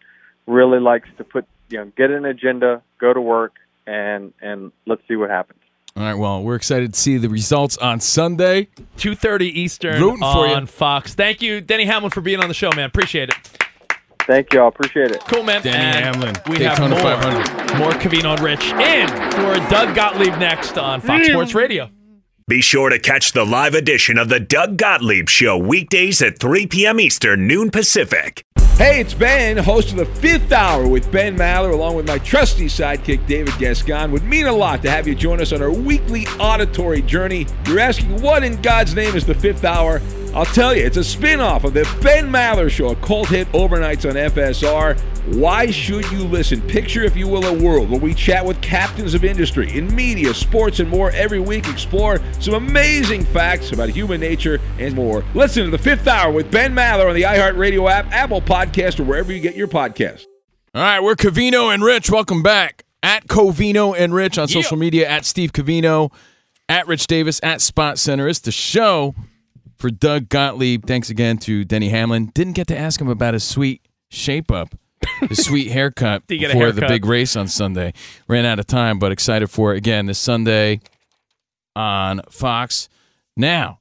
really 0.47 0.81
likes 0.81 1.09
to 1.19 1.25
put 1.25 1.47
you 1.69 1.79
know 1.79 1.93
get 1.97 2.11
an 2.11 2.25
agenda, 2.25 2.83
go 2.99 3.13
to 3.13 3.21
work, 3.21 3.55
and 3.87 4.33
and 4.41 4.73
let's 4.87 5.03
see 5.07 5.17
what 5.17 5.31
happens. 5.31 5.61
All 5.97 6.05
right. 6.05 6.15
Well, 6.15 6.43
we're 6.43 6.55
excited 6.55 6.95
to 6.95 7.01
see 7.01 7.19
the 7.19 7.29
results 7.29 7.77
on 7.77 8.01
Sunday. 8.01 8.69
Two 8.97 9.15
thirty 9.15 9.61
Eastern 9.61 10.01
Rooting 10.01 10.21
for 10.21 10.49
on 10.49 10.67
Fox. 10.67 11.15
Thank 11.15 11.43
you, 11.43 11.61
Denny 11.61 11.85
Hamlin, 11.85 12.11
for 12.11 12.21
being 12.21 12.41
on 12.41 12.49
the 12.49 12.55
show, 12.55 12.71
man. 12.75 12.87
Appreciate 12.87 13.31
it. 13.31 13.68
Thank 14.29 14.53
you. 14.53 14.61
I 14.61 14.69
appreciate 14.69 15.11
it. 15.11 15.21
Cool, 15.21 15.43
man. 15.43 15.63
Denny 15.63 15.79
And 15.79 16.05
Hamlin, 16.05 16.35
We 16.49 16.59
Daytona 16.59 16.97
have 16.97 17.23
500. 17.23 17.79
more, 17.79 17.91
more 17.91 17.99
Covino 17.99 18.35
and 18.35 18.41
Rich 18.41 18.63
in 18.67 19.09
for 19.33 19.55
Doug 19.71 19.97
Gottlieb 19.97 20.39
next 20.39 20.77
on 20.77 21.01
Fox 21.01 21.27
mm. 21.27 21.31
Sports 21.33 21.55
Radio. 21.55 21.89
Be 22.47 22.61
sure 22.61 22.91
to 22.91 22.99
catch 22.99 23.33
the 23.33 23.47
live 23.47 23.75
edition 23.75 24.19
of 24.19 24.29
the 24.29 24.39
Doug 24.39 24.77
Gottlieb 24.77 25.31
Show 25.31 25.57
weekdays 25.57 26.21
at 26.21 26.39
3 26.39 26.67
p.m. 26.67 27.01
Eastern, 27.01 27.47
noon 27.47 27.71
Pacific. 27.71 28.45
Hey, 28.77 29.01
it's 29.01 29.13
Ben, 29.13 29.57
host 29.57 29.91
of 29.91 29.97
the 29.97 30.07
fifth 30.07 30.53
hour 30.53 30.87
with 30.87 31.11
Ben 31.11 31.37
Maller, 31.37 31.73
along 31.73 31.97
with 31.97 32.07
my 32.07 32.19
trusty 32.19 32.67
sidekick, 32.67 33.27
David 33.27 33.55
Gascon. 33.59 34.13
Would 34.13 34.25
mean 34.25 34.47
a 34.47 34.53
lot 34.53 34.83
to 34.83 34.91
have 34.91 35.09
you 35.09 35.15
join 35.15 35.41
us 35.41 35.53
on 35.53 35.63
our 35.63 35.73
weekly 35.73 36.27
auditory 36.39 37.03
journey. 37.03 37.47
You're 37.67 37.81
asking, 37.81 38.21
what 38.23 38.45
in 38.45 38.61
God's 38.63 38.95
name 38.95 39.17
is 39.17 39.27
the 39.27 39.35
fifth 39.35 39.65
hour? 39.65 40.01
I'll 40.35 40.45
tell 40.45 40.77
you, 40.77 40.85
it's 40.85 40.99
a 40.99 41.05
spin 41.05 41.41
off 41.41 41.65
of 41.65 41.73
the 41.73 41.83
Ben 42.03 42.31
Maller 42.31 42.71
Show, 42.71 42.89
a 42.89 42.97
cult 42.97 43.29
hit 43.29 43.51
overnights 43.53 44.09
on 44.09 44.15
FSR. 44.15 45.01
Why 45.35 45.71
should 45.71 46.11
you 46.13 46.19
listen? 46.25 46.61
Picture, 46.61 47.03
if 47.03 47.17
you 47.17 47.27
will, 47.27 47.47
a 47.47 47.53
world 47.53 47.91
where 47.91 47.99
we 47.99 48.15
chat 48.15 48.45
with 48.45 48.61
captains 48.61 49.15
of 49.15 49.25
industry 49.25 49.77
in 49.77 49.93
media, 49.95 50.35
sports, 50.35 50.81
and 50.81 50.89
more 50.89 51.11
every 51.13 51.41
week. 51.41 51.67
Explore 51.67 52.21
some 52.41 52.55
amazing 52.55 53.25
facts 53.25 53.73
about 53.73 53.89
human 53.89 54.21
nature 54.21 54.61
and 54.79 54.95
more. 54.95 55.25
Listen 55.35 55.65
to 55.65 55.71
the 55.71 55.79
fifth 55.79 56.07
hour 56.07 56.31
with 56.31 56.51
Ben 56.51 56.75
Maller 56.75 57.09
on 57.09 57.15
the 57.15 57.23
iHeartRadio 57.23 57.91
app, 57.91 58.13
Apple 58.13 58.43
Podcast, 58.43 59.01
or 59.01 59.05
wherever 59.05 59.33
you 59.33 59.41
get 59.41 59.57
your 59.57 59.69
podcast. 59.69 60.25
All 60.75 60.83
right, 60.83 61.01
we're 61.01 61.17
Covino 61.17 61.73
and 61.73 61.83
Rich. 61.83 62.11
Welcome 62.11 62.43
back 62.43 62.85
at 63.03 63.27
Covino 63.27 63.95
and 63.99 64.15
Rich 64.15 64.39
on 64.39 64.47
social 64.47 64.77
media 64.77 65.09
at 65.09 65.25
Steve 65.25 65.53
Covino, 65.53 66.13
at 66.69 66.87
Rich 66.87 67.07
Davis, 67.07 67.41
at 67.43 67.61
Spot 67.63 67.99
Center. 67.99 68.29
It's 68.29 68.41
the 68.41 68.53
show 68.53 69.15
for 69.79 69.91
Doug 69.91 70.29
Gottlieb. 70.29 70.87
Thanks 70.87 71.11
again 71.11 71.39
to 71.39 71.65
Denny 71.65 71.89
Hamlin. 71.89 72.27
Didn't 72.35 72.55
get 72.55 72.67
to 72.69 72.79
ask 72.79 73.01
him 73.01 73.09
about 73.09 73.35
his 73.35 73.45
sweet 73.45 73.87
shape 74.11 74.51
up, 74.51 74.75
his 75.29 75.39
sweet 75.45 75.71
haircut 75.71 76.23
you 76.29 76.39
get 76.39 76.53
the 76.53 76.87
big 76.87 77.05
race 77.05 77.37
on 77.37 77.49
Sunday. 77.49 77.93
Ran 78.27 78.45
out 78.45 78.59
of 78.59 78.67
time, 78.67 78.99
but 78.99 79.13
excited 79.13 79.49
for 79.49 79.75
it 79.75 79.79
again 79.79 80.07
this 80.07 80.19
Sunday 80.19 80.81
on 81.77 82.21
Fox. 82.31 82.89
Now, 83.37 83.79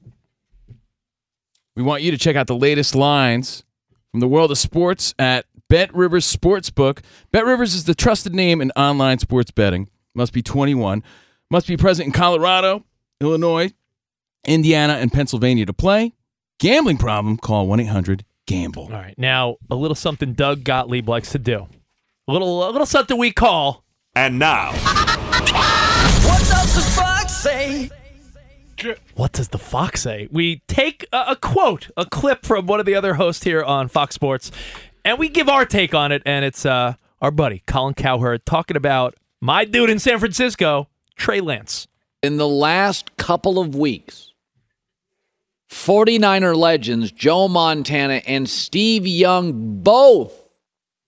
we 1.76 1.84
want 1.84 2.04
you 2.04 2.12
to 2.12 2.18
check 2.18 2.36
out 2.36 2.48
the 2.48 2.56
latest 2.56 2.96
lines 2.96 3.64
from 4.12 4.20
the 4.20 4.28
world 4.28 4.52
of 4.52 4.58
sports 4.58 5.14
at 5.20 5.46
Bet 5.70 5.94
Rivers 5.94 6.32
Sportsbook. 6.32 7.00
Bet 7.32 7.46
Rivers 7.46 7.76
is 7.76 7.84
the 7.86 7.96
trusted 7.96 8.34
name 8.34 8.62
in 8.62 8.72
online 8.72 9.20
sports 9.20 9.52
betting. 9.52 9.90
Must 10.16 10.34
be 10.34 10.42
21. 10.42 11.04
Must 11.50 11.68
be 11.68 11.78
present 11.78 12.08
in 12.08 12.14
Colorado, 12.14 12.86
Illinois, 13.22 13.72
Indiana, 14.48 14.94
and 14.94 15.12
Pennsylvania 15.12 15.66
to 15.68 15.74
play. 15.74 16.14
Gambling 16.60 16.98
problem? 16.98 17.38
Call 17.38 17.68
1 17.68 17.82
800 17.82 18.26
Gamble. 18.48 18.84
All 18.86 18.90
right, 18.90 19.14
now 19.18 19.58
a 19.70 19.76
little 19.76 19.94
something 19.96 20.34
Doug 20.34 20.64
Gottlieb 20.64 21.08
likes 21.08 21.32
to 21.34 21.40
do. 21.40 21.68
A 22.28 22.32
little, 22.32 22.68
a 22.68 22.72
little 22.72 22.86
something 22.88 23.18
we 23.18 23.32
call. 23.32 23.84
And 24.16 24.40
now, 24.40 24.72
What 26.26 26.40
does 26.40 26.76
the 26.76 26.82
fox 26.82 27.34
say? 27.34 27.90
What 29.16 29.32
does 29.34 29.50
the 29.50 29.58
fox 29.58 30.02
say? 30.02 30.28
We 30.32 30.62
take 30.68 31.06
a, 31.12 31.26
a 31.30 31.36
quote, 31.36 31.90
a 31.98 32.06
clip 32.06 32.46
from 32.46 32.68
one 32.68 32.80
of 32.80 32.86
the 32.86 32.96
other 32.96 33.16
hosts 33.16 33.44
here 33.44 33.64
on 33.64 33.88
Fox 33.88 34.14
Sports, 34.16 34.52
and 35.04 35.18
we 35.18 35.30
give 35.30 35.50
our 35.50 35.66
take 35.66 35.94
on 35.94 36.12
it. 36.12 36.22
And 36.26 36.46
it's 36.46 36.66
uh, 36.66 36.94
our 37.22 37.32
buddy 37.32 37.64
Colin 37.66 37.94
Cowherd 37.96 38.46
talking 38.46 38.78
about 38.78 39.16
my 39.42 39.66
dude 39.66 39.90
in 39.90 40.00
San 40.00 40.20
Francisco, 40.20 40.90
Trey 41.16 41.42
Lance. 41.42 41.88
in 42.22 42.38
the 42.38 42.48
last 42.48 43.16
couple 43.18 43.60
of 43.60 43.74
weeks, 43.76 44.27
49er 45.70 46.56
legends 46.56 47.12
Joe 47.12 47.48
Montana 47.48 48.22
and 48.26 48.50
Steve 48.50 49.06
Young 49.06 49.82
both 49.82 50.34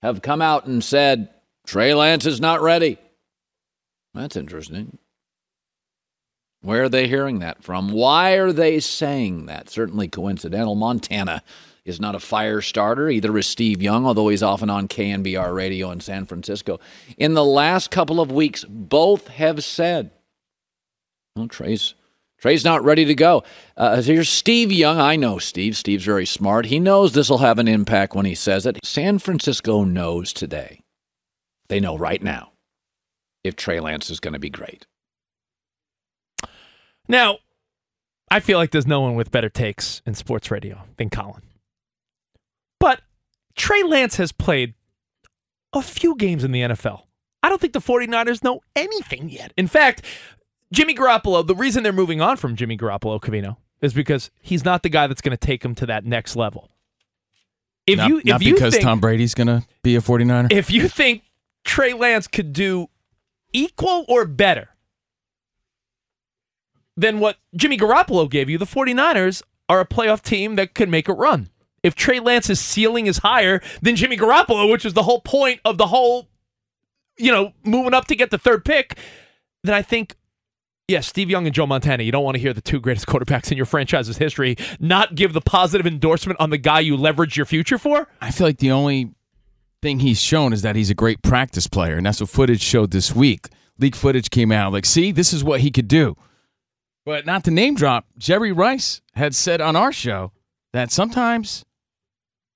have 0.01 0.21
come 0.21 0.41
out 0.41 0.65
and 0.65 0.83
said 0.83 1.29
Trey 1.65 1.93
Lance 1.93 2.25
is 2.25 2.41
not 2.41 2.61
ready. 2.61 2.97
That's 4.13 4.35
interesting. 4.35 4.97
Where 6.61 6.83
are 6.83 6.89
they 6.89 7.07
hearing 7.07 7.39
that 7.39 7.63
from? 7.63 7.91
Why 7.91 8.33
are 8.33 8.51
they 8.51 8.79
saying 8.81 9.45
that? 9.45 9.69
Certainly 9.69 10.09
coincidental. 10.09 10.75
Montana 10.75 11.41
is 11.85 12.01
not 12.01 12.15
a 12.15 12.19
fire 12.19 12.59
starter. 12.59 13.09
Either 13.09 13.37
is 13.37 13.47
Steve 13.47 13.81
Young, 13.81 14.05
although 14.05 14.27
he's 14.27 14.43
often 14.43 14.69
on 14.69 14.89
KNBR 14.89 15.53
radio 15.53 15.89
in 15.91 16.01
San 16.01 16.25
Francisco. 16.25 16.79
In 17.17 17.33
the 17.33 17.45
last 17.45 17.91
couple 17.91 18.19
of 18.19 18.31
weeks, 18.31 18.65
both 18.65 19.29
have 19.29 19.63
said 19.63 20.11
well, 21.35 21.47
Trey's 21.47 21.93
Trey's 22.39 22.63
not 22.63 22.83
ready 22.83 23.05
to 23.05 23.15
go. 23.15 23.43
Uh, 23.75 24.01
here's 24.01 24.29
Steve 24.29 24.71
Young. 24.71 24.99
I 24.99 25.15
know 25.15 25.39
Steve. 25.39 25.75
Steve's 25.75 26.05
very 26.05 26.25
smart. 26.25 26.67
He 26.67 26.79
knows 26.79 27.11
this 27.11 27.29
will 27.29 27.39
have 27.39 27.59
an 27.59 27.67
impact 27.67 28.15
when 28.15 28.25
he 28.25 28.35
says 28.35 28.65
it. 28.65 28.79
San 28.83 29.19
Francisco 29.19 29.83
knows 29.83 30.31
today. 30.31 30.81
They 31.67 31.79
know 31.79 31.97
right 31.97 32.21
now 32.23 32.53
if 33.43 33.55
Trey 33.55 33.79
Lance 33.79 34.09
is 34.09 34.19
going 34.19 34.33
to 34.33 34.39
be 34.39 34.49
great. 34.49 34.85
Now, 37.07 37.39
I 38.31 38.39
feel 38.39 38.57
like 38.57 38.71
there's 38.71 38.87
no 38.87 39.01
one 39.01 39.15
with 39.15 39.31
better 39.31 39.49
takes 39.49 40.01
in 40.05 40.13
sports 40.13 40.51
radio 40.51 40.83
than 40.97 41.09
Colin. 41.09 41.41
But 42.79 43.01
Trey 43.55 43.83
Lance 43.83 44.15
has 44.17 44.31
played 44.31 44.75
a 45.73 45.81
few 45.81 46.15
games 46.15 46.43
in 46.43 46.51
the 46.51 46.61
NFL. 46.61 47.03
I 47.41 47.49
don't 47.49 47.59
think 47.59 47.73
the 47.73 47.79
49ers 47.79 48.43
know 48.43 48.61
anything 48.75 49.29
yet. 49.29 49.53
In 49.57 49.67
fact, 49.67 50.03
Jimmy 50.71 50.93
Garoppolo, 50.93 51.45
the 51.45 51.55
reason 51.55 51.83
they're 51.83 51.91
moving 51.91 52.21
on 52.21 52.37
from 52.37 52.55
Jimmy 52.55 52.77
Garoppolo, 52.77 53.19
Covino, 53.19 53.57
is 53.81 53.93
because 53.93 54.29
he's 54.39 54.63
not 54.63 54.83
the 54.83 54.89
guy 54.89 55.07
that's 55.07 55.21
going 55.21 55.31
to 55.31 55.37
take 55.37 55.63
him 55.63 55.73
to 55.75 55.85
that 55.87 56.05
next 56.05 56.35
level. 56.35 56.69
If 57.87 57.97
not, 57.97 58.09
you 58.09 58.17
if 58.19 58.25
not 58.25 58.41
you 58.41 58.53
because 58.53 58.73
think, 58.73 58.83
Tom 58.83 58.99
Brady's 58.99 59.33
going 59.33 59.47
to 59.47 59.65
be 59.81 59.95
a 59.95 60.01
49er. 60.01 60.51
if 60.51 60.69
you 60.69 60.87
think 60.87 61.23
Trey 61.63 61.93
Lance 61.93 62.27
could 62.27 62.53
do 62.53 62.87
equal 63.51 64.05
or 64.07 64.25
better 64.25 64.69
than 66.95 67.19
what 67.19 67.37
Jimmy 67.55 67.77
Garoppolo 67.77 68.29
gave 68.29 68.49
you, 68.49 68.57
the 68.57 68.65
49ers 68.65 69.41
are 69.67 69.79
a 69.79 69.85
playoff 69.87 70.21
team 70.21 70.55
that 70.55 70.75
could 70.75 70.89
make 70.89 71.09
it 71.09 71.13
run. 71.13 71.49
If 71.81 71.95
Trey 71.95 72.19
Lance's 72.19 72.59
ceiling 72.59 73.07
is 73.07 73.19
higher 73.19 73.61
than 73.81 73.95
Jimmy 73.95 74.17
Garoppolo, 74.17 74.69
which 74.69 74.85
is 74.85 74.93
the 74.93 75.03
whole 75.03 75.21
point 75.21 75.61
of 75.63 75.77
the 75.77 75.87
whole, 75.87 76.27
you 77.17 77.31
know, 77.31 77.53
moving 77.63 77.93
up 77.93 78.05
to 78.07 78.15
get 78.15 78.31
the 78.31 78.37
third 78.37 78.65
pick, 78.65 78.97
then 79.63 79.73
I 79.73 79.81
think, 79.81 80.15
yes, 80.89 81.07
Steve 81.07 81.29
Young 81.29 81.45
and 81.45 81.53
Joe 81.53 81.67
Montana. 81.67 82.03
You 82.03 82.11
don't 82.11 82.23
want 82.23 82.35
to 82.35 82.41
hear 82.41 82.53
the 82.53 82.61
two 82.61 82.79
greatest 82.79 83.05
quarterbacks 83.07 83.51
in 83.51 83.57
your 83.57 83.65
franchise's 83.65 84.17
history 84.17 84.57
not 84.79 85.15
give 85.15 85.33
the 85.33 85.41
positive 85.41 85.85
endorsement 85.85 86.39
on 86.39 86.49
the 86.49 86.57
guy 86.57 86.79
you 86.79 86.97
leverage 86.97 87.37
your 87.37 87.45
future 87.45 87.77
for. 87.77 88.07
I 88.19 88.31
feel 88.31 88.47
like 88.47 88.57
the 88.57 88.71
only 88.71 89.11
thing 89.81 89.99
he's 89.99 90.19
shown 90.19 90.51
is 90.51 90.63
that 90.63 90.75
he's 90.75 90.89
a 90.89 90.95
great 90.95 91.21
practice 91.21 91.67
player, 91.67 91.95
and 91.95 92.05
that's 92.05 92.19
what 92.19 92.29
footage 92.29 92.61
showed 92.61 92.91
this 92.91 93.15
week. 93.15 93.47
Leak 93.77 93.95
footage 93.95 94.29
came 94.29 94.51
out 94.51 94.73
like, 94.73 94.85
see, 94.85 95.11
this 95.11 95.31
is 95.31 95.43
what 95.43 95.61
he 95.61 95.71
could 95.71 95.87
do. 95.87 96.17
But 97.05 97.25
not 97.25 97.45
to 97.45 97.51
name 97.51 97.75
drop, 97.75 98.05
Jerry 98.17 98.51
Rice 98.51 99.01
had 99.15 99.33
said 99.33 99.61
on 99.61 99.75
our 99.75 99.93
show 99.93 100.33
that 100.73 100.91
sometimes 100.91 101.63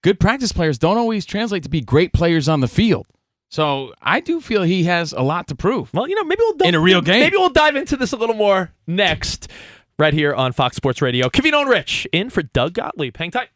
good 0.03 0.19
practice 0.19 0.51
players 0.51 0.77
don't 0.77 0.97
always 0.97 1.25
translate 1.25 1.63
to 1.63 1.69
be 1.69 1.81
great 1.81 2.11
players 2.11 2.49
on 2.49 2.59
the 2.59 2.67
field. 2.67 3.07
So 3.53 3.93
I 4.01 4.19
do 4.19 4.41
feel 4.41 4.63
he 4.63 4.85
has 4.85 5.13
a 5.13 5.21
lot 5.21 5.47
to 5.49 5.55
prove. 5.55 5.93
Well, 5.93 6.09
you 6.09 6.15
know, 6.15 6.23
maybe 6.23 6.39
we'll 6.39 6.67
in 6.67 6.73
a 6.73 6.79
real 6.79 7.01
game. 7.01 7.19
Maybe 7.19 7.37
we'll 7.37 7.49
dive 7.49 7.75
into 7.75 7.95
this 7.95 8.11
a 8.11 8.17
little 8.17 8.33
more 8.35 8.73
next, 8.87 9.47
right 9.99 10.11
here 10.11 10.33
on 10.33 10.53
Fox 10.53 10.75
Sports 10.75 11.03
Radio. 11.03 11.29
Covino 11.29 11.61
and 11.61 11.69
Rich 11.69 12.07
in 12.11 12.31
for 12.31 12.41
Doug 12.41 12.73
Gottlieb. 12.73 13.15
Hang 13.15 13.29
tight. 13.29 13.49